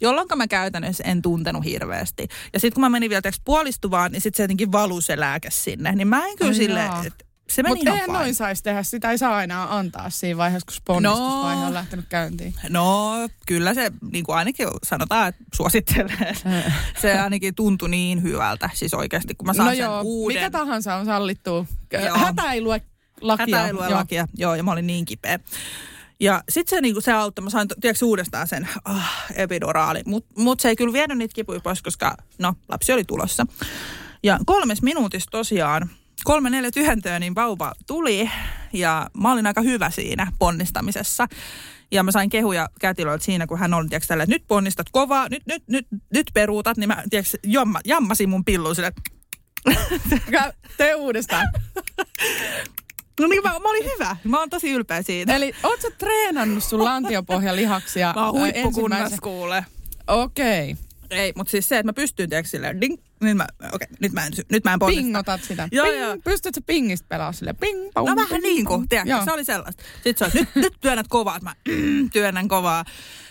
jolloin 0.00 0.28
mä 0.36 0.46
käytännössä 0.46 1.04
en 1.04 1.22
tuntenut 1.22 1.64
hirveästi. 1.64 2.28
Ja 2.52 2.60
sitten 2.60 2.74
kun 2.74 2.80
mä 2.80 2.88
menin 2.88 3.10
vielä 3.10 3.30
puolistuvaan, 3.44 4.12
niin 4.12 4.20
sitten 4.20 4.36
se 4.36 4.42
jotenkin 4.42 4.72
valui 4.72 5.02
se 5.02 5.20
lääke 5.20 5.50
sinne. 5.50 5.92
Niin 5.92 6.08
mä 6.08 6.26
en 6.26 6.36
kyllä 6.36 6.54
silleen, 6.54 6.92
että 7.06 7.24
se 7.48 7.62
meni 7.62 7.74
Mutta 7.74 7.90
eihän 7.90 8.10
noin 8.10 8.34
saisi 8.34 8.62
tehdä, 8.62 8.82
sitä 8.82 9.10
ei 9.10 9.18
saa 9.18 9.36
aina 9.36 9.66
antaa 9.70 10.10
siinä 10.10 10.36
vaiheessa, 10.36 10.66
kun 10.66 10.82
ponnistusvaihe 10.84 11.60
no, 11.60 11.66
on 11.66 11.74
lähtenyt 11.74 12.06
käyntiin. 12.08 12.54
No, 12.68 13.12
kyllä 13.46 13.74
se 13.74 13.92
niin 14.12 14.24
kuin 14.24 14.36
ainakin 14.36 14.68
sanotaan, 14.82 15.28
että 15.28 15.44
suosittelee. 15.54 16.34
se 17.02 17.20
ainakin 17.20 17.54
tuntui 17.54 17.88
niin 17.88 18.22
hyvältä, 18.22 18.70
siis 18.74 18.94
oikeasti, 18.94 19.34
kun 19.34 19.46
mä 19.46 19.54
saan 19.54 19.66
no 19.66 19.74
sen 19.74 19.84
joo, 19.84 20.00
uuden. 20.04 20.36
mikä 20.36 20.50
tahansa 20.50 20.94
on 20.94 21.04
sallittu. 21.04 21.66
Hätä 22.14 22.52
ei 22.52 22.60
lue 22.60 22.82
lakia. 23.20 23.56
Hätä 23.56 23.66
ei 23.66 23.72
lue 23.72 23.88
joo. 23.88 23.98
lakia, 23.98 24.26
joo, 24.36 24.54
ja 24.54 24.62
mä 24.62 24.72
olin 24.72 24.86
niin 24.86 25.04
kipeä. 25.04 25.38
Ja 26.20 26.42
sitten 26.48 26.76
se, 26.76 26.80
niinku, 26.80 27.00
se 27.00 27.12
auttoi, 27.12 27.42
mä 27.42 27.50
sain 27.50 27.68
tiedätkö, 27.80 28.06
uudestaan 28.06 28.48
sen 28.48 28.68
ah, 28.84 29.24
epiduraali, 29.34 30.02
mutta 30.06 30.40
mut 30.40 30.60
se 30.60 30.68
ei 30.68 30.76
kyllä 30.76 30.92
vienyt 30.92 31.18
niitä 31.18 31.34
kipuja 31.34 31.60
pois, 31.60 31.82
koska 31.82 32.16
no, 32.38 32.54
lapsi 32.68 32.92
oli 32.92 33.04
tulossa. 33.04 33.46
Ja 34.22 34.38
kolmes 34.46 34.82
minuutissa 34.82 35.30
tosiaan, 35.30 35.90
kolme 36.24 36.50
neljä 36.50 36.70
tyhjentöä, 36.70 37.18
niin 37.18 37.34
vauva 37.34 37.72
tuli 37.86 38.30
ja 38.72 39.10
mä 39.20 39.32
olin 39.32 39.46
aika 39.46 39.60
hyvä 39.60 39.90
siinä 39.90 40.32
ponnistamisessa. 40.38 41.26
Ja 41.90 42.02
mä 42.02 42.10
sain 42.10 42.30
kehuja 42.30 42.68
kätilöiltä 42.80 43.24
siinä, 43.24 43.46
kun 43.46 43.58
hän 43.58 43.74
oli, 43.74 43.88
tiedätkö, 43.88 44.06
tällä, 44.06 44.22
että 44.22 44.34
nyt 44.34 44.44
ponnistat 44.48 44.86
kovaa, 44.92 45.28
nyt, 45.28 45.42
nyt, 45.46 45.62
nyt, 45.68 45.86
nyt 46.12 46.30
peruutat, 46.34 46.76
niin 46.76 46.88
mä, 46.88 47.02
tiedätkö, 47.10 47.38
jamma, 47.46 47.80
jammasin 47.84 48.28
mun 48.28 48.44
pilluun 48.44 48.74
sille, 48.74 48.92
Tee 50.76 50.94
uudestaan. 50.94 51.48
No 53.20 53.26
niin, 53.26 53.42
mä, 53.42 53.48
mä 53.48 53.68
olin 53.68 53.84
hyvä. 53.94 54.16
Mä 54.24 54.38
oon 54.38 54.50
tosi 54.50 54.70
ylpeä 54.70 55.02
siitä. 55.02 55.36
Eli 55.36 55.52
oot 55.62 55.80
sä 55.80 55.90
treenannut 55.90 56.64
sun 56.64 56.84
lantiopohjalihaksia 56.84 58.12
Mä 58.16 58.26
oon 58.26 58.40
huippukunnas 58.40 59.12
kuule. 59.22 59.64
Okei. 60.06 60.72
Okay. 60.72 60.84
Ei, 61.10 61.32
mutta 61.36 61.50
siis 61.50 61.68
se, 61.68 61.78
että 61.78 61.88
mä 61.88 61.92
pystyn 61.92 62.30
teeksi 62.30 62.50
silleen, 62.50 62.80
ding, 62.80 62.96
nyt 63.24 63.36
mä, 63.36 63.46
okei, 63.62 63.68
okay, 63.72 63.88
nyt 64.00 64.12
mä 64.12 64.26
en, 64.26 64.32
nyt 64.50 64.64
mä 64.64 64.72
en 64.72 64.78
ponnista. 64.78 65.02
Pingotat 65.02 65.42
sitä. 65.42 65.68
Joo, 65.72 65.86
ping, 65.86 66.00
joo. 66.00 66.16
Pystytkö 66.24 66.60
pingistä 66.66 67.06
pelaa 67.08 67.32
silleen, 67.32 67.56
ping, 67.56 67.90
pum, 67.94 68.08
No 68.08 68.16
vähän 68.16 68.28
ping, 68.28 68.42
niin 68.42 68.64
kuin, 68.64 68.88
tiedätkö, 68.88 69.24
se 69.24 69.32
oli 69.32 69.44
sellaista. 69.44 69.82
Sitten 70.04 70.30
se 70.30 70.38
oli, 70.38 70.44
nyt, 70.44 70.54
nyt 70.54 70.80
työnnät 70.80 71.08
kovaa, 71.08 71.36
että 71.36 71.50
mä 71.50 71.54
työnnän 72.12 72.48
kovaa. 72.48 72.84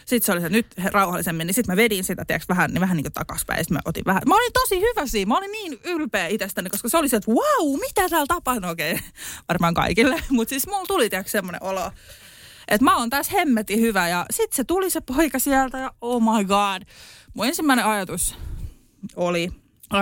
Sitten 0.06 0.26
se 0.26 0.32
oli 0.32 0.42
se 0.42 0.50
nyt 0.50 0.68
rauhallisemmin, 0.86 1.48
niin 1.48 1.56
sitten 1.56 1.74
mä 1.74 1.78
vedin 1.78 2.04
sitä, 2.04 2.26
tiedätkö, 2.26 2.46
vähän, 2.50 2.72
niin 2.72 2.82
vähän 2.82 2.98
niin 2.98 3.04
kuin 3.04 3.14
takaspäin. 3.14 3.64
Sitten 3.64 3.76
mä 3.76 3.82
otin 3.86 4.06
vähän. 4.06 4.22
Mä 4.28 4.36
olin 4.36 4.54
tosi 4.54 4.82
hyvä 4.82 5.08
siinä. 5.08 5.30
Mä 5.30 5.38
olin 5.38 5.52
niin 5.52 5.80
ylpeä 5.84 6.28
itsestäni, 6.28 6.70
koska 6.70 6.90
se 6.90 6.98
oli 6.98 7.10
se, 7.10 7.18
että 7.18 7.32
wow, 7.32 7.80
mitä 7.80 8.10
täällä 8.10 8.28
tapahtuu? 8.28 8.70
Okei, 8.70 8.92
okay. 8.92 9.04
varmaan 9.50 9.74
kaikille. 9.74 10.24
Mutta 10.30 10.50
siis 10.50 10.68
mulla 10.68 10.86
tuli, 10.88 11.10
tiedätkö, 11.10 11.32
semmoinen 11.32 11.64
olo, 11.64 11.92
että 12.68 12.86
mä 12.86 12.98
oon 12.98 13.10
taas 13.10 13.32
hemmetin 13.32 13.80
hyvä. 13.80 14.10
Ja 14.10 14.26
sitten 14.32 14.56
se 14.56 14.64
tuli 14.64 14.90
se 14.90 15.02
poika 15.02 15.40
sieltä 15.40 15.78
ja 15.78 15.94
oh 16.02 16.22
my 16.22 16.46
god. 16.46 16.84
Mun 17.34 17.48
ensimmäinen 17.48 17.86
ajatus 17.86 18.38
oli, 19.16 19.50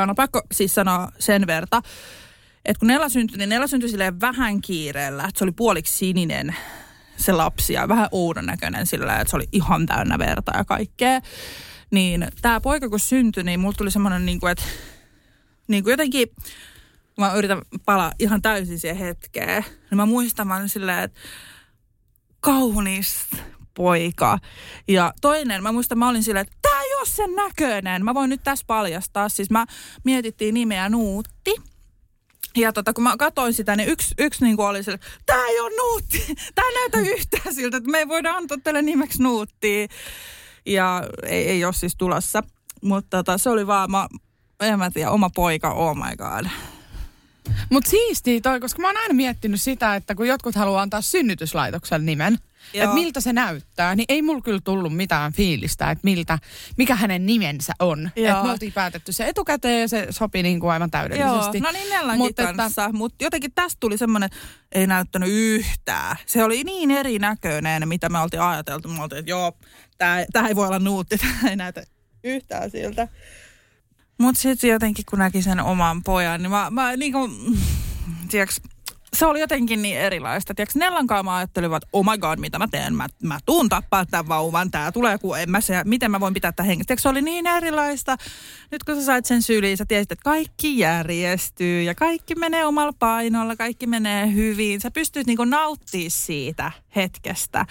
no 0.06 0.16
pakko 0.16 0.42
siis 0.52 0.76
sanoa 0.76 1.12
sen 1.20 1.48
verta, 1.48 1.82
että 2.66 2.80
kun 2.80 2.88
Nella 2.88 3.10
syntyi, 3.10 3.38
niin 3.38 3.50
Nella 3.50 3.68
syntyi 3.68 3.90
silleen 3.90 4.22
vähän 4.22 4.62
kiireellä, 4.62 5.24
että 5.24 5.40
se 5.40 5.44
oli 5.44 5.52
puoliksi 5.52 5.98
sininen 5.98 6.56
se 7.18 7.32
lapsi 7.32 7.74
ja 7.74 7.88
vähän 7.88 8.08
oudon 8.12 8.46
näköinen 8.46 8.88
sillä, 8.88 9.20
että 9.20 9.30
se 9.30 9.36
oli 9.36 9.48
ihan 9.52 9.86
täynnä 9.86 10.20
verta 10.20 10.58
ja 10.58 10.66
kaikkea. 10.66 11.22
Niin 11.92 12.28
tämä 12.42 12.62
poika 12.62 12.90
kun 12.90 13.00
syntyi, 13.00 13.44
niin 13.44 13.60
mulla 13.60 13.76
tuli 13.78 13.92
semmoinen, 13.92 14.26
niin 14.26 14.40
kuin, 14.40 14.52
että 14.52 14.64
niin 15.68 15.84
kuin 15.84 15.92
jotenkin, 15.92 16.28
mä 17.18 17.34
yritän 17.34 17.62
palaa 17.86 18.12
ihan 18.20 18.42
täysin 18.42 18.80
siihen 18.80 18.98
hetkeen, 18.98 19.64
niin 19.64 19.98
mä 19.98 20.06
muistan 20.06 20.50
vaan 20.50 20.70
silleen, 20.70 21.04
että 21.04 21.20
kaunis 22.40 23.16
poika. 23.74 24.40
Ja 24.88 25.14
toinen, 25.22 25.64
mä 25.64 25.72
muistan, 25.72 25.98
mä 25.98 26.10
olin 26.10 26.24
silleen, 26.24 26.42
että 26.42 26.58
tämä 26.62 26.82
ei 26.82 26.94
ole 26.94 27.06
sen 27.06 27.36
näköinen. 27.36 28.06
Mä 28.06 28.14
voin 28.14 28.30
nyt 28.30 28.44
tässä 28.44 28.66
paljastaa. 28.68 29.30
Siis 29.30 29.50
mä 29.50 29.66
mietittiin 30.04 30.54
nimeä 30.54 30.90
Nuutti. 30.90 31.56
Ja 32.58 32.74
tota, 32.74 32.94
kun 32.94 33.04
mä 33.04 33.18
katsoin 33.18 33.54
sitä, 33.54 33.76
niin 33.76 33.90
yksi, 33.90 34.16
yksi 34.18 34.44
niin 34.44 34.60
oli 34.60 34.84
se, 34.84 35.00
tää 35.26 35.48
ei 35.48 35.60
ole 35.60 35.72
Nuutti. 35.78 36.36
Tää 36.56 36.66
ei 36.66 36.74
näytä 36.74 37.12
yhtään 37.12 37.56
siltä, 37.56 37.78
että 37.78 37.90
me 37.90 37.98
ei 37.98 38.08
voida 38.08 38.32
antaa 38.32 38.58
tälle 38.64 38.82
nimeksi 38.82 39.24
Nuuttia. 39.24 39.88
Ja 40.66 41.04
ei, 41.24 41.48
ei 41.48 41.66
ole 41.66 41.74
siis 41.74 41.96
tulossa. 41.98 42.44
Mutta 42.82 43.18
tota, 43.18 43.38
se 43.38 43.50
oli 43.50 43.68
vaan, 43.68 43.92
mä, 43.92 44.08
en 44.60 44.80
mä 44.80 44.92
tiedä, 44.92 45.12
oma 45.12 45.30
poika, 45.30 45.74
oh 45.74 45.96
my 45.96 46.16
god. 46.18 46.46
Mutta 47.70 47.90
siistiä 47.90 48.42
toi, 48.42 48.60
koska 48.60 48.82
mä 48.82 48.88
oon 48.88 48.98
aina 48.98 49.14
miettinyt 49.14 49.62
sitä, 49.62 49.96
että 49.96 50.16
kun 50.16 50.28
jotkut 50.28 50.56
haluaa 50.56 50.82
antaa 50.82 51.02
synnytyslaitoksen 51.02 52.06
nimen, 52.06 52.38
että 52.74 52.94
miltä 52.94 53.22
se 53.22 53.34
näyttää, 53.34 53.96
niin 53.96 54.06
ei 54.10 54.22
mulla 54.22 54.42
kyllä 54.42 54.60
tullut 54.64 54.96
mitään 54.96 55.34
fiilistä, 55.34 55.92
että 55.92 56.02
miltä, 56.04 56.40
mikä 56.78 56.96
hänen 56.96 57.26
nimensä 57.26 57.74
on. 57.80 58.12
Että 58.16 58.44
me 58.44 58.52
oltiin 58.52 58.74
päätetty 58.74 59.12
se 59.12 59.28
etukäteen 59.28 59.82
ja 59.82 59.88
se 59.88 60.08
sopi 60.10 60.44
niin 60.44 60.60
kuin 60.60 60.72
aivan 60.72 60.92
täydellisesti. 60.92 61.58
Joo, 61.58 61.64
no 61.64 61.72
niin 61.72 61.90
Nellankin 61.90 62.18
Mut 62.18 62.56
kanssa, 62.58 62.86
että... 62.86 62.98
mutta 62.98 63.24
jotenkin 63.24 63.52
tästä 63.56 63.78
tuli 63.80 63.98
semmoinen, 63.98 64.30
ei 64.72 64.88
näyttänyt 64.88 65.30
yhtään. 65.32 66.16
Se 66.26 66.44
oli 66.44 66.64
niin 66.64 66.92
erinäköinen, 66.92 67.88
mitä 67.88 68.10
me 68.10 68.20
oltiin 68.20 68.42
ajateltu. 68.42 68.88
Me 68.88 69.04
oltiin, 69.04 69.20
että 69.20 69.32
joo, 69.32 69.58
tämä 69.98 70.48
ei 70.48 70.56
voi 70.56 70.68
olla 70.68 70.80
nuutti, 70.80 71.18
tämä 71.22 71.50
ei 71.50 71.56
näytä 71.56 71.84
yhtään 72.24 72.72
siltä. 72.72 73.08
Mutta 74.18 74.42
sitten 74.42 74.70
jotenkin, 74.70 75.06
kun 75.10 75.20
näki 75.20 75.42
sen 75.42 75.60
oman 75.60 76.04
pojan, 76.04 76.44
niin 76.44 76.52
mä, 76.52 76.70
mä 76.70 76.98
niin 76.98 77.14
kuin, 77.14 77.32
tiiäks, 78.30 78.62
se 79.16 79.26
oli 79.26 79.40
jotenkin 79.40 79.82
niin 79.82 79.98
erilaista. 79.98 80.54
Tiedätkö, 80.54 80.80
Nellankaan 80.80 81.26
mä 81.26 81.36
ajattelin, 81.36 81.74
että 81.74 81.88
oh 81.94 82.06
my 82.06 82.18
god, 82.18 82.40
mitä 82.40 82.60
mä 82.60 82.68
teen? 82.68 82.96
Mä, 82.96 83.08
mä 83.24 83.40
tuun 83.46 83.70
tappaa 83.70 84.06
tämän 84.06 84.28
vauvan, 84.28 84.72
tää 84.72 84.92
tulee, 84.92 85.18
kun 85.18 85.40
en 85.40 85.52
mä 85.52 85.62
se, 85.62 85.82
miten 85.86 86.12
mä 86.12 86.20
voin 86.20 86.34
pitää 86.34 86.52
tämän 86.52 86.68
hengissä. 86.68 86.96
se 86.98 87.10
oli 87.10 87.22
niin 87.22 87.48
erilaista. 87.48 88.18
Nyt 88.72 88.84
kun 88.84 88.96
sä 88.96 89.06
sait 89.06 89.26
sen 89.26 89.42
syliin, 89.42 89.78
sä 89.78 89.86
tiesit, 89.86 90.12
että 90.12 90.24
kaikki 90.24 90.80
järjestyy 90.80 91.84
ja 91.84 91.96
kaikki 91.96 92.36
menee 92.36 92.66
omalla 92.66 92.94
painolla, 93.00 93.56
kaikki 93.56 93.88
menee 93.88 94.34
hyvin. 94.34 94.82
Sä 94.82 94.92
pystyt 94.92 95.28
niinku 95.28 95.46
nauttimaan 95.46 96.12
siitä 96.12 96.72
hetkestä. 96.96 97.66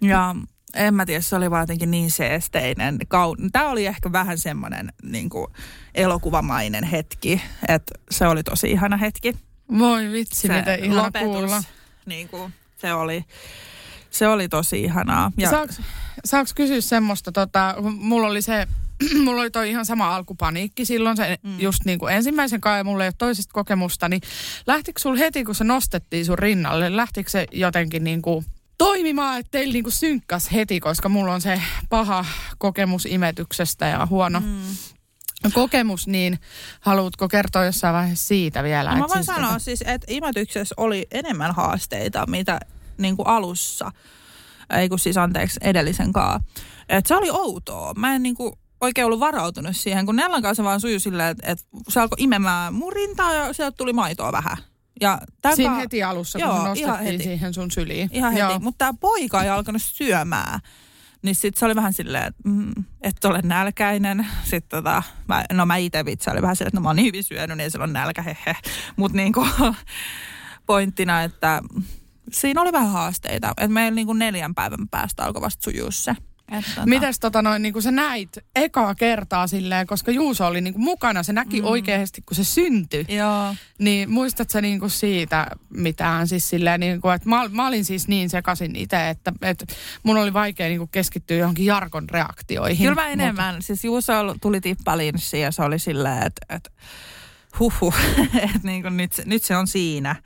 Ja 0.00 0.34
en 0.74 0.94
mä 0.94 1.06
tiedä, 1.06 1.20
se 1.20 1.36
oli 1.36 1.50
vaan 1.50 1.62
jotenkin 1.62 1.90
niin 1.90 2.10
seesteinen. 2.10 2.98
Tämä 3.52 3.68
oli 3.68 3.86
ehkä 3.86 4.12
vähän 4.12 4.38
semmoinen 4.38 4.92
niin 5.02 5.30
elokuvamainen 5.94 6.84
hetki, 6.84 7.42
että 7.68 7.94
se 8.10 8.26
oli 8.26 8.42
tosi 8.42 8.70
ihana 8.70 8.96
hetki. 8.96 9.45
Voi 9.78 10.12
vitsi, 10.12 10.48
se 10.48 10.56
miten 10.56 10.84
ihana 10.84 11.02
lopetus, 11.02 11.28
kuulla. 11.28 11.62
Niin 12.06 12.28
kuin, 12.28 12.52
se 12.76 12.92
oli, 12.92 13.24
se 14.10 14.28
oli 14.28 14.48
tosi 14.48 14.82
ihanaa. 14.82 15.32
Ja... 15.36 15.50
Saaks, 15.50 15.80
saaks 16.24 16.54
kysyä 16.54 16.80
semmoista, 16.80 17.32
tota, 17.32 17.74
mulla 17.98 18.28
oli 18.28 18.42
se, 18.42 18.66
mulla 19.24 19.40
oli 19.40 19.50
toi 19.50 19.70
ihan 19.70 19.86
sama 19.86 20.16
alkupaniikki 20.16 20.84
silloin, 20.84 21.16
se 21.16 21.36
mm. 21.42 21.60
just 21.60 21.84
niin 21.84 21.98
kuin 21.98 22.14
ensimmäisen 22.14 22.60
kai, 22.60 22.84
mulla 22.84 23.04
ei 23.04 23.08
ole 23.08 23.14
toisesta 23.18 23.52
kokemusta, 23.52 24.08
niin 24.08 24.22
lähtikö 24.66 25.00
sul 25.00 25.16
heti, 25.16 25.44
kun 25.44 25.54
se 25.54 25.64
nostettiin 25.64 26.24
sun 26.24 26.38
rinnalle, 26.38 26.96
lähtikö 26.96 27.30
se 27.30 27.46
jotenkin 27.52 28.04
niin 28.04 28.22
kuin 28.22 28.44
toimimaan, 28.78 29.38
että 29.38 29.50
teillä 29.50 29.72
niinku 29.72 29.90
synkkas 29.90 30.52
heti, 30.52 30.80
koska 30.80 31.08
mulla 31.08 31.34
on 31.34 31.40
se 31.40 31.62
paha 31.88 32.24
kokemus 32.58 33.06
imetyksestä 33.06 33.86
ja 33.86 34.06
huono 34.06 34.40
mm. 34.40 34.62
Kokemus, 35.52 36.06
niin 36.06 36.38
haluatko 36.80 37.28
kertoa 37.28 37.64
jossain 37.64 37.94
vaiheessa 37.94 38.26
siitä 38.26 38.62
vielä? 38.62 38.90
No 38.90 38.96
mä 38.96 39.08
voin 39.08 39.12
siis 39.12 39.26
sanoa 39.26 39.48
tota... 39.48 39.58
siis, 39.58 39.82
että 39.86 40.06
imetyksessä 40.08 40.74
oli 40.78 41.06
enemmän 41.10 41.54
haasteita, 41.54 42.26
mitä 42.26 42.60
niinku 42.98 43.22
alussa, 43.22 43.92
ei 44.76 44.88
kun 44.88 44.98
siis 44.98 45.16
anteeksi 45.16 45.60
edellisen 45.62 46.12
kaa. 46.12 46.40
Et 46.88 47.06
se 47.06 47.16
oli 47.16 47.30
outoa. 47.30 47.94
Mä 47.94 48.14
en 48.14 48.22
niinku 48.22 48.58
oikein 48.80 49.06
ollut 49.06 49.20
varautunut 49.20 49.76
siihen, 49.76 50.06
kun 50.06 50.16
Nellan 50.16 50.42
kanssa 50.42 50.64
vaan 50.64 50.80
sujui 50.80 51.00
silleen, 51.00 51.28
että, 51.28 51.52
että 51.52 51.64
se 51.88 52.00
alkoi 52.00 52.16
imemään 52.20 52.74
murintaa 52.74 53.34
ja 53.34 53.52
sieltä 53.52 53.76
tuli 53.76 53.92
maitoa 53.92 54.32
vähän. 54.32 54.56
Ja 55.00 55.18
tämän 55.42 55.56
Siinä 55.56 55.74
heti 55.74 56.02
alussa, 56.02 56.38
joo, 56.38 56.50
kun 56.50 56.76
se 56.76 56.86
nostettiin 56.86 57.22
siihen 57.22 57.54
sun 57.54 57.70
syliin. 57.70 58.10
Ihan 58.12 58.32
heti, 58.32 58.42
joo. 58.42 58.58
mutta 58.58 58.78
tämä 58.78 58.94
poika 59.00 59.42
ei 59.42 59.48
alkanut 59.48 59.82
syömään. 59.82 60.60
Niin 61.26 61.34
sitten 61.34 61.58
se 61.58 61.64
oli 61.64 61.74
vähän 61.74 61.92
silleen, 61.92 62.24
että 62.24 62.48
mm, 62.48 62.72
et 63.02 63.24
ole 63.24 63.40
nälkäinen. 63.42 64.26
Sitten 64.44 64.78
tota, 64.78 65.02
mä, 65.28 65.44
no 65.52 65.66
mä 65.66 65.76
itse 65.76 66.04
vitsi 66.04 66.30
oli 66.30 66.42
vähän 66.42 66.56
silleen, 66.56 66.68
että 66.68 66.80
no 66.80 66.82
mä 66.82 66.88
oon 66.88 66.96
niin 66.96 67.06
hyvin 67.06 67.24
syönyt, 67.24 67.56
niin 67.56 67.70
sillä 67.70 67.84
ole 67.84 67.92
nälkä, 67.92 68.22
hehe. 68.22 68.56
Mutta 68.96 69.16
niinku, 69.16 69.46
pointtina, 70.66 71.22
että 71.22 71.62
siinä 72.32 72.62
oli 72.62 72.72
vähän 72.72 72.90
haasteita. 72.90 73.48
Että 73.48 73.68
meillä 73.68 73.94
niinku 73.94 74.12
neljän 74.12 74.54
päivän 74.54 74.88
päästä 74.88 75.24
alkoi 75.24 75.42
vasta 75.42 75.64
sujuu 75.64 75.90
se. 75.90 76.16
Tota... 76.50 76.86
Mites 76.86 77.20
tota 77.20 77.42
noin, 77.42 77.62
niin 77.62 77.82
sä 77.82 77.90
näit 77.90 78.38
ekaa 78.56 78.94
kertaa 78.94 79.46
silleen, 79.46 79.86
koska 79.86 80.10
Juuso 80.10 80.46
oli 80.46 80.60
niin 80.60 80.74
kuin 80.74 80.84
mukana, 80.84 81.22
se 81.22 81.32
näki 81.32 81.60
mm. 81.60 81.66
oikeasti, 81.66 82.22
kun 82.22 82.36
se 82.36 82.44
syntyi. 82.44 83.04
Joo. 83.08 83.54
Niin 83.78 84.10
muistat 84.10 84.50
sä 84.50 84.60
niin 84.60 84.80
kuin 84.80 84.90
siitä 84.90 85.46
mitään 85.70 86.28
siis 86.28 86.48
silleen, 86.48 86.80
niin 86.80 87.00
kuin, 87.00 87.14
että 87.14 87.28
mä, 87.28 87.48
mä 87.48 87.66
olin 87.66 87.84
siis 87.84 88.08
niin 88.08 88.30
sekasin 88.30 88.76
itse, 88.76 89.08
että, 89.08 89.32
että 89.42 89.66
mun 90.02 90.16
oli 90.16 90.32
vaikea 90.32 90.68
niin 90.68 90.78
kuin 90.78 90.90
keskittyä 90.92 91.36
johonkin 91.36 91.66
Jarkon 91.66 92.10
reaktioihin. 92.10 92.86
Kyllä 92.88 93.02
mä 93.02 93.08
enemmän, 93.08 93.54
mutta... 93.54 93.66
siis 93.66 93.84
Juuso 93.84 94.12
tuli 94.40 94.60
tippalinssi 94.60 95.40
ja 95.40 95.52
se 95.52 95.62
oli 95.62 95.78
silleen, 95.78 96.26
että, 96.26 96.54
että 96.54 96.70
huhu, 97.60 97.94
että 98.44 98.60
niin 98.62 98.82
kuin 98.82 98.96
nyt, 98.96 99.12
nyt 99.24 99.42
se 99.42 99.56
on 99.56 99.66
siinä. 99.66 100.16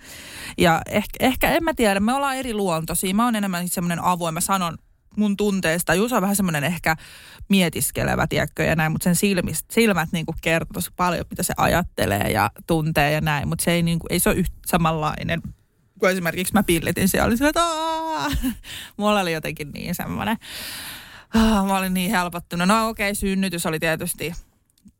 Ja 0.58 0.82
ehkä, 0.88 1.16
ehkä 1.20 1.50
en 1.50 1.64
mä 1.64 1.74
tiedä, 1.74 2.00
me 2.00 2.14
ollaan 2.14 2.36
eri 2.36 2.54
luontoisia. 2.54 3.14
Mä 3.14 3.24
oon 3.24 3.36
enemmän 3.36 3.68
semmoinen 3.68 4.04
avoin, 4.04 4.34
mä 4.34 4.40
sanon 4.40 4.78
mun 5.16 5.36
tunteesta. 5.36 5.94
Jusa 5.94 6.16
on 6.16 6.22
vähän 6.22 6.36
semmoinen 6.36 6.64
ehkä 6.64 6.96
mietiskelevä, 7.48 8.26
tiedätkö, 8.26 8.64
ja 8.64 8.76
näin, 8.76 8.92
mutta 8.92 9.04
sen 9.04 9.16
silmist, 9.16 9.70
silmät 9.70 10.08
niin 10.12 10.26
kertoo 10.40 10.82
paljon, 10.96 11.24
mitä 11.30 11.42
se 11.42 11.54
ajattelee 11.56 12.30
ja 12.30 12.50
tuntee 12.66 13.12
ja 13.12 13.20
näin, 13.20 13.48
mutta 13.48 13.64
se 13.64 13.72
ei, 13.72 13.82
niin 13.82 13.98
kuin, 13.98 14.12
ei 14.12 14.20
se 14.20 14.28
ole 14.28 14.38
yhtä 14.38 14.56
samanlainen 14.66 15.42
kun 16.00 16.10
esimerkiksi 16.10 16.54
mä 16.54 16.62
pillitin 16.62 17.08
siellä, 17.08 17.26
oli 17.26 17.48
että 17.48 17.60
mulla 18.96 19.20
oli 19.20 19.32
jotenkin 19.32 19.70
niin 19.70 19.94
semmoinen, 19.94 20.36
mä 21.66 21.78
olin 21.78 21.94
niin 21.94 22.10
helpottunut. 22.10 22.68
No 22.68 22.88
okei, 22.88 23.10
okay, 23.10 23.14
synnytys 23.14 23.66
oli 23.66 23.78
tietysti 23.78 24.32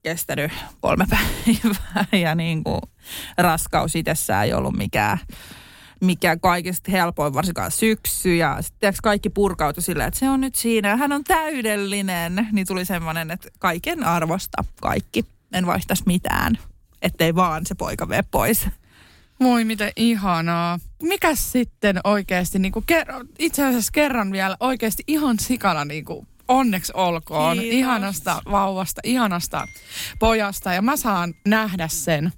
kestänyt 0.02 0.52
kolme 0.80 1.06
päivää 1.10 2.20
ja 2.20 2.34
niin 2.34 2.64
kuin 2.64 2.80
raskaus 3.38 3.96
itsessään 3.96 4.46
ei 4.46 4.52
ollut 4.52 4.76
mikään 4.76 5.18
mikä 6.00 6.36
kaikista 6.36 6.90
helpoin, 6.90 7.34
varsinkaan 7.34 7.70
syksy. 7.70 8.36
Ja 8.36 8.62
sitten 8.62 8.94
kaikki 9.02 9.30
purkautui 9.30 9.82
silleen, 9.82 10.08
että 10.08 10.20
se 10.20 10.28
on 10.28 10.40
nyt 10.40 10.54
siinä, 10.54 10.96
hän 10.96 11.12
on 11.12 11.24
täydellinen. 11.24 12.48
Niin 12.52 12.66
tuli 12.66 12.84
semmoinen, 12.84 13.30
että 13.30 13.48
kaiken 13.58 14.04
arvosta 14.04 14.64
kaikki. 14.80 15.24
En 15.52 15.66
vaihtaisi 15.66 16.02
mitään, 16.06 16.58
ettei 17.02 17.34
vaan 17.34 17.66
se 17.66 17.74
poika 17.74 18.08
vee 18.08 18.24
pois. 18.30 18.66
Moi, 19.40 19.64
miten 19.64 19.92
ihanaa. 19.96 20.78
Mikä 21.02 21.34
sitten 21.34 22.00
oikeasti, 22.04 22.58
niin 22.58 22.72
kuin 22.72 22.84
ker- 22.92 23.26
itse 23.38 23.66
asiassa 23.66 23.92
kerran 23.92 24.32
vielä 24.32 24.56
oikeasti 24.60 25.02
ihan 25.06 25.38
sikana 25.38 25.84
niin 25.84 26.04
kuin 26.04 26.26
onneksi 26.48 26.92
olkoon. 26.96 27.58
Kiitos. 27.58 27.78
Ihanasta 27.78 28.42
vauvasta, 28.50 29.00
ihanasta 29.04 29.68
pojasta. 30.18 30.72
Ja 30.72 30.82
mä 30.82 30.96
saan 30.96 31.34
nähdä 31.46 31.88
sen 31.88 32.32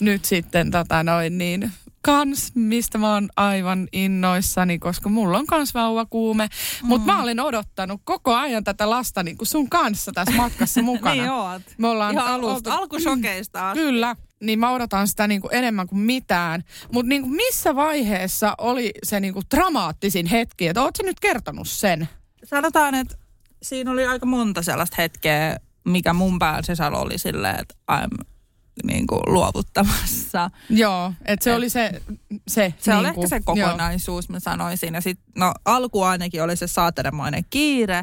nyt 0.00 0.24
sitten 0.24 0.70
tota 0.70 1.02
noin 1.02 1.38
niin 1.38 1.72
kans, 2.08 2.52
mistä 2.54 2.98
mä 2.98 3.14
oon 3.14 3.28
aivan 3.36 3.88
innoissani, 3.92 4.78
koska 4.78 5.08
mulla 5.08 5.38
on 5.38 5.46
kans 5.46 5.74
vauvakuume. 5.74 6.48
Mm. 6.82 6.88
Mutta 6.88 7.06
mä 7.06 7.22
olen 7.22 7.40
odottanut 7.40 8.00
koko 8.04 8.34
ajan 8.34 8.64
tätä 8.64 8.90
lasta 8.90 9.22
niin 9.22 9.36
kuin 9.36 9.48
sun 9.48 9.68
kanssa 9.68 10.12
tässä 10.12 10.36
matkassa 10.36 10.82
mukana. 10.82 11.14
niin 11.22 11.30
oot. 11.30 11.62
Me 11.78 11.88
ollaan 11.88 12.14
Ihan 12.14 12.26
alusta, 12.26 12.54
oltu, 12.54 12.70
alkusokeista 12.70 13.70
asti. 13.70 13.80
Kyllä, 13.80 14.16
niin 14.40 14.58
mä 14.58 14.70
odotan 14.70 15.08
sitä 15.08 15.28
niin 15.28 15.40
kuin 15.40 15.54
enemmän 15.54 15.86
kuin 15.86 16.00
mitään. 16.00 16.64
Mutta 16.92 17.08
niin 17.08 17.22
kuin 17.22 17.32
missä 17.32 17.74
vaiheessa 17.74 18.54
oli 18.58 18.90
se 19.04 19.20
niin 19.20 19.34
kuin 19.34 19.44
dramaattisin 19.56 20.26
hetki? 20.26 20.68
Että 20.68 20.82
oot 20.82 20.96
sä 20.96 21.02
nyt 21.02 21.20
kertonut 21.20 21.68
sen? 21.68 22.08
Sanotaan, 22.44 22.94
että 22.94 23.16
siinä 23.62 23.90
oli 23.90 24.06
aika 24.06 24.26
monta 24.26 24.62
sellaista 24.62 24.96
hetkeä, 24.98 25.56
mikä 25.84 26.12
mun 26.12 26.38
päällä 26.38 26.98
oli 26.98 27.18
silleen, 27.18 27.60
että 27.60 27.74
I'm 27.92 28.37
niin 28.84 29.06
kuin 29.06 29.20
luovuttamassa. 29.26 30.50
Joo, 30.70 31.12
että 31.24 31.44
se 31.44 31.50
et, 31.50 31.56
oli 31.56 31.70
se... 31.70 32.02
Se, 32.48 32.74
se 32.78 32.90
niin 32.90 32.98
oli 32.98 33.14
kuin, 33.14 33.24
ehkä 33.24 33.38
se 33.38 33.44
kokonaisuus, 33.44 34.28
joo. 34.28 34.32
mä 34.32 34.40
sanoisin. 34.40 34.94
Ja 34.94 35.00
sitten, 35.00 35.32
no 35.36 35.54
alku 35.64 36.02
ainakin 36.02 36.42
oli 36.42 36.56
se 36.56 36.66
saateremoinen 36.66 37.44
kiire. 37.50 38.02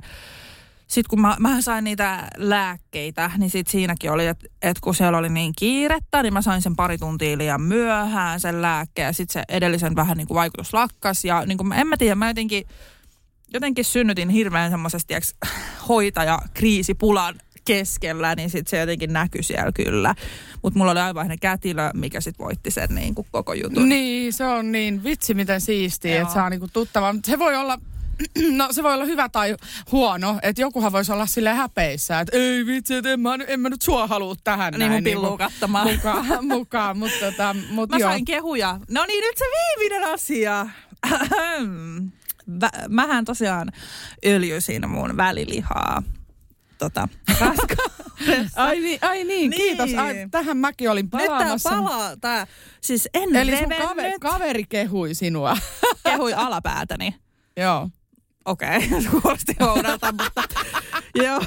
Sitten 0.88 1.09
kun 1.09 1.21
mä, 1.21 1.36
mä 1.39 1.61
sain 1.61 1.84
niitä 1.84 2.28
lääkkeitä, 2.38 3.32
niin 3.38 3.49
sitten 3.49 3.71
siinäkin 3.71 4.11
oli, 4.11 4.28
että 4.28 4.47
et 4.61 4.80
kun 4.80 4.95
siellä 4.95 5.17
oli 5.17 5.30
niin 5.30 5.53
kiirettä, 5.57 6.23
niin 6.23 6.34
mä 6.34 6.41
sain 6.41 6.61
sen 6.61 6.76
pari 6.76 6.97
tuntia 6.97 7.38
liian 7.38 7.61
myöhään 7.61 8.39
sen 8.39 8.61
lääkkeen. 8.61 9.05
Ja 9.05 9.13
sitten 9.13 9.34
se 9.34 9.55
edellisen 9.55 9.95
vähän 9.95 10.17
niin 10.17 10.28
kuin 10.28 10.36
vaikutus 10.36 10.73
lakkas. 10.73 11.26
Ja 11.26 11.45
niin 11.45 11.57
kuin, 11.57 11.73
en 11.73 11.88
mä 11.88 11.97
tiedä, 11.97 12.15
mä 12.15 12.28
jotenkin, 12.28 12.67
jotenkin 13.53 13.86
synnytin 13.86 14.30
hirveän 14.30 14.71
semmoisesti 14.71 15.13
hoitaja 15.88 16.39
kriisipulan 16.53 17.36
keskellä, 17.66 18.36
niin 18.36 18.49
sitten 18.49 18.70
se 18.70 18.78
jotenkin 18.80 19.13
näkyi 19.13 19.43
siellä 19.43 19.72
kyllä. 19.72 20.16
Mutta 20.61 20.80
mulla 20.80 20.91
oli 20.91 20.99
aivan 20.99 21.39
kätilö, 21.41 21.89
mikä 21.93 22.22
sitten 22.22 22.45
voitti 22.45 22.72
sen 22.72 22.89
niin 22.95 23.16
kuin 23.16 23.28
koko 23.32 23.53
jutun. 23.53 23.89
Niin, 23.89 24.34
se 24.34 24.45
on 24.45 24.72
niin 24.72 25.03
vitsi 25.03 25.34
miten 25.34 25.61
siistiä, 25.61 26.22
että 26.22 26.34
saa 26.34 26.49
niin 26.49 26.59
kuin 26.59 26.72
tuttava. 26.74 27.16
Se 27.26 27.39
voi 27.39 27.55
olla 27.55 27.80
no 28.57 28.68
se 28.72 28.84
voi 28.84 28.93
olla 28.93 29.05
hyvä 29.05 29.30
tai 29.30 29.55
huono, 29.91 30.39
että 30.41 30.61
jokuhan 30.61 30.91
voisi 30.91 31.11
olla 31.11 31.26
sille 31.26 31.53
häpeissä, 31.53 32.20
että 32.20 32.38
ei 32.38 32.66
vitsi, 32.66 32.93
että 32.95 33.11
en 33.11 33.20
mä, 33.20 33.36
en 33.47 33.59
mä 33.59 33.70
nyt 33.70 33.82
sua 33.82 34.07
halua 34.07 34.36
tähän 34.43 34.74
Niin 34.74 34.80
näin. 34.80 34.91
mun 34.91 35.03
pilluu 35.03 35.38
katsomaan. 35.38 35.88
Mukaan, 35.95 36.45
mukaan 36.45 36.97
mutta 36.97 37.20
tota, 37.32 37.55
mut 37.70 37.89
Mä 37.89 37.97
joo. 37.97 38.09
sain 38.09 38.26
kehuja. 38.26 38.80
No 38.89 39.05
niin, 39.05 39.22
nyt 39.22 39.38
se 39.38 39.45
viimeinen 39.45 40.13
asia. 40.13 40.68
Mähän 42.89 43.26
tosiaan 43.26 43.72
öljysin 44.26 44.89
mun 44.89 45.18
välilihaa. 45.18 46.03
Tota, 46.78 47.07
raskaudessa. 47.39 48.63
Ai 48.63 48.80
niin, 48.80 48.99
ai 49.01 49.23
niin, 49.23 49.49
Niin. 49.49 49.51
kiitos. 49.51 49.93
Ai, 49.93 50.28
tähän 50.32 50.57
mäkin 50.57 50.91
olin 50.91 51.05
Nyt 51.05 51.11
tää 51.11 51.28
palaamassa. 51.28 51.69
palaa. 51.69 52.17
Tää, 52.17 52.47
siis 52.82 53.09
en 53.13 53.36
Eli 53.36 53.57
sun 53.57 53.73
kaveri, 53.88 54.13
kaveri 54.21 54.63
kehui 54.63 55.13
sinua. 55.13 55.57
kehui 56.03 56.34
alapäätäni. 56.34 57.15
joo. 57.57 57.89
Okei, 58.45 58.78
okay. 58.78 59.03
kuulosti 59.21 59.55
oudolta, 59.59 60.11
mutta 60.11 60.43
joo. 61.26 61.39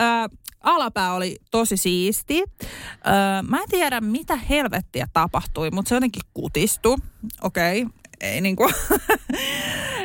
Ä, 0.00 0.28
alapää 0.60 1.14
oli 1.14 1.36
tosi 1.50 1.76
siisti. 1.76 2.42
Ö, 2.42 3.42
mä 3.48 3.56
en 3.58 3.68
tiedä, 3.70 4.00
mitä 4.00 4.36
helvettiä 4.36 5.06
tapahtui, 5.12 5.70
mutta 5.70 5.88
se 5.88 5.94
jotenkin 5.94 6.22
kutistui. 6.34 6.96
Okei, 7.42 7.82
okay. 7.82 7.92
ei 8.20 8.40
niinku, 8.40 8.70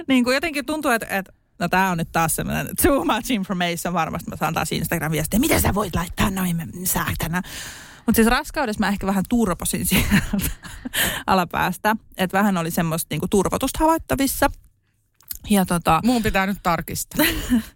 niinku 0.07 0.31
jotenkin 0.31 0.65
tuntuu, 0.65 0.91
että, 0.91 1.07
että 1.09 1.33
no 1.59 1.69
tää 1.69 1.91
on 1.91 1.97
nyt 1.97 2.11
taas 2.11 2.35
semmoinen 2.35 2.67
too 2.81 3.05
much 3.05 3.31
information. 3.31 3.93
Varmasti 3.93 4.29
mä 4.29 4.35
saan 4.35 4.53
taas 4.53 4.71
Instagram-viestiä, 4.71 5.39
miten 5.39 5.61
sä 5.61 5.73
voit 5.73 5.95
laittaa 5.95 6.29
noin 6.29 6.71
säätänä. 6.83 7.41
Mutta 8.05 8.15
siis 8.15 8.27
raskaudessa 8.27 8.79
mä 8.79 8.89
ehkä 8.89 9.07
vähän 9.07 9.23
turposin 9.29 9.85
sieltä 9.87 10.21
alapäästä. 11.27 11.95
Että 12.17 12.37
vähän 12.37 12.57
oli 12.57 12.71
semmoista 12.71 13.07
niinku 13.09 13.27
turvotusta 13.27 13.79
havaittavissa. 13.79 14.49
Ja 15.49 15.65
tota, 15.65 16.01
Mun 16.03 16.23
pitää 16.23 16.45
nyt 16.45 16.57
tarkistaa. 16.63 17.25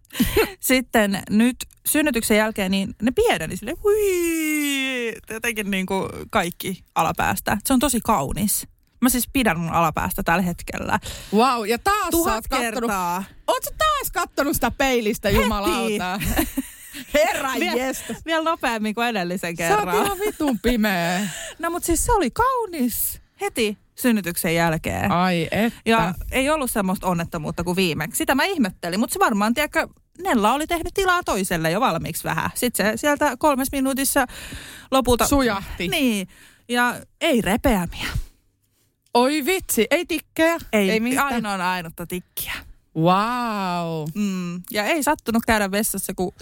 sitten 0.59 1.23
nyt 1.29 1.55
synnytyksen 1.85 2.37
jälkeen 2.37 2.71
niin 2.71 2.95
ne 3.01 3.11
pieneni 3.11 3.57
sille 3.57 3.73
hui, 3.83 5.13
jotenkin 5.29 5.71
niin 5.71 5.85
kuin 5.85 6.09
kaikki 6.29 6.83
alapäästä. 6.95 7.57
Se 7.65 7.73
on 7.73 7.79
tosi 7.79 7.99
kaunis. 8.03 8.67
Mä 9.01 9.09
siis 9.09 9.29
pidän 9.33 9.59
mun 9.59 9.73
alapäästä 9.73 10.23
tällä 10.23 10.41
hetkellä. 10.41 10.99
Wow, 11.33 11.67
ja 11.67 11.79
taas 11.79 12.05
sä 12.05 12.11
Tuhat 12.11 12.35
oot 12.35 12.47
kattonut, 12.47 12.73
kertaa. 12.73 13.23
oot 13.47 13.63
sä 13.63 13.71
taas 13.77 14.11
kattonut 14.13 14.53
sitä 14.53 14.71
peilistä, 14.71 15.29
jumalauta? 15.29 16.19
Herra 17.13 17.55
jestä. 17.55 18.15
vielä 18.25 18.43
nopeammin 18.43 18.95
kuin 18.95 19.07
edellisen 19.07 19.57
Sä 19.57 19.67
oot 19.69 19.79
kerran. 19.79 20.05
ihan 20.05 20.19
vitun 20.19 20.59
pimeä. 20.59 21.19
No 21.59 21.69
mutta 21.69 21.85
siis 21.85 22.05
se 22.05 22.11
oli 22.11 22.31
kaunis 22.31 23.21
heti 23.41 23.77
synnytyksen 23.95 24.55
jälkeen. 24.55 25.11
Ai 25.11 25.47
että. 25.51 25.79
Ja 25.85 26.13
ei 26.31 26.49
ollut 26.49 26.71
semmoista 26.71 27.07
onnettomuutta 27.07 27.63
kuin 27.63 27.75
viimeksi. 27.75 28.17
Sitä 28.17 28.35
mä 28.35 28.43
ihmettelin, 28.43 28.99
mutta 28.99 29.13
se 29.13 29.19
varmaan, 29.19 29.53
tiedätkö, 29.53 29.87
Nella 30.23 30.53
oli 30.53 30.67
tehnyt 30.67 30.93
tilaa 30.93 31.23
toiselle 31.23 31.71
jo 31.71 31.81
valmiiksi 31.81 32.23
vähän. 32.23 32.49
Sitten 32.55 32.85
se 32.85 32.97
sieltä 32.97 33.37
kolmes 33.37 33.71
minuutissa 33.71 34.25
lopulta... 34.91 35.27
Sujahti. 35.27 35.87
Niin. 35.87 36.27
Ja 36.69 36.95
ei 37.21 37.41
repeämiä. 37.41 38.07
Oi 39.13 39.45
vitsi, 39.45 39.87
ei 39.91 40.05
tikkejä. 40.05 40.57
Ei, 40.73 40.91
ei 40.91 40.99
mistään. 40.99 41.33
ainoa 41.33 41.71
ainutta 41.71 42.07
tikkiä. 42.07 42.53
Wow. 42.97 44.07
Mm. 44.15 44.61
Ja 44.71 44.83
ei 44.83 45.03
sattunut 45.03 45.43
käydä 45.47 45.71
vessassa 45.71 46.13
kuin 46.13 46.35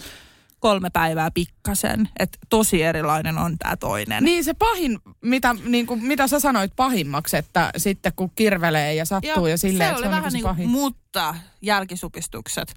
kolme 0.60 0.90
päivää 0.90 1.30
pikkasen. 1.30 2.08
Että 2.18 2.38
tosi 2.48 2.82
erilainen 2.82 3.38
on 3.38 3.58
tämä 3.58 3.76
toinen. 3.76 4.24
Niin 4.24 4.44
se 4.44 4.54
pahin, 4.54 4.98
mitä, 5.20 5.54
niin 5.64 5.86
kuin, 5.86 6.04
mitä 6.04 6.26
sä 6.26 6.40
sanoit 6.40 6.72
pahimmaksi, 6.76 7.36
että 7.36 7.70
sitten 7.76 8.12
kun 8.16 8.30
kirvelee 8.34 8.94
ja 8.94 9.04
sattuu 9.04 9.46
ja, 9.46 9.58
silleen, 9.58 9.90
se 9.90 9.94
oli 9.94 10.02
se 10.02 10.08
on 10.08 10.14
vähän 10.14 10.32
niin 10.32 10.42
se 10.42 10.48
pahin. 10.48 10.68
mutta 10.68 11.34
jälkisupistukset 11.62 12.74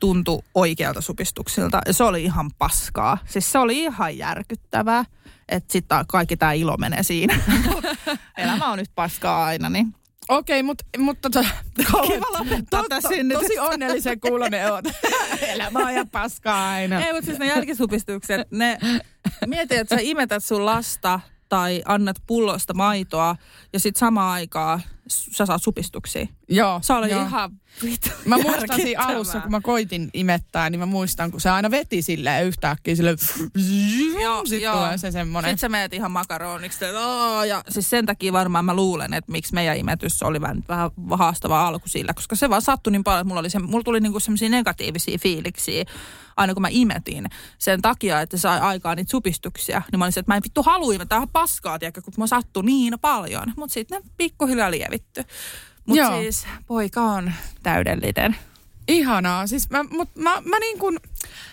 tuntui 0.00 0.42
oikealta 0.54 1.00
supistuksilta. 1.00 1.80
Ja 1.86 1.92
se 1.92 2.04
oli 2.04 2.24
ihan 2.24 2.50
paskaa. 2.58 3.18
Siis 3.26 3.52
se 3.52 3.58
oli 3.58 3.78
ihan 3.78 4.18
järkyttävää. 4.18 5.04
Että 5.48 5.72
sitten 5.72 6.04
kaikki 6.08 6.36
tämä 6.36 6.52
ilo 6.52 6.76
menee 6.76 7.02
siinä. 7.02 7.40
Elämä 8.36 8.70
on 8.70 8.78
nyt 8.78 8.90
paskaa 8.94 9.44
aina, 9.44 9.68
niin 9.68 9.94
Okei, 10.28 10.62
mutta 10.62 10.84
mut, 10.98 11.18
Kiva 12.06 12.38
lopettaa 12.38 12.84
tää 12.88 13.00
synnytys. 13.00 13.42
tosi 13.42 13.58
onnellisen 13.58 14.20
kuulonen 14.20 14.72
oot. 14.72 14.84
Elämä 15.52 15.78
on 15.78 15.90
ihan 15.90 16.08
paskaa 16.08 16.70
aina. 16.70 17.00
Ei, 17.00 17.12
mutta 17.12 17.26
siis 17.26 17.38
ne 17.38 17.46
jälkisupistukset, 17.46 18.50
ne, 18.50 18.78
mieti, 19.46 19.76
että 19.76 19.96
sä 19.96 20.02
imetät 20.04 20.44
sun 20.44 20.66
lasta 20.66 21.20
tai 21.48 21.82
annat 21.84 22.16
pullosta 22.26 22.74
maitoa 22.74 23.36
ja 23.72 23.80
sitten 23.80 24.00
samaan 24.00 24.32
aikaan 24.32 24.82
sä 25.08 25.46
saat 25.46 25.62
supistuksia. 25.62 26.26
Joo, 26.48 26.78
Se 26.82 26.92
oli 26.92 27.10
joo. 27.10 27.22
ihan 27.22 27.50
Mä 28.24 28.38
muistan 28.38 28.80
siinä 28.80 29.04
alussa, 29.04 29.40
kun 29.40 29.50
mä 29.50 29.60
koitin 29.60 30.10
imettää, 30.14 30.70
niin 30.70 30.80
mä 30.80 30.86
muistan, 30.86 31.30
kun 31.30 31.40
se 31.40 31.50
aina 31.50 31.70
veti 31.70 32.02
silleen 32.02 32.46
yhtäkkiä 32.46 32.96
sille 32.96 33.16
Joo, 34.22 34.44
Sitten 34.46 34.60
joo. 34.60 34.76
tulee 34.76 34.98
se 34.98 35.10
semmonen. 35.10 35.50
Sitten 35.50 35.58
sä 35.58 35.68
meet 35.68 35.92
ihan 35.92 36.10
makaroniksi. 36.10 36.84
Ja 37.48 37.64
siis 37.68 37.90
sen 37.90 38.06
takia 38.06 38.32
varmaan 38.32 38.64
mä 38.64 38.74
luulen, 38.74 39.14
että 39.14 39.32
miksi 39.32 39.54
meidän 39.54 39.76
imetys 39.76 40.22
oli 40.22 40.40
vähän, 40.40 40.64
vähän 40.68 40.90
haastava 41.10 41.66
alku 41.66 41.88
sillä, 41.88 42.14
koska 42.14 42.36
se 42.36 42.50
vaan 42.50 42.62
sattui 42.62 42.90
niin 42.90 43.04
paljon, 43.04 43.20
että 43.20 43.28
mulla, 43.28 43.40
oli 43.40 43.50
se, 43.50 43.58
mulla 43.58 43.84
tuli 43.84 44.00
niinku 44.00 44.20
semmoisia 44.20 44.48
negatiivisia 44.48 45.18
fiiliksiä 45.18 45.84
aina 46.38 46.54
kun 46.54 46.62
mä 46.62 46.68
imetin 46.70 47.26
sen 47.58 47.82
takia, 47.82 48.20
että 48.20 48.36
sai 48.36 48.60
aikaan 48.60 48.96
niitä 48.96 49.10
supistuksia, 49.10 49.82
niin 49.92 49.98
mä 49.98 50.04
olin 50.04 50.12
se, 50.12 50.20
että 50.20 50.32
mä 50.32 50.36
en 50.36 50.42
vittu 50.44 50.62
halua 50.62 50.94
imettää 50.94 51.16
ihan 51.16 51.28
paskaa, 51.28 51.78
tiedätkö, 51.78 52.02
kun 52.02 52.14
mä 52.16 52.26
sattui 52.26 52.62
niin 52.62 52.94
paljon. 53.00 53.52
Mutta 53.56 53.74
sitten 53.74 54.02
ne 54.02 54.10
pikkuhiljaa 54.16 54.70
lievitty. 54.98 55.24
Mutta 55.86 56.20
siis 56.20 56.46
poika 56.66 57.00
on 57.00 57.32
täydellinen. 57.62 58.36
Ihanaa. 58.88 59.46
Siis 59.46 59.70
mä, 59.70 59.82
mut 59.82 60.16
mä, 60.16 60.42
mä, 60.44 60.58
niin 60.58 60.78
kun, 60.78 61.00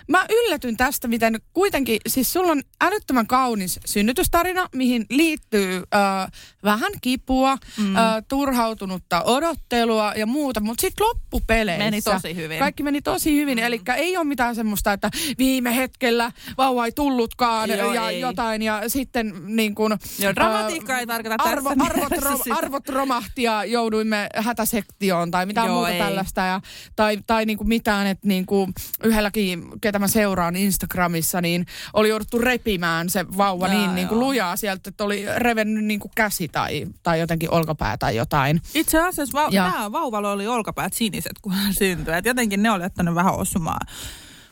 mä 0.07 0.26
yllätyn 0.30 0.78
tästä, 0.78 1.07
miten 1.07 1.41
kuitenkin, 1.53 1.99
siis 2.07 2.34
sulla 2.34 2.51
on 2.51 2.61
älyttömän 2.82 3.28
kaunis 3.28 3.80
synnytystarina, 3.86 4.70
mihin 4.76 5.05
liittyy 5.09 5.84
äh, 5.95 6.32
vähän 6.63 6.91
kipua, 7.01 7.57
mm. 7.78 7.95
äh, 7.95 8.03
turhautunutta 8.28 9.22
odottelua 9.22 10.13
ja 10.16 10.26
muuta, 10.26 10.59
mutta 10.59 10.82
sitten 10.82 11.07
loppupeleissä 11.07 11.84
Meni 11.84 12.01
tosi 12.01 12.36
hyvin. 12.36 12.59
Kaikki 12.59 12.84
meni 12.84 13.01
tosi 13.01 13.36
hyvin, 13.36 13.57
mm. 13.57 13.63
eli 13.63 13.82
ei 13.95 14.18
ole 14.18 14.26
mitään 14.26 14.55
semmoista, 14.55 14.93
että 14.93 15.09
viime 15.38 15.76
hetkellä 15.76 16.32
vauva 16.57 16.86
ei 16.86 16.91
tullutkaan 16.91 17.70
Joo, 17.70 17.93
ja 17.93 18.09
ei. 18.09 18.20
jotain 18.20 18.61
ja 18.61 18.82
sitten 18.88 19.34
niin 19.45 19.76
Joo, 20.20 20.36
dramatiikka 20.36 20.99
ei 20.99 21.07
tarkoita 21.07 21.43
arvo, 21.43 21.70
tässä 21.70 21.86
arvot, 21.86 22.24
ro, 22.24 22.55
arvot 22.57 22.89
romahti 22.89 23.43
ja 23.43 23.66
jouduimme 23.66 24.30
hätäsektioon 24.36 25.32
tai 25.32 25.45
mitään 25.45 25.68
Joo, 25.68 25.76
muuta 25.76 25.91
ei. 25.91 25.99
tällaista. 25.99 26.41
Ja, 26.41 26.61
tai 26.95 27.18
tai 27.28 27.45
niinku 27.45 27.63
mitään, 27.63 28.07
että 28.07 28.28
niinku 28.28 28.70
yhdelläkin, 29.03 29.55
ketä 29.82 29.99
mä 29.99 30.08
seuraan 30.08 30.56
Instagramissa, 30.56 31.41
niin 31.41 31.66
oli 31.93 32.10
jouduttu 32.10 32.38
repimään 32.38 33.10
se 33.10 33.26
vauva 33.38 33.68
Jaa, 33.68 33.78
niin 33.78 33.95
niinku 33.95 34.16
joo. 34.16 34.24
lujaa 34.24 34.56
sieltä, 34.56 34.89
että 34.89 35.03
oli 35.03 35.26
revennyt 35.38 35.86
niinku 35.86 36.12
käsi 36.16 36.47
tai, 36.47 36.88
tai 37.03 37.20
jotenkin 37.20 37.51
olkapää 37.51 37.97
tai 37.97 38.16
jotain. 38.16 38.62
Itse 38.74 38.99
asiassa 38.99 39.38
va- 39.38 39.51
tämä 39.51 39.91
vauvalla 39.91 40.32
oli 40.32 40.47
olkapäät 40.47 40.93
siniset, 40.93 41.39
kun 41.41 41.51
hän 41.51 41.74
syntyi. 41.74 42.14
Et 42.14 42.26
jotenkin 42.26 42.64
ne 42.64 42.72
oli 42.72 42.84
jättänyt 42.84 43.16
vähän 43.16 43.36
osumaan. 43.36 43.88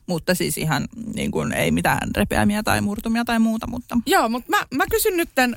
Mutta 0.07 0.35
siis 0.35 0.57
ihan 0.57 0.87
niin 1.15 1.31
kuin, 1.31 1.53
ei 1.53 1.71
mitään 1.71 2.09
repeämiä 2.17 2.63
tai 2.63 2.81
murtumia 2.81 3.25
tai 3.25 3.39
muuta, 3.39 3.67
mutta 3.67 3.97
Joo, 4.05 4.29
mutta 4.29 4.49
mä, 4.49 4.65
mä 4.75 4.83
kysyn 4.91 5.17
nyt 5.17 5.29
äh, 5.39 5.47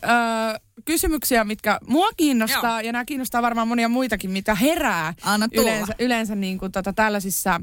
kysymyksiä, 0.85 1.45
mitkä 1.45 1.79
mua 1.87 2.09
kiinnostaa, 2.17 2.83
ja 2.83 2.93
nämä 2.93 3.05
kiinnostaa 3.05 3.43
varmaan 3.43 3.69
monia 3.69 3.89
muitakin, 3.89 4.31
mitä 4.31 4.55
herää 4.55 5.15
Anna 5.23 5.49
tulla. 5.49 5.63
yleensä, 5.63 5.95
yleensä 5.99 6.35
niin 6.35 6.59
kuin 6.59 6.73
tota, 6.73 6.93
tällaisissa. 6.93 7.61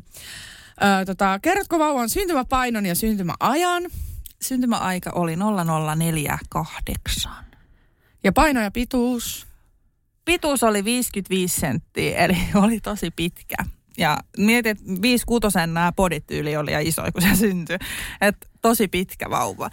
Äh, 0.83 1.05
tota, 1.05 1.39
kerrotko 1.41 1.79
vauvan 1.79 2.09
syntymäpainon 2.09 2.85
ja 2.85 2.95
syntymäajan 2.95 3.83
syntymäaika 4.43 5.11
oli 5.15 5.35
0048. 5.35 7.31
ja 8.23 8.31
paino 8.31 8.61
ja 8.61 8.71
pituus? 8.71 9.47
Pituus 10.25 10.63
oli 10.63 10.83
55 10.83 11.59
senttiä, 11.59 12.17
eli 12.17 12.37
oli 12.63 12.79
tosi 12.79 13.11
pitkä. 13.11 13.55
Ja 13.97 14.17
mietin, 14.37 14.71
että 14.71 14.83
5 15.01 15.25
kutosen 15.25 15.73
nämä 15.73 15.91
podit 15.91 16.31
yli 16.31 16.57
oli 16.57 16.71
ja 16.71 16.79
iso, 16.79 17.01
kun 17.11 17.21
se 17.21 17.35
syntyi. 17.35 17.77
Et 18.21 18.35
tosi 18.61 18.87
pitkä 18.87 19.29
vauva. 19.29 19.69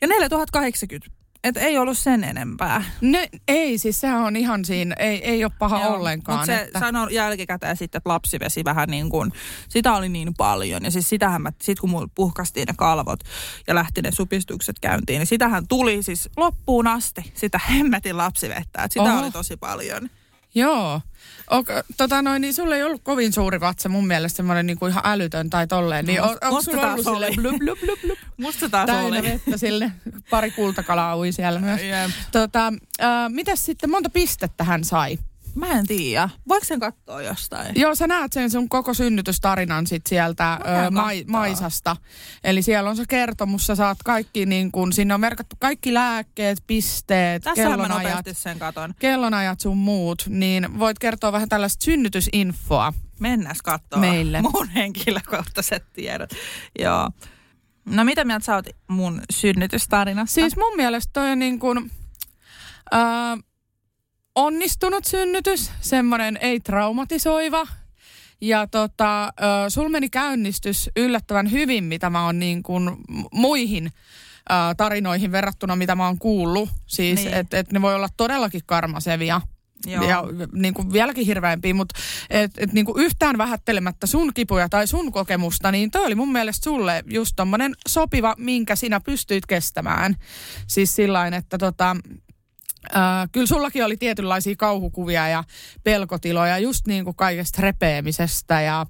Ja 0.00 0.08
4080. 0.08 1.15
Et 1.46 1.56
ei 1.56 1.78
ollut 1.78 1.98
sen 1.98 2.24
enempää. 2.24 2.84
Ne, 3.00 3.28
ei, 3.48 3.78
siis 3.78 4.00
sehän 4.00 4.22
on 4.22 4.36
ihan 4.36 4.64
siinä, 4.64 4.94
ei, 4.98 5.24
ei 5.24 5.44
ole 5.44 5.52
paha 5.58 5.80
Joo, 5.80 5.94
ollenkaan. 5.94 6.38
Mutta 6.38 6.46
se 6.46 6.60
että, 6.60 6.78
sanoi 6.78 7.14
jälkikäteen 7.14 7.76
sitten, 7.76 7.98
että 7.98 8.10
lapsivesi 8.10 8.64
vähän 8.64 8.88
niin 8.88 9.10
kuin, 9.10 9.32
sitä 9.68 9.92
oli 9.92 10.08
niin 10.08 10.34
paljon. 10.34 10.84
Ja 10.84 10.90
siis 10.90 11.08
sitähän 11.08 11.42
mä, 11.42 11.52
sit 11.62 11.80
kun 11.80 11.90
mulla 11.90 12.08
puhkastiin 12.14 12.66
ne 12.66 12.74
kalvot 12.76 13.20
ja 13.66 13.74
lähti 13.74 14.02
ne 14.02 14.12
supistukset 14.12 14.78
käyntiin, 14.80 15.18
niin 15.18 15.26
sitähän 15.26 15.68
tuli 15.68 16.02
siis 16.02 16.28
loppuun 16.36 16.86
asti 16.86 17.32
sitä 17.34 17.60
hemmetin 17.70 18.16
lapsivettä. 18.16 18.82
Että 18.82 18.88
sitä 18.92 19.12
Oho. 19.12 19.20
oli 19.20 19.30
tosi 19.30 19.56
paljon. 19.56 20.10
Joo. 20.56 21.00
Ok, 21.50 21.66
tota 21.96 22.22
noin, 22.22 22.40
niin 22.42 22.54
sulla 22.54 22.76
ei 22.76 22.82
ollut 22.82 23.00
kovin 23.04 23.32
suuri 23.32 23.60
vatsa 23.60 23.88
mun 23.88 24.06
mielestä 24.06 24.36
semmoinen 24.36 24.66
niin 24.66 24.78
kuin 24.78 24.90
ihan 24.90 25.02
älytön 25.06 25.50
tai 25.50 25.66
tolleen. 25.66 26.04
Niin 26.06 26.20
No, 26.22 26.28
on, 26.28 26.36
onko 26.42 26.62
sulla 26.62 26.92
ollut 26.92 27.04
sille 27.04 27.26
oli. 27.26 27.36
blup, 27.36 27.56
blup, 27.58 27.80
blup, 27.80 28.00
blup, 28.00 28.18
Musta 28.36 28.68
taas 28.68 28.86
täynnä 28.86 29.06
oli. 29.18 29.22
vettä 29.22 29.56
sille? 29.56 29.92
Pari 30.30 30.50
kultakalaa 30.50 31.16
ui 31.18 31.32
siellä 31.32 31.60
myös. 31.60 31.82
Jep. 31.82 32.10
Tota, 32.32 32.72
äh, 33.02 33.08
mitäs 33.28 33.64
sitten, 33.64 33.90
monta 33.90 34.10
pistettä 34.10 34.64
hän 34.64 34.84
sai? 34.84 35.18
Mä 35.56 35.70
en 35.72 35.86
tiedä. 35.86 36.28
Voiko 36.48 36.64
sen 36.64 36.80
katsoa 36.80 37.22
jostain? 37.22 37.72
Joo, 37.80 37.94
sä 37.94 38.06
näet 38.06 38.32
sen 38.32 38.50
sun 38.50 38.68
koko 38.68 38.94
synnytystarinan 38.94 39.86
sit 39.86 40.06
sieltä 40.06 40.52
ö, 40.86 40.90
mai. 40.90 41.24
Maisasta. 41.28 41.96
Eli 42.44 42.62
siellä 42.62 42.90
on 42.90 42.96
se 42.96 43.04
kertomus, 43.08 43.66
sä 43.66 43.74
saat 43.74 43.98
kaikki 44.04 44.46
niin 44.46 44.72
kun, 44.72 44.92
sinne 44.92 45.14
on 45.14 45.20
merkattu 45.20 45.56
kaikki 45.58 45.94
lääkkeet, 45.94 46.58
pisteet, 46.66 47.42
Tässähän 47.42 47.78
mä 47.80 47.86
kellonajat, 47.88 48.26
sen 48.32 48.58
katon. 48.58 48.94
kellonajat 48.98 49.60
sun 49.60 49.76
muut, 49.76 50.24
niin 50.28 50.78
voit 50.78 50.98
kertoa 50.98 51.32
vähän 51.32 51.48
tällaista 51.48 51.84
synnytysinfoa. 51.84 52.92
Mennäs 53.20 53.62
kattoo 53.62 54.00
Meille. 54.00 54.42
mun 54.42 54.68
henkilökohtaiset 54.68 55.84
tiedot. 55.92 56.30
Joo. 56.78 57.10
No 57.84 58.04
mitä 58.04 58.24
mieltä 58.24 58.44
sä 58.44 58.54
oot 58.54 58.66
mun 58.88 59.22
synnytystarinasta? 59.32 60.34
Siis 60.34 60.56
mun 60.56 60.76
mielestä 60.76 61.10
toi 61.12 61.30
on 61.30 61.38
niin 61.38 61.58
kuin, 61.58 61.90
äh, 62.94 63.38
onnistunut 64.36 65.04
synnytys, 65.04 65.70
semmoinen 65.80 66.38
ei 66.40 66.60
traumatisoiva. 66.60 67.66
Ja 68.40 68.66
tota, 68.66 69.32
sul 69.68 69.88
meni 69.88 70.08
käynnistys 70.08 70.90
yllättävän 70.96 71.50
hyvin, 71.50 71.84
mitä 71.84 72.10
mä 72.10 72.24
oon 72.24 72.38
niin 72.38 72.62
kuin 72.62 72.90
muihin 73.32 73.90
tarinoihin 74.76 75.32
verrattuna, 75.32 75.76
mitä 75.76 75.94
mä 75.94 76.06
oon 76.06 76.18
kuullut. 76.18 76.68
Siis, 76.86 77.24
niin. 77.24 77.34
että 77.34 77.58
et 77.58 77.72
ne 77.72 77.82
voi 77.82 77.94
olla 77.94 78.08
todellakin 78.16 78.60
karmasevia. 78.66 79.40
Joo. 79.86 80.02
Ja 80.02 80.24
niin 80.52 80.74
kuin 80.74 80.92
vieläkin 80.92 81.26
hirveämpiä, 81.26 81.74
mutta 81.74 82.00
et, 82.30 82.50
et 82.58 82.72
niin 82.72 82.86
kuin 82.86 83.04
yhtään 83.04 83.38
vähättelemättä 83.38 84.06
sun 84.06 84.34
kipuja 84.34 84.68
tai 84.68 84.86
sun 84.86 85.12
kokemusta, 85.12 85.72
niin 85.72 85.90
toi 85.90 86.06
oli 86.06 86.14
mun 86.14 86.32
mielestä 86.32 86.64
sulle 86.64 87.04
just 87.10 87.32
tommonen 87.36 87.74
sopiva, 87.88 88.34
minkä 88.38 88.76
sinä 88.76 89.00
pystyit 89.00 89.46
kestämään. 89.46 90.16
Siis 90.66 90.96
sillain, 90.96 91.34
että 91.34 91.58
tota, 91.58 91.96
Äh, 92.96 93.28
kyllä 93.32 93.46
sullakin 93.46 93.84
oli 93.84 93.96
tietynlaisia 93.96 94.54
kauhukuvia 94.58 95.28
ja 95.28 95.44
pelkotiloja 95.84 96.58
just 96.58 96.86
niin 96.86 97.04
kuin 97.04 97.16
kaikesta 97.16 97.62
repeämisestä 97.62 98.60
ja, 98.60 98.86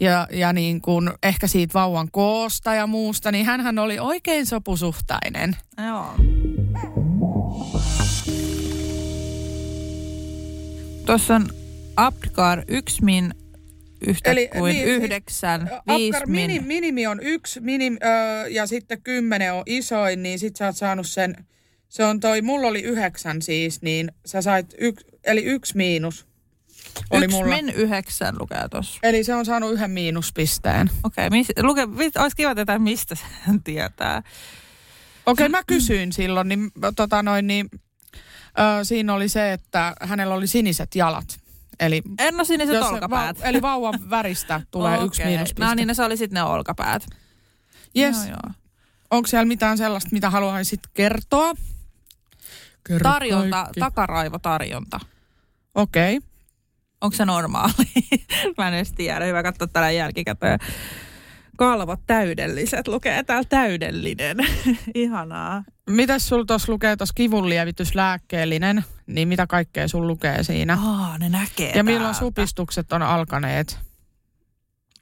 ja, 0.00 0.28
ja 0.32 0.52
niin 0.52 0.80
kuin 0.80 1.10
ehkä 1.22 1.46
siitä 1.46 1.74
vauvan 1.74 2.08
koosta 2.10 2.74
ja 2.74 2.86
muusta, 2.86 3.32
niin 3.32 3.46
hän 3.46 3.78
oli 3.78 3.98
oikein 3.98 4.46
sopusuhtainen. 4.46 5.56
Joo. 5.86 6.14
Tuossa 11.06 11.34
on 11.34 11.48
Apgar 11.96 12.62
1 12.68 13.04
min 13.04 13.34
yhtä 14.06 14.30
Eli 14.30 14.48
kuin 14.48 14.72
niin, 14.74 14.86
yhdeksän, 14.86 15.70
viisi 15.86 16.16
Apgar 16.16 16.28
min. 16.28 16.50
mini, 16.50 16.60
minimi 16.66 17.06
on 17.06 17.20
yksi 17.22 17.60
minim, 17.60 17.96
ö, 18.02 18.48
ja 18.48 18.66
sitten 18.66 19.02
kymmenen 19.02 19.52
on 19.52 19.62
isoin, 19.66 20.22
niin 20.22 20.38
sit 20.38 20.56
sä 20.56 20.66
oot 20.66 20.76
saanut 20.76 21.06
sen, 21.06 21.34
se 21.88 22.04
on 22.04 22.20
toi, 22.20 22.42
mulla 22.42 22.68
oli 22.68 22.80
yhdeksän 22.82 23.42
siis, 23.42 23.82
niin 23.82 24.12
sä 24.26 24.42
sait, 24.42 24.74
yks, 24.78 25.04
eli 25.24 25.44
yksi 25.44 25.76
miinus 25.76 26.26
oli 27.10 27.24
Yksi 27.24 27.36
mulla. 27.36 27.56
min 27.56 27.70
yhdeksän 27.70 28.34
lukee 28.38 28.68
tuossa. 28.70 28.98
Eli 29.02 29.24
se 29.24 29.34
on 29.34 29.44
saanut 29.46 29.72
yhden 29.72 29.90
miinuspisteen. 29.90 30.90
Okei, 31.04 31.26
okay, 31.26 31.40
luke, 31.62 31.82
olisi 32.18 32.36
kiva 32.36 32.54
tietää, 32.54 32.78
mistä 32.78 33.14
sen 33.14 33.62
tietää. 33.64 34.18
Okei, 35.26 35.46
okay, 35.46 35.48
mä 35.48 35.62
kysyin 35.66 36.12
silloin, 36.12 36.48
niin, 36.48 36.70
tota 36.96 37.22
noin, 37.22 37.46
niin 37.46 37.68
ö, 37.72 38.84
siinä 38.84 39.14
oli 39.14 39.28
se, 39.28 39.52
että 39.52 39.94
hänellä 40.00 40.34
oli 40.34 40.46
siniset 40.46 40.94
jalat. 40.94 41.40
Eli, 41.80 42.02
En 42.18 42.34
ole 42.34 42.44
siniset 42.44 42.74
jos 42.74 42.86
olkapäät. 42.86 43.40
Va, 43.40 43.44
eli 43.44 43.62
vauvan 43.62 44.10
väristä 44.10 44.60
tulee 44.70 44.94
okay. 44.94 45.06
yksi 45.06 45.24
miinuspiste. 45.24 45.64
No 45.64 45.74
niin, 45.74 45.88
ne 45.88 45.94
se 45.94 46.02
oli 46.02 46.16
sitten 46.16 46.34
ne 46.34 46.42
olkapäät. 46.42 47.06
yes. 47.98 48.16
Joo, 48.16 48.26
joo. 48.26 48.52
Onko 49.10 49.26
siellä 49.26 49.44
mitään 49.44 49.78
sellaista, 49.78 50.10
mitä 50.12 50.30
haluaisit 50.30 50.80
kertoa? 50.94 51.54
Kerro 52.86 53.10
Tarjonta, 53.10 53.62
kaikki. 53.62 53.80
takaraivotarjonta. 53.80 55.00
Okei. 55.74 56.16
Okay. 56.16 56.28
Onko 57.00 57.16
se 57.16 57.24
normaali? 57.24 57.72
Mä 58.58 58.68
en 58.68 58.74
edes 58.74 58.92
tiedä. 58.92 59.24
Hyvä 59.24 59.42
katsoa 59.42 59.66
tällä 59.66 59.90
jälkikäteen. 59.90 60.58
Kalvot 61.56 62.00
täydelliset. 62.06 62.88
Lukee 62.88 63.22
täällä 63.22 63.46
täydellinen. 63.48 64.36
Ihanaa. 64.94 65.64
Mitäs 65.90 66.28
sul 66.28 66.44
tuossa 66.44 66.72
lukee 66.72 66.96
tuossa 66.96 67.14
kivunlievityslääkkeellinen, 67.14 68.84
niin 69.06 69.28
mitä 69.28 69.46
kaikkea 69.46 69.88
sul 69.88 70.06
lukee 70.06 70.42
siinä? 70.42 70.78
Aa, 70.84 71.18
ne 71.18 71.28
näkee 71.28 71.72
ja 71.74 71.84
milloin 71.84 72.02
täältä. 72.02 72.18
supistukset 72.18 72.92
on 72.92 73.02
alkaneet? 73.02 73.78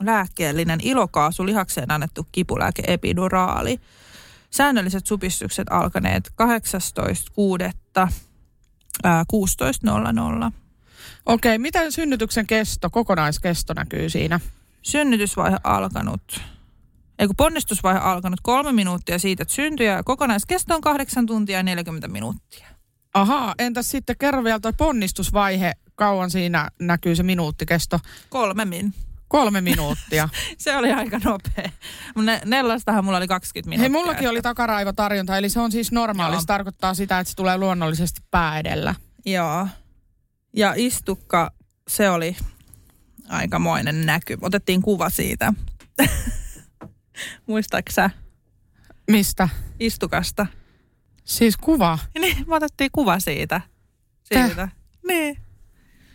Lääkkeellinen 0.02 0.78
ilokaasu 0.82 1.46
lihakseen 1.46 1.90
annettu 1.90 2.26
kipulääke 2.32 2.82
epiduraali. 2.86 3.80
Säännölliset 4.54 5.06
supistukset 5.06 5.66
alkaneet 5.70 6.28
18.6. 6.28 8.08
ää, 9.04 9.24
16.00. 10.46 10.52
Okei, 11.26 11.58
miten 11.58 11.92
synnytyksen 11.92 12.46
kesto, 12.46 12.90
kokonaiskesto 12.90 13.74
näkyy 13.74 14.08
siinä? 14.08 14.40
Synnytysvaihe 14.82 15.56
alkanut. 15.64 16.40
Ei 17.18 17.26
kun 17.26 17.36
ponnistusvaihe 17.36 17.98
alkanut 17.98 18.40
kolme 18.42 18.72
minuuttia 18.72 19.18
siitä, 19.18 19.42
että 19.42 19.54
syntyi 19.54 19.86
ja 19.86 20.02
kokonaiskesto 20.02 20.74
on 20.74 20.80
8 20.80 21.26
tuntia 21.26 21.56
ja 21.56 21.62
40 21.62 22.08
minuuttia. 22.08 22.66
Ahaa, 23.14 23.54
entäs 23.58 23.90
sitten 23.90 24.18
kerro 24.18 24.44
vielä 24.44 24.60
toi 24.60 24.72
ponnistusvaihe, 24.72 25.72
kauan 25.94 26.30
siinä 26.30 26.68
näkyy 26.80 27.16
se 27.16 27.22
minuuttikesto? 27.22 28.00
Kolme 28.28 28.64
min. 28.64 28.94
Kolme 29.28 29.60
minuuttia. 29.60 30.28
Se 30.58 30.76
oli 30.76 30.92
aika 30.92 31.20
nopea. 31.24 31.70
Ne, 32.16 32.40
nellastahan 32.44 33.04
mulla 33.04 33.18
oli 33.18 33.28
20 33.28 33.68
minuuttia. 33.68 33.82
Hei, 33.98 34.04
mullakin 34.04 34.28
oli 34.28 34.42
takaraivotarjonta, 34.42 35.38
eli 35.38 35.48
se 35.48 35.60
on 35.60 35.72
siis 35.72 35.92
normaali. 35.92 36.34
Joo. 36.34 36.40
Se 36.40 36.46
tarkoittaa 36.46 36.94
sitä, 36.94 37.18
että 37.18 37.30
se 37.30 37.36
tulee 37.36 37.58
luonnollisesti 37.58 38.20
pää 38.30 38.58
edellä. 38.58 38.94
Joo. 39.26 39.68
Ja 40.52 40.72
istukka, 40.76 41.52
se 41.88 42.10
oli 42.10 42.36
aikamoinen 43.28 44.06
näky. 44.06 44.38
Otettiin 44.42 44.82
kuva 44.82 45.10
siitä. 45.10 45.52
Muistaaks 47.46 47.94
sä 47.94 48.10
Mistä? 49.10 49.48
istukasta? 49.80 50.46
Siis 51.24 51.56
kuva. 51.56 51.98
Niin, 52.18 52.48
me 52.48 52.54
otettiin 52.54 52.90
kuva 52.92 53.20
siitä. 53.20 53.60
Täh? 54.28 54.46
Siitä. 54.46 54.68
Niin. 55.08 55.43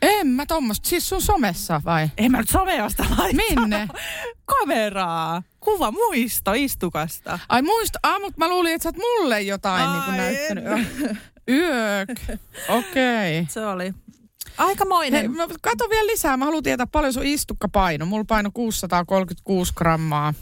En 0.02 0.28
mä 0.28 0.46
tommoista. 0.46 0.90
Siis 0.90 1.10
sun 1.10 1.22
somessa 1.22 1.82
vai? 1.86 2.10
Ei 2.18 2.30
mä 2.30 2.38
nyt 2.38 2.50
someosta 2.50 3.04
laittaa. 3.18 3.56
Minne? 3.56 3.88
Kameraa. 4.46 5.44
Kuva 5.60 5.92
muisto 5.92 6.54
istukasta. 6.54 7.40
Ai 7.50 7.62
muista, 7.62 8.00
ah, 8.04 8.22
mutta 8.22 8.38
mä 8.38 8.50
luulin, 8.50 8.74
että 8.74 8.84
sä 8.84 8.90
oot 8.90 8.98
mulle 8.98 9.42
jotain 9.42 9.92
niin 9.92 10.04
kuin 10.04 10.14
Ai, 10.14 10.18
näyttänyt. 10.18 10.66
en. 10.68 11.20
Yök. 11.56 12.10
Okei. 12.70 13.40
Okay. 13.40 13.46
Se 13.50 13.66
oli 13.66 13.94
aikamoinen. 14.58 15.20
Hei, 15.20 15.28
mä 15.28 15.48
kato 15.62 15.90
vielä 15.90 16.08
lisää. 16.08 16.38
Mä 16.38 16.46
haluan 16.46 16.64
tietää 16.64 16.88
paljon 16.88 17.14
sun 17.14 17.26
istukka 17.26 17.70
paino. 17.70 18.06
Mulla 18.06 18.26
paino 18.28 18.50
636 18.54 19.74
grammaa. 19.76 20.34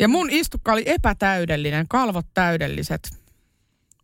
Ja 0.00 0.08
mun 0.08 0.30
istukka 0.30 0.72
oli 0.72 0.82
epätäydellinen, 0.86 1.88
kalvot 1.88 2.26
täydelliset. 2.34 3.10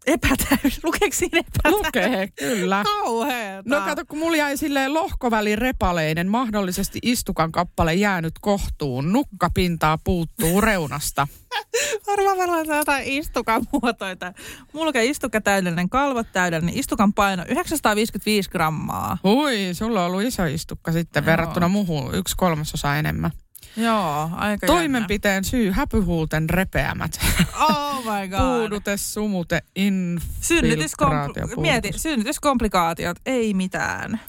Epätäys. 0.06 0.80
Lukeeko 0.84 1.16
siinä 1.16 1.38
epätäys? 1.38 1.74
Lukee, 1.74 2.28
kyllä. 2.38 2.82
Kauheeta. 2.84 3.62
No 3.70 3.80
kato, 3.80 4.02
kun 4.08 4.18
mulla 4.18 4.36
jäi 4.36 4.56
silleen 4.56 4.94
lohkovälin 4.94 5.58
repaleinen, 5.58 6.28
mahdollisesti 6.28 6.98
istukan 7.02 7.52
kappale 7.52 7.94
jäänyt 7.94 8.34
kohtuun, 8.40 9.12
nukkapintaa 9.12 9.98
puuttuu 10.04 10.60
reunasta. 10.60 11.28
Varmaan 12.06 12.38
varmaan 12.38 12.76
jotain 12.76 13.04
istukan 13.06 13.66
muotoita. 13.72 14.32
Mulla 14.72 14.86
lukee 14.86 15.04
istukka 15.04 15.40
täydellinen, 15.40 15.88
kalvot 15.88 16.26
täydellinen, 16.32 16.78
istukan 16.78 17.12
paino 17.12 17.44
955 17.48 18.50
grammaa. 18.50 19.18
Hui, 19.24 19.68
sulla 19.72 20.00
on 20.00 20.06
ollut 20.06 20.22
iso 20.22 20.44
istukka 20.44 20.92
sitten 20.92 21.20
Joo. 21.20 21.26
verrattuna 21.26 21.68
muuhun, 21.68 22.14
yksi 22.14 22.36
kolmasosa 22.36 22.96
enemmän. 22.96 23.30
Joo, 23.76 24.30
aika 24.36 24.66
Toimenpiteen 24.66 25.44
syy, 25.44 25.70
häpyhuulten 25.70 26.50
repeämät. 26.50 27.18
jännä. 27.22 27.46
Oh 27.60 28.04
my 28.04 28.28
god. 28.28 28.38
Puudute, 28.38 28.96
sumute, 28.96 29.62
infiltraatio, 29.76 31.46
mieti, 31.56 31.90
synnytyskomplikaatiot, 31.96 33.16
ei 33.26 33.54
mitään. 33.54 34.20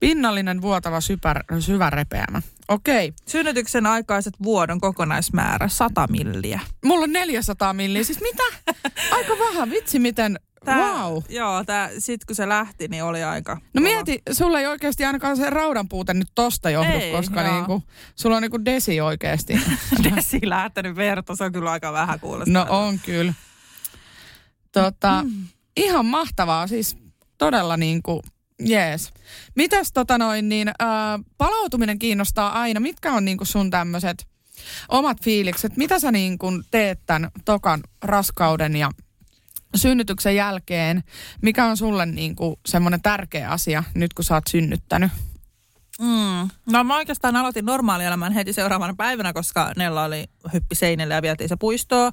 Pinnallinen 0.00 0.62
vuotava 0.62 1.00
sypär, 1.00 1.44
syvä 1.60 1.90
repeämä. 1.90 2.42
Okei. 2.68 3.12
Synnytyksen 3.26 3.86
aikaiset 3.86 4.34
vuodon 4.42 4.80
kokonaismäärä 4.80 5.68
100 5.68 6.06
milliä. 6.10 6.60
Mulla 6.84 7.04
on 7.04 7.12
400 7.12 7.72
milliä. 7.72 8.04
Siis 8.04 8.20
mitä? 8.20 8.42
Aika 9.16 9.32
vähän. 9.38 9.70
Vitsi 9.70 9.98
miten. 9.98 10.38
Wow. 10.74 11.22
Joo, 11.28 11.64
tää, 11.64 11.90
sit 11.98 12.24
kun 12.24 12.36
se 12.36 12.48
lähti, 12.48 12.88
niin 12.88 13.04
oli 13.04 13.22
aika 13.22 13.54
No 13.54 13.60
kova. 13.74 13.82
mieti, 13.82 14.22
sulla 14.32 14.60
ei 14.60 14.66
oikeasti 14.66 15.04
ainakaan 15.04 15.36
se 15.36 15.50
raudan 15.50 15.88
puute 15.88 16.14
nyt 16.14 16.28
tosta 16.34 16.70
johdu, 16.70 16.90
Ei, 16.92 17.12
koska 17.12 17.42
joo. 17.42 17.52
niinku, 17.54 17.82
sulla 18.14 18.36
on 18.36 18.42
niinku 18.42 18.64
desi 18.64 19.00
oikeasti. 19.00 19.60
Desi 20.04 20.40
lähtenyt 20.42 20.96
verta, 20.96 21.36
se 21.36 21.44
on 21.44 21.52
kyllä 21.52 21.70
aika 21.70 21.92
vähän 21.92 22.20
kuulostaa. 22.20 22.64
no 22.64 22.66
on 22.78 22.98
kyllä. 22.98 23.32
Tota, 24.72 25.24
ihan 25.76 26.06
mahtavaa, 26.06 26.66
siis 26.66 26.96
todella 27.38 27.76
niinku, 27.76 28.22
jees. 28.60 29.12
Mitäs 29.54 29.92
tota 29.92 30.18
noin, 30.18 30.48
niin 30.48 30.70
ää, 30.78 31.18
palautuminen 31.38 31.98
kiinnostaa 31.98 32.60
aina. 32.60 32.80
Mitkä 32.80 33.12
on 33.12 33.24
niinku 33.24 33.44
sun 33.44 33.70
tämmöiset 33.70 34.26
omat 34.88 35.22
fiilikset? 35.22 35.76
Mitä 35.76 35.98
sä 35.98 36.12
niinku 36.12 36.46
teet 36.70 37.00
tämän 37.06 37.30
tokan 37.44 37.80
raskauden 38.02 38.76
ja 38.76 38.90
synnytyksen 39.74 40.36
jälkeen, 40.36 41.02
mikä 41.42 41.64
on 41.64 41.76
sulle 41.76 42.06
niin 42.06 42.36
kuin 42.36 42.56
semmoinen 42.66 43.02
tärkeä 43.02 43.50
asia 43.50 43.84
nyt 43.94 44.14
kun 44.14 44.24
sä 44.24 44.34
oot 44.34 44.44
synnyttänyt? 44.50 45.12
Mm. 46.00 46.48
No 46.72 46.84
mä 46.84 46.96
oikeastaan 46.96 47.36
aloitin 47.36 47.64
normaalielämän 47.64 48.32
heti 48.32 48.52
seuraavana 48.52 48.94
päivänä, 48.94 49.32
koska 49.32 49.72
Nella 49.76 50.04
oli 50.04 50.24
hyppi 50.52 50.74
seinille 50.74 51.14
ja 51.14 51.22
vietiin 51.22 51.48
se 51.48 51.56
puistoon. 51.56 52.12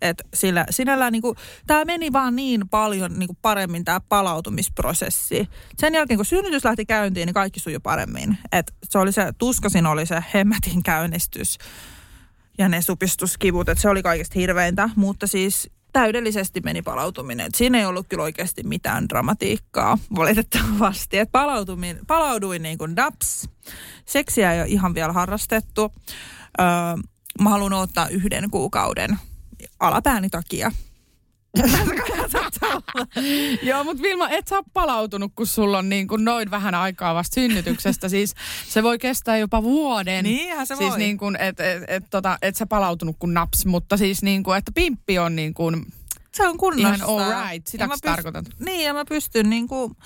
Et 0.00 0.22
sillä, 0.34 0.66
sinällään 0.70 1.12
niinku, 1.12 1.36
tämä 1.66 1.84
meni 1.84 2.12
vaan 2.12 2.36
niin 2.36 2.68
paljon 2.68 3.18
niinku 3.18 3.36
paremmin 3.42 3.84
tämä 3.84 4.00
palautumisprosessi. 4.00 5.48
Sen 5.78 5.94
jälkeen 5.94 6.18
kun 6.18 6.24
synnytys 6.24 6.64
lähti 6.64 6.86
käyntiin, 6.86 7.26
niin 7.26 7.34
kaikki 7.34 7.60
sujui 7.60 7.80
paremmin. 7.80 8.38
Et 8.52 8.74
se 8.90 8.98
oli 8.98 9.12
se, 9.12 9.32
tuskasin 9.38 9.86
oli 9.86 10.06
se 10.06 10.24
hemmetin 10.34 10.82
käynnistys 10.82 11.58
ja 12.58 12.68
ne 12.68 12.82
supistuskivut, 12.82 13.68
että 13.68 13.82
se 13.82 13.88
oli 13.88 14.02
kaikista 14.02 14.38
hirveintä. 14.38 14.90
Mutta 14.96 15.26
siis 15.26 15.70
täydellisesti 15.94 16.60
meni 16.60 16.82
palautuminen. 16.82 17.46
Et 17.46 17.54
siinä 17.54 17.78
ei 17.78 17.84
ollut 17.84 18.06
kyllä 18.08 18.22
oikeasti 18.22 18.62
mitään 18.62 19.08
dramatiikkaa 19.08 19.98
valitettavasti. 20.16 21.18
Et 21.18 21.32
palautumin, 21.32 21.98
palauduin 22.06 22.62
niin 22.62 22.78
kuin 22.78 22.96
daps. 22.96 23.48
Seksiä 24.04 24.52
ei 24.52 24.60
ole 24.60 24.68
ihan 24.68 24.94
vielä 24.94 25.12
harrastettu. 25.12 25.92
Öö, 26.60 26.66
mä 27.40 27.50
haluan 27.50 27.72
ottaa 27.72 28.08
yhden 28.08 28.50
kuukauden 28.50 29.18
alapääni 29.80 30.30
takia. 30.30 30.72
Joo, 33.62 33.84
mutta 33.84 34.02
Vilma, 34.02 34.28
et 34.28 34.48
sä 34.48 34.56
ole 34.56 34.64
palautunut, 34.72 35.32
kun 35.34 35.46
sulla 35.46 35.78
on 35.78 35.88
niin 35.88 36.08
kuin 36.08 36.24
noin 36.24 36.50
vähän 36.50 36.74
aikaa 36.74 37.14
vasta 37.14 37.34
synnytyksestä. 37.34 38.08
Siis 38.08 38.34
se 38.68 38.82
voi 38.82 38.98
kestää 38.98 39.36
jopa 39.36 39.62
vuoden. 39.62 40.24
Niinhän 40.24 40.66
se 40.66 40.76
siis 40.76 40.90
voi. 40.90 40.98
Niin 40.98 41.18
kuin, 41.18 41.36
et, 41.36 41.60
et, 41.60 41.82
et, 41.88 42.04
tota, 42.10 42.38
et 42.42 42.56
sä 42.56 42.66
palautunut 42.66 43.16
kuin 43.18 43.34
naps, 43.34 43.66
mutta 43.66 43.96
siis 43.96 44.22
niin 44.22 44.42
kuin, 44.42 44.58
että 44.58 44.72
pimppi 44.74 45.18
on 45.18 45.36
niin 45.36 45.54
kuin 45.54 45.86
Se 46.32 46.48
on 46.48 46.56
kunnossa. 46.56 46.94
ihan 46.94 47.02
all 47.02 47.50
right. 47.50 47.66
Sitä 47.66 47.88
sä 47.88 47.94
tarkoitat? 48.02 48.44
Niin, 48.58 48.84
ja 48.84 48.94
mä 48.94 49.04
pystyn 49.08 49.50
niin 49.50 49.68
kuin 49.68 49.96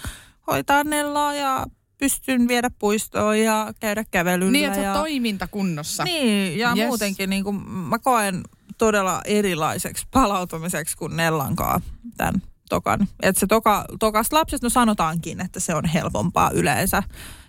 hoitaa 0.47 0.85
Nellaa 0.85 1.35
ja 1.35 1.67
pystyn 1.99 2.49
viedä 2.49 2.71
puistoon 2.79 3.41
ja 3.41 3.73
käydä 3.81 4.05
kävelyllä. 4.11 4.53
Niin, 4.53 4.67
että 4.67 4.81
ja... 4.81 4.93
oot 4.93 5.01
toimintakunnossa. 5.01 6.05
Niin, 6.05 6.59
ja 6.59 6.73
yes. 6.77 6.87
muutenkin 6.87 7.31
niin 7.31 7.45
kuin, 7.45 7.71
mä 7.71 7.99
koen 7.99 8.43
todella 8.79 9.20
erilaiseksi 9.24 10.07
palautumiseksi 10.11 10.97
kuin 10.97 11.16
Nellankaa 11.16 11.81
tämän 12.16 12.43
tokan. 12.68 13.09
Että 13.22 13.41
se 13.41 13.47
toka, 13.47 13.85
tokasta 13.99 14.37
lapsesta, 14.37 14.66
no 14.66 14.70
sanotaankin, 14.70 15.41
että 15.41 15.61
se 15.61 15.74
on 15.74 15.85
helpompaa 15.85 16.51
yleensä. 16.51 17.03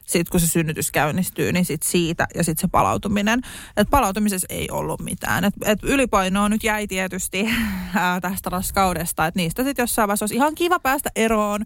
Sitten 0.05 0.31
kun 0.31 0.39
se 0.39 0.47
synnytys 0.47 0.91
käynnistyy, 0.91 1.51
niin 1.51 1.65
sit 1.65 1.83
siitä 1.83 2.27
ja 2.35 2.43
sitten 2.43 2.61
se 2.61 2.67
palautuminen. 2.71 3.41
Et 3.77 3.89
palautumisessa 3.89 4.47
ei 4.49 4.67
ollut 4.71 5.01
mitään. 5.01 5.43
Et, 5.43 5.53
et 5.65 5.79
ylipainoa 5.83 6.49
nyt 6.49 6.63
jäi 6.63 6.87
tietysti 6.87 7.49
ää, 7.95 8.21
tästä 8.21 8.49
raskaudesta. 8.49 9.25
Et 9.25 9.35
niistä 9.35 9.63
sitten 9.63 9.83
jossain 9.83 10.07
vaiheessa 10.07 10.23
olisi 10.23 10.35
ihan 10.35 10.55
kiva 10.55 10.79
päästä 10.79 11.09
eroon. 11.15 11.61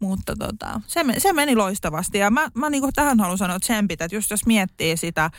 Mutta 0.00 0.34
tota, 0.38 0.80
se, 0.86 1.04
se 1.18 1.32
meni 1.32 1.56
loistavasti. 1.56 2.18
Ja 2.18 2.30
mä, 2.30 2.48
mä 2.54 2.70
niinku 2.70 2.90
tähän 2.94 3.20
haluan 3.20 3.38
sanoa 3.38 3.58
tsempit, 3.60 4.00
että 4.00 4.16
just 4.16 4.30
jos 4.30 4.46
miettii 4.46 4.96
sitä 4.96 5.30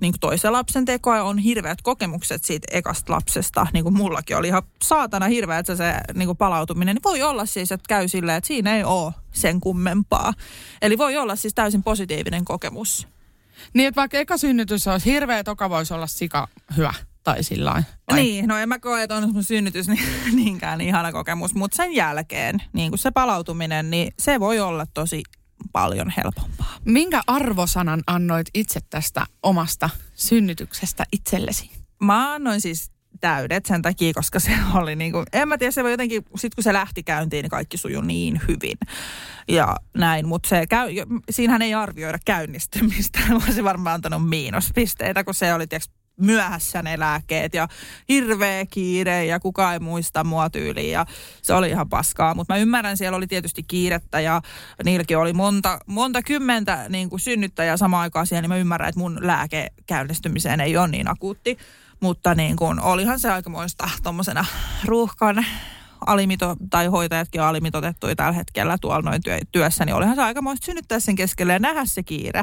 niin 0.00 0.12
kuin 0.12 0.20
toisen 0.20 0.52
lapsen 0.52 0.84
tekoa 0.84 1.16
ja 1.16 1.24
on 1.24 1.38
hirveät 1.38 1.82
kokemukset 1.82 2.44
siitä 2.44 2.68
ekasta 2.70 3.12
lapsesta, 3.12 3.66
niin 3.72 3.82
kuin 3.82 3.96
mullakin 3.96 4.36
oli 4.36 4.48
ihan 4.48 4.62
saatana 4.82 5.26
hirveä, 5.26 5.58
että 5.58 5.76
se 5.76 5.94
niin 6.14 6.26
kuin 6.26 6.38
palautuminen, 6.38 6.94
niin 6.94 7.02
voi 7.04 7.22
olla 7.22 7.46
siis, 7.46 7.72
että 7.72 7.88
käy 7.88 8.08
silleen, 8.08 8.38
että 8.38 8.48
siinä 8.48 8.76
ei 8.76 8.84
ole 8.84 9.12
sen 9.32 9.60
kummempaa. 9.60 10.34
Eli 10.82 10.98
voi 10.98 11.16
olla 11.16 11.36
siis 11.36 11.54
täysin 11.54 11.82
positiivinen 11.82 12.44
kokemus. 12.44 13.08
Niin, 13.74 13.88
että 13.88 14.00
vaikka 14.00 14.18
eka 14.18 14.36
synnytys 14.36 14.88
olisi 14.88 15.12
hirveä, 15.12 15.44
toka 15.44 15.70
voisi 15.70 15.94
olla 15.94 16.06
sika 16.06 16.48
hyvä. 16.76 16.94
Tai 17.24 17.42
sillä. 17.42 17.70
Vai? 17.72 18.22
Niin, 18.22 18.48
no 18.48 18.56
en 18.56 18.68
mä 18.68 18.78
koe, 18.78 19.02
että 19.02 19.16
on 19.16 19.32
mun 19.32 19.44
synnytys 19.44 19.88
niin, 19.88 20.04
niinkään 20.32 20.80
ihana 20.80 21.12
kokemus, 21.12 21.54
mutta 21.54 21.76
sen 21.76 21.92
jälkeen, 21.92 22.62
niin 22.72 22.90
kuin 22.90 22.98
se 22.98 23.10
palautuminen, 23.10 23.90
niin 23.90 24.12
se 24.18 24.40
voi 24.40 24.60
olla 24.60 24.86
tosi 24.94 25.22
paljon 25.72 26.12
helpompaa. 26.16 26.76
Minkä 26.84 27.20
arvosanan 27.26 28.02
annoit 28.06 28.46
itse 28.54 28.80
tästä 28.90 29.26
omasta 29.42 29.90
synnytyksestä 30.14 31.04
itsellesi? 31.12 31.70
Mä 32.02 32.34
annoin 32.34 32.60
siis 32.60 32.90
täydet 33.20 33.66
sen 33.66 33.82
takia, 33.82 34.12
koska 34.14 34.40
se 34.40 34.52
oli 34.74 34.96
niin 34.96 35.12
kuin, 35.12 35.26
en 35.32 35.48
mä 35.48 35.58
tiedä, 35.58 35.70
se 35.70 35.82
voi 35.82 35.90
jotenkin, 35.90 36.22
sit 36.36 36.54
kun 36.54 36.64
se 36.64 36.72
lähti 36.72 37.02
käyntiin, 37.02 37.42
niin 37.42 37.50
kaikki 37.50 37.76
sujui 37.76 38.06
niin 38.06 38.40
hyvin. 38.48 38.78
Ja 39.48 39.76
näin, 39.96 40.28
mutta 40.28 40.48
se 40.48 40.66
käy, 40.66 40.88
siinähän 41.30 41.62
ei 41.62 41.74
arvioida 41.74 42.18
käynnistymistä, 42.24 43.18
vaan 43.30 43.52
se 43.54 43.64
varmaan 43.64 43.94
antanut 43.94 44.28
miinuspisteitä, 44.28 45.24
kun 45.24 45.34
se 45.34 45.54
oli 45.54 45.66
tiiäks, 45.66 45.90
myöhässä 46.20 46.82
ne 46.82 46.98
lääkkeet 46.98 47.54
ja 47.54 47.68
hirveä 48.08 48.66
kiire 48.66 49.24
ja 49.24 49.40
kukaan 49.40 49.72
ei 49.72 49.78
muista 49.78 50.24
mua 50.24 50.50
tyyliin 50.50 50.92
ja 50.92 51.06
se 51.42 51.54
oli 51.54 51.68
ihan 51.68 51.88
paskaa. 51.88 52.34
Mutta 52.34 52.54
mä 52.54 52.58
ymmärrän, 52.58 52.96
siellä 52.96 53.16
oli 53.16 53.26
tietysti 53.26 53.62
kiirettä 53.62 54.20
ja 54.20 54.42
niilläkin 54.84 55.18
oli 55.18 55.32
monta, 55.32 55.78
monta 55.86 56.22
kymmentä 56.22 56.86
niin 56.88 57.10
kuin 57.10 57.20
synnyttäjää 57.20 57.76
samaan 57.76 58.02
aikaan 58.02 58.26
siellä, 58.26 58.42
niin 58.42 58.50
mä 58.50 58.56
ymmärrän, 58.56 58.88
että 58.88 59.00
mun 59.00 59.18
lääke 59.20 59.66
käynnistymiseen 59.86 60.60
ei 60.60 60.76
ole 60.76 60.88
niin 60.88 61.10
akuutti. 61.10 61.58
Mutta 62.00 62.34
niin 62.34 62.56
kuin, 62.56 62.80
olihan 62.80 63.20
se 63.20 63.30
aikamoista 63.30 63.90
tuommoisena 64.02 64.44
ruuhkan 64.84 65.44
alimito, 66.06 66.56
tai 66.70 66.86
hoitajatkin 66.86 67.40
on 67.40 67.46
alimitotettuja 67.46 68.16
tällä 68.16 68.32
hetkellä 68.32 68.78
tuolla 68.80 69.10
noin 69.10 69.22
työ, 69.22 69.38
työssä, 69.52 69.84
niin 69.84 69.94
olihan 69.94 70.14
se 70.16 70.22
aikamoista 70.22 70.64
synnyttää 70.64 71.00
sen 71.00 71.16
keskelle 71.16 71.52
ja 71.52 71.58
nähdä 71.58 71.84
se 71.84 72.02
kiire. 72.02 72.42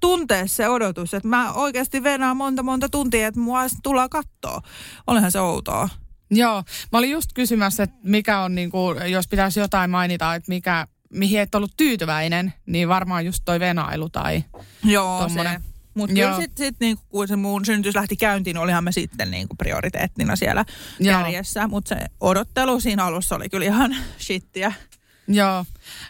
Tuntea 0.00 0.46
se 0.46 0.68
odotus, 0.68 1.14
että 1.14 1.28
mä 1.28 1.52
oikeasti 1.52 2.02
venaan 2.02 2.36
monta 2.36 2.62
monta 2.62 2.88
tuntia, 2.88 3.26
että 3.26 3.40
mua 3.40 3.60
tullaan 3.82 4.10
kattoa. 4.10 4.62
Olihan 5.06 5.32
se 5.32 5.40
outoa. 5.40 5.88
Joo, 6.30 6.62
mä 6.92 6.98
olin 6.98 7.10
just 7.10 7.30
kysymässä, 7.34 7.82
että 7.82 7.96
mikä 8.02 8.40
on, 8.40 8.54
niin 8.54 8.70
kuin, 8.70 9.10
jos 9.10 9.28
pitäisi 9.28 9.60
jotain 9.60 9.90
mainita, 9.90 10.34
että 10.34 10.48
mikä, 10.48 10.86
mihin 11.10 11.40
et 11.40 11.54
ollut 11.54 11.72
tyytyväinen, 11.76 12.52
niin 12.66 12.88
varmaan 12.88 13.26
just 13.26 13.42
toi 13.44 13.60
venailu 13.60 14.08
tai... 14.08 14.44
Joo, 14.84 15.22
Tommonen. 15.22 15.62
se. 15.62 15.73
Mutta 15.94 16.14
kyllä 16.14 16.36
sitten 16.36 16.66
sit, 16.66 16.76
niinku, 16.80 17.02
kun 17.08 17.28
se 17.28 17.36
mun 17.36 17.64
synnytys 17.64 17.94
lähti 17.94 18.16
käyntiin, 18.16 18.58
olihan 18.58 18.84
me 18.84 18.92
sitten 18.92 19.30
niinku 19.30 19.56
prioriteettina 19.56 20.36
siellä 20.36 20.64
Joo. 21.00 21.18
kärjessä. 21.18 21.68
Mutta 21.68 21.88
se 21.88 22.06
odottelu 22.20 22.80
siinä 22.80 23.04
alussa 23.04 23.36
oli 23.36 23.48
kyllä 23.48 23.64
ihan 23.64 23.96
shittiä. 24.18 24.72
Joo, 25.28 25.64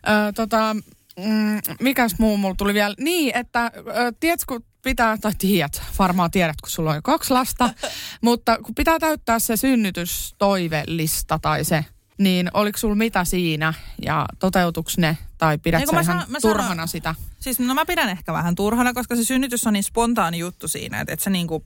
ö, 0.08 0.32
tota, 0.34 0.76
mm, 1.18 1.60
mikäs 1.80 2.14
muu 2.18 2.36
mulla 2.36 2.54
tuli 2.58 2.74
vielä? 2.74 2.94
Niin, 2.98 3.36
että 3.36 3.72
ö, 3.76 4.12
tiedätkö, 4.20 4.44
kun 4.48 4.64
pitää, 4.82 5.18
tai 5.18 5.32
tiedät, 5.38 5.82
varmaan 5.98 6.30
tiedät, 6.30 6.60
kun 6.60 6.70
sulla 6.70 6.90
on 6.90 6.96
jo 6.96 7.02
kaksi 7.02 7.32
lasta, 7.32 7.70
mutta 8.20 8.58
kun 8.62 8.74
pitää 8.74 8.98
täyttää 8.98 9.38
se 9.38 9.56
synnytystoivelista 9.56 11.38
tai 11.38 11.64
se, 11.64 11.84
niin 12.18 12.50
oliko 12.54 12.78
sulla 12.78 12.94
mitä 12.94 13.24
siinä 13.24 13.74
ja 14.02 14.26
toteutuks 14.38 14.98
ne 14.98 15.18
tai 15.44 15.58
pidät 15.58 15.78
Niin 15.78 15.86
sä 15.86 15.90
kun 15.90 15.96
mä 15.96 16.00
ihan 16.00 16.20
san- 16.20 16.30
mä 16.30 16.38
turhana 16.40 16.68
sanon- 16.68 16.88
sitä? 16.88 17.14
Siis 17.40 17.60
no 17.60 17.74
mä 17.74 17.86
pidän 17.86 18.08
ehkä 18.08 18.32
vähän 18.32 18.54
turhana, 18.54 18.94
koska 18.94 19.16
se 19.16 19.24
synnytys 19.24 19.66
on 19.66 19.72
niin 19.72 19.82
spontaani 19.82 20.38
juttu 20.38 20.68
siinä, 20.68 21.00
että 21.00 21.12
et 21.12 21.20
sä 21.20 21.30
niinku 21.30 21.64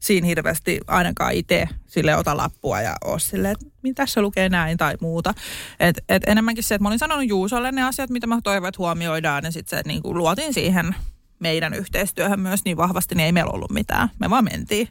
siinä 0.00 0.26
hirveästi 0.26 0.80
ainakaan 0.86 1.32
itse 1.34 1.68
sille 1.86 2.16
ota 2.16 2.36
lappua 2.36 2.80
ja 2.80 2.96
oo 3.04 3.18
silleen, 3.18 3.52
että 3.52 3.66
mitä 3.82 4.06
se 4.06 4.20
lukee 4.22 4.48
näin 4.48 4.76
tai 4.76 4.94
muuta. 5.00 5.34
Et, 5.80 6.04
et 6.08 6.22
enemmänkin 6.26 6.64
se, 6.64 6.74
että 6.74 6.82
mä 6.82 6.88
olin 6.88 6.98
sanonut 6.98 7.28
Juusolle 7.28 7.72
ne 7.72 7.82
asiat, 7.82 8.10
mitä 8.10 8.26
mä 8.26 8.38
toivon, 8.44 8.68
että 8.68 8.78
huomioidaan 8.78 9.44
ja 9.44 9.50
sitten 9.52 9.78
se 9.78 9.82
niinku 9.88 10.16
luotiin 10.18 10.54
siihen 10.54 10.94
meidän 11.38 11.74
yhteistyöhön 11.74 12.40
myös 12.40 12.60
niin 12.64 12.76
vahvasti, 12.76 13.14
niin 13.14 13.26
ei 13.26 13.32
meillä 13.32 13.50
ollut 13.52 13.70
mitään. 13.70 14.08
Me 14.18 14.30
vaan 14.30 14.44
mentiin. 14.44 14.88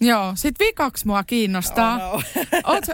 Joo, 0.00 0.32
sit 0.34 0.54
vikaksi 0.58 1.06
mua 1.06 1.24
kiinnostaa. 1.24 2.10
Oh 2.10 2.22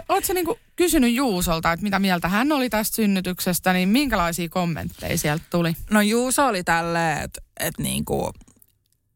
no. 0.09 0.19
Niinku 0.33 0.59
kysynyt 0.75 1.13
Juusolta, 1.13 1.71
että 1.71 1.83
mitä 1.83 1.99
mieltä 1.99 2.27
hän 2.27 2.51
oli 2.51 2.69
tästä 2.69 2.95
synnytyksestä, 2.95 3.73
niin 3.73 3.89
minkälaisia 3.89 4.49
kommentteja 4.49 5.17
sieltä 5.17 5.43
tuli? 5.49 5.75
No 5.91 6.01
Juuso 6.01 6.47
oli 6.47 6.63
tälleen, 6.63 7.23
että 7.23 7.41
et 7.59 7.77
niinku, 7.77 8.31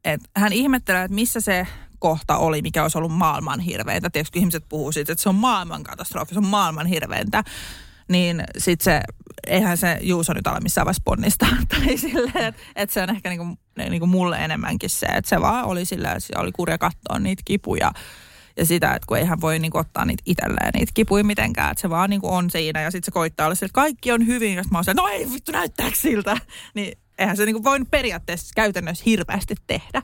et 0.04 0.20
hän 0.36 0.52
ihmettelee, 0.52 1.04
että 1.04 1.14
missä 1.14 1.40
se 1.40 1.66
kohta 1.98 2.36
oli, 2.36 2.62
mikä 2.62 2.82
olisi 2.82 2.98
ollut 2.98 3.12
maailman 3.12 3.60
hirveintä. 3.60 4.10
Kun 4.10 4.40
ihmiset 4.40 4.64
puhuu 4.68 4.92
siitä, 4.92 5.12
että 5.12 5.22
se 5.22 5.28
on 5.28 5.34
maailman 5.34 5.82
katastrofi, 5.82 6.34
se 6.34 6.38
on 6.38 6.46
maailman 6.46 6.86
hirveintä. 6.86 7.44
Niin 8.12 8.44
sitten 8.58 8.84
se, 8.84 9.00
eihän 9.46 9.76
se 9.76 9.98
Juuso 10.00 10.32
nyt 10.32 10.46
ala 10.46 10.60
missään 10.60 10.84
vaiheessa 10.84 11.02
ponnistaa. 11.04 11.48
Tai 11.68 11.96
silleen, 11.96 12.44
että 12.44 12.62
et 12.76 12.90
se 12.90 13.02
on 13.02 13.10
ehkä 13.10 13.28
niinku, 13.28 13.46
niinku 13.76 14.06
mulle 14.06 14.36
enemmänkin 14.36 14.90
se, 14.90 15.06
että 15.06 15.28
se 15.28 15.40
vaan 15.40 15.64
oli 15.64 15.84
silleen, 15.84 16.16
että 16.16 16.40
oli 16.40 16.52
kurja 16.52 16.78
katsoa 16.78 17.18
niitä 17.18 17.42
kipuja. 17.44 17.92
Ja 18.56 18.66
sitä, 18.66 18.94
että 18.94 19.06
kun 19.06 19.18
eihän 19.18 19.40
voi 19.40 19.58
niinku 19.58 19.78
ottaa 19.78 20.04
niitä 20.04 20.22
itselleen 20.26 20.70
niitä 20.74 20.92
kipuja 20.94 21.24
mitenkään, 21.24 21.70
että 21.70 21.82
se 21.82 21.90
vaan 21.90 22.10
niinku 22.10 22.34
on 22.34 22.50
siinä 22.50 22.80
ja 22.80 22.90
sitten 22.90 23.06
se 23.06 23.10
koittaa 23.10 23.46
olla 23.46 23.52
että 23.52 23.68
kaikki 23.72 24.12
on 24.12 24.26
hyvin, 24.26 24.62
sit 24.62 24.72
mä 24.72 24.78
oon 24.78 24.96
no 24.96 25.08
ei 25.08 25.30
vittu 25.32 25.52
näyttääkö 25.52 25.96
siltä. 25.96 26.36
Niin 26.74 26.98
eihän 27.18 27.36
se 27.36 27.44
niinku 27.44 27.64
voi 27.64 27.78
periaatteessa 27.90 28.52
käytännössä 28.56 29.04
hirveästi 29.06 29.54
tehdä. 29.66 30.02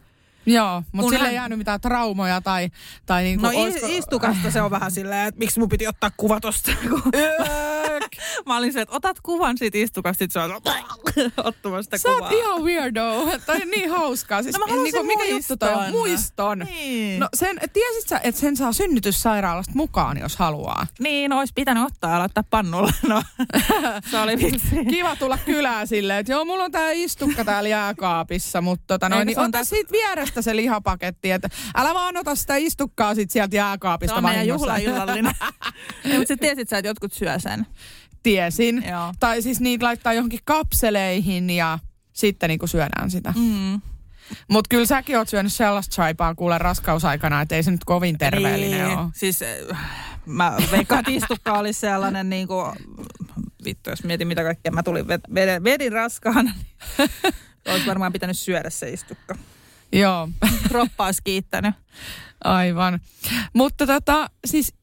Joo, 0.55 0.83
mutta 0.93 1.03
Kun 1.03 1.11
sille 1.11 1.19
hän- 1.25 1.29
ei 1.31 1.35
jäänyt 1.35 1.59
mitään 1.59 1.81
traumoja 1.81 2.41
tai, 2.41 2.69
tai 3.07 3.23
niinku, 3.23 3.47
No 3.47 3.53
olisiko- 3.53 3.87
is- 3.87 3.99
istukasta 3.99 4.51
se 4.51 4.63
on 4.63 4.71
vähän 4.71 4.91
silleen, 4.91 5.29
että 5.29 5.39
miksi 5.39 5.61
mun 5.61 5.69
piti 5.69 5.87
ottaa 5.89 6.11
kuva 6.17 6.41
tosta. 6.41 6.73
Mä 8.47 8.57
olin 8.57 8.73
se, 8.73 8.81
että 8.81 8.97
otat 8.97 9.21
kuvan 9.23 9.59
siitä 9.59 9.79
istukasta, 9.79 10.19
sit 10.19 10.31
se 10.31 10.39
on 10.39 10.51
ottamasta 11.45 11.99
Sä 11.99 12.09
kuvaa. 12.09 12.29
oot 12.29 12.33
ihan 12.39 12.63
weirdo. 12.65 13.03
Toi 13.47 13.57
on 13.63 13.69
niin 13.71 13.91
hauskaa. 13.91 14.43
Siis, 14.43 14.59
No 14.59 14.67
mä 14.67 14.73
halusin 14.75 15.07
mikä 15.07 15.25
juttu 15.25 15.57
toi 15.57 15.75
on? 15.75 15.91
muiston. 15.91 16.59
Niin. 16.59 17.21
No 17.21 17.29
sen, 17.35 17.57
tiesit 17.73 18.09
sä, 18.09 18.21
että 18.25 18.41
sen 18.41 18.57
saa 18.57 18.73
synnytyssairaalasta 18.73 19.73
mukaan, 19.75 20.19
jos 20.19 20.37
haluaa? 20.37 20.87
Niin, 20.99 21.33
olisi 21.33 21.53
pitänyt 21.57 21.85
ottaa 21.85 22.13
ja 22.13 22.19
laittaa 22.19 22.45
pannulle. 22.51 22.93
No, 23.09 23.23
se 24.11 24.19
oli 24.19 24.39
vitsi. 24.39 24.85
Kiva 24.91 25.17
tulla 25.17 25.39
kylään 25.45 25.87
silleen, 25.89 26.19
että 26.19 26.33
joo, 26.33 26.45
mulla 26.45 26.65
on 26.65 26.73
tää 26.73 26.91
istukka 26.91 27.45
täällä 27.45 27.69
jääkaapissa, 27.69 28.61
mutta 28.61 28.85
tota 28.87 29.09
noin, 29.09 29.27
niin 29.27 29.39
on 29.39 29.45
ota 29.45 29.59
tässä- 29.59 29.77
siitä 29.77 29.93
vierestä 29.93 30.38
se 30.43 30.57
lihapaketti, 30.57 31.31
että 31.31 31.49
älä 31.77 31.95
vaan 31.95 32.17
ota 32.17 32.35
sitä 32.35 32.57
istukkaa 32.57 33.15
sit 33.15 33.31
sieltä 33.31 33.53
Se 33.53 33.57
jääkaapista 33.57 34.17
on 34.17 34.25
meidän 34.25 34.49
juhlaillallinen. 34.49 35.35
Mutta 36.17 36.29
sä 36.29 36.37
tiesit 36.41 36.69
sä, 36.69 36.79
että 36.79 36.89
jotkut 36.89 37.13
syö 37.13 37.39
sen. 37.39 37.67
Tiesin. 38.23 38.85
Joo. 38.89 39.15
Tai 39.21 39.43
siis 39.43 39.61
niitä 39.61 39.85
laittaa 39.85 40.13
johonkin 40.13 40.41
kapseleihin 40.45 41.51
ja 41.51 41.79
sitten 42.13 42.49
niinku 42.49 42.67
syödään 42.67 43.11
sitä. 43.11 43.35
Mm. 43.37 43.81
Mutta 44.49 44.69
kyllä 44.69 44.87
säkin 44.87 45.19
oot 45.19 45.29
syönyt 45.29 45.53
sellaista 45.53 45.95
saipaa 45.95 46.35
kuule 46.35 46.59
raskausaikana, 46.59 47.41
että 47.41 47.55
ei 47.55 47.63
se 47.63 47.71
nyt 47.71 47.85
kovin 47.85 48.19
terveellinen 48.19 48.89
niin. 48.89 48.99
ole. 48.99 49.09
Siis 49.15 49.43
äh, 49.43 49.79
mä 50.27 50.57
veikkaan, 50.71 50.99
että 50.99 51.11
istukka 51.13 51.53
olisi 51.53 51.81
sellainen 51.81 52.31
niin 52.31 52.49
kuin, 52.49 52.73
vittu 53.65 53.91
jos 53.91 54.05
mietin 54.05 54.29
mitä 54.29 54.43
kaikkea 54.43 54.73
mä 54.73 54.83
tulin, 54.83 55.09
ved, 55.09 55.21
vedin, 55.35 55.65
vedin 55.65 55.93
raskaana, 55.93 56.53
niin 56.59 57.11
olisi 57.69 57.87
varmaan 57.87 58.13
pitänyt 58.13 58.39
syödä 58.39 58.71
se 58.71 58.91
istukka. 58.91 59.35
Joo, 59.93 60.29
Kroppa 60.69 61.05
olisi 61.07 61.21
kiittänyt. 61.25 61.75
aivan. 62.45 63.01
Mutta 63.53 63.87
tota, 63.87 64.31
siis 64.47 64.75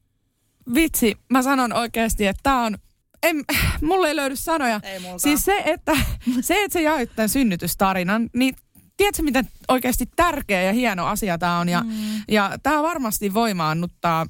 vitsi, 0.73 1.17
mä 1.29 1.41
sanon 1.41 1.73
oikeasti, 1.73 2.27
että 2.27 2.39
tää 2.43 2.57
on, 2.61 2.77
en, 3.23 3.45
mulle 3.81 4.07
ei 4.07 4.15
löydy 4.15 4.35
sanoja. 4.35 4.79
Ei 4.83 4.99
mulkaan. 4.99 5.19
Siis 5.19 5.45
se, 5.45 5.63
että, 5.65 5.91
se, 6.41 6.63
että 6.63 6.73
sä 6.73 6.79
jaoit 6.79 7.15
tämän 7.15 7.29
synnytystarinan, 7.29 8.29
niin 8.33 8.55
tiedätkö, 8.97 9.23
miten 9.23 9.47
oikeasti 9.67 10.05
tärkeä 10.15 10.61
ja 10.61 10.73
hieno 10.73 11.05
asia 11.05 11.37
tämä 11.37 11.59
on. 11.59 11.69
Ja, 11.69 11.81
mm. 11.81 11.93
ja 12.27 12.51
tämä 12.63 12.83
varmasti 12.83 13.33
voimaannuttaa 13.33 14.25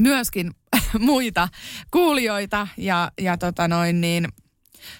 myöskin 0.00 0.50
muita 0.98 1.48
kuulijoita. 1.90 2.68
Ja, 2.76 3.10
ja 3.20 3.38
tota 3.38 3.68
noin, 3.68 4.00
niin, 4.00 4.28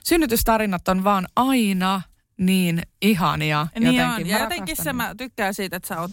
synnytystarinat 0.04 0.88
on 0.88 1.04
vaan 1.04 1.28
aina 1.36 2.02
niin 2.40 2.82
ihania. 3.02 3.66
Niin 3.74 3.94
jotenkin. 3.94 4.26
on. 4.26 4.30
Ja 4.30 4.38
jotenkin 4.38 4.76
se 4.76 4.92
mä 4.92 5.14
tykkään 5.14 5.54
siitä, 5.54 5.76
että 5.76 5.88
sä 5.88 6.00
oot, 6.00 6.10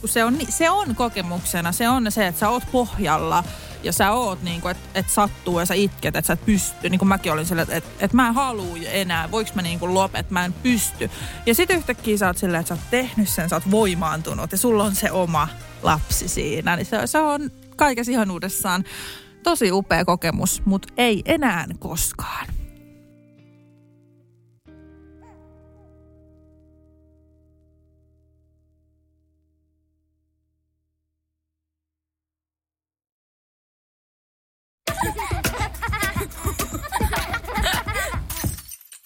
kun 0.00 0.08
se 0.08 0.24
on, 0.24 0.38
se 0.48 0.70
on 0.70 0.94
kokemuksena, 0.94 1.72
se 1.72 1.88
on 1.88 2.12
se, 2.12 2.26
että 2.26 2.38
sä 2.38 2.48
oot 2.48 2.62
pohjalla 2.72 3.44
ja 3.82 3.92
sä 3.92 4.12
oot 4.12 4.42
niin 4.42 4.60
kuin, 4.60 4.70
että 4.70 4.88
et 4.94 5.10
sattuu 5.10 5.60
ja 5.60 5.66
sä 5.66 5.74
itket, 5.74 6.16
että 6.16 6.26
sä 6.26 6.32
et 6.32 6.46
pysty. 6.46 6.90
Niin 6.90 6.98
kuin 6.98 7.08
mäkin 7.08 7.32
olin 7.32 7.46
sillä, 7.46 7.62
että 7.62 7.76
et, 7.76 7.84
et 8.00 8.12
mä 8.12 8.28
en 8.28 8.34
halua 8.34 8.76
enää, 8.86 9.30
voiko 9.30 9.50
mä 9.54 9.62
niin 9.62 9.78
kuin 9.78 9.94
lopet, 9.94 10.30
mä 10.30 10.44
en 10.44 10.52
pysty. 10.52 11.10
Ja 11.46 11.54
sitten 11.54 11.76
yhtäkkiä 11.76 12.16
sä 12.16 12.26
oot 12.26 12.38
silleen, 12.38 12.60
että 12.60 12.68
sä 12.68 12.74
oot 12.74 12.90
tehnyt 12.90 13.28
sen, 13.28 13.48
sä 13.48 13.56
oot 13.56 13.70
voimaantunut 13.70 14.52
ja 14.52 14.58
sulla 14.58 14.84
on 14.84 14.94
se 14.94 15.10
oma 15.10 15.48
lapsi 15.82 16.28
siinä. 16.28 16.76
Niin 16.76 16.86
se, 16.86 17.06
se 17.06 17.18
on 17.18 17.50
kaikessa 17.76 18.12
ihanuudessaan 18.12 18.84
tosi 19.42 19.72
upea 19.72 20.04
kokemus, 20.04 20.62
mutta 20.64 20.88
ei 20.96 21.22
enää 21.24 21.66
koskaan. 21.78 22.55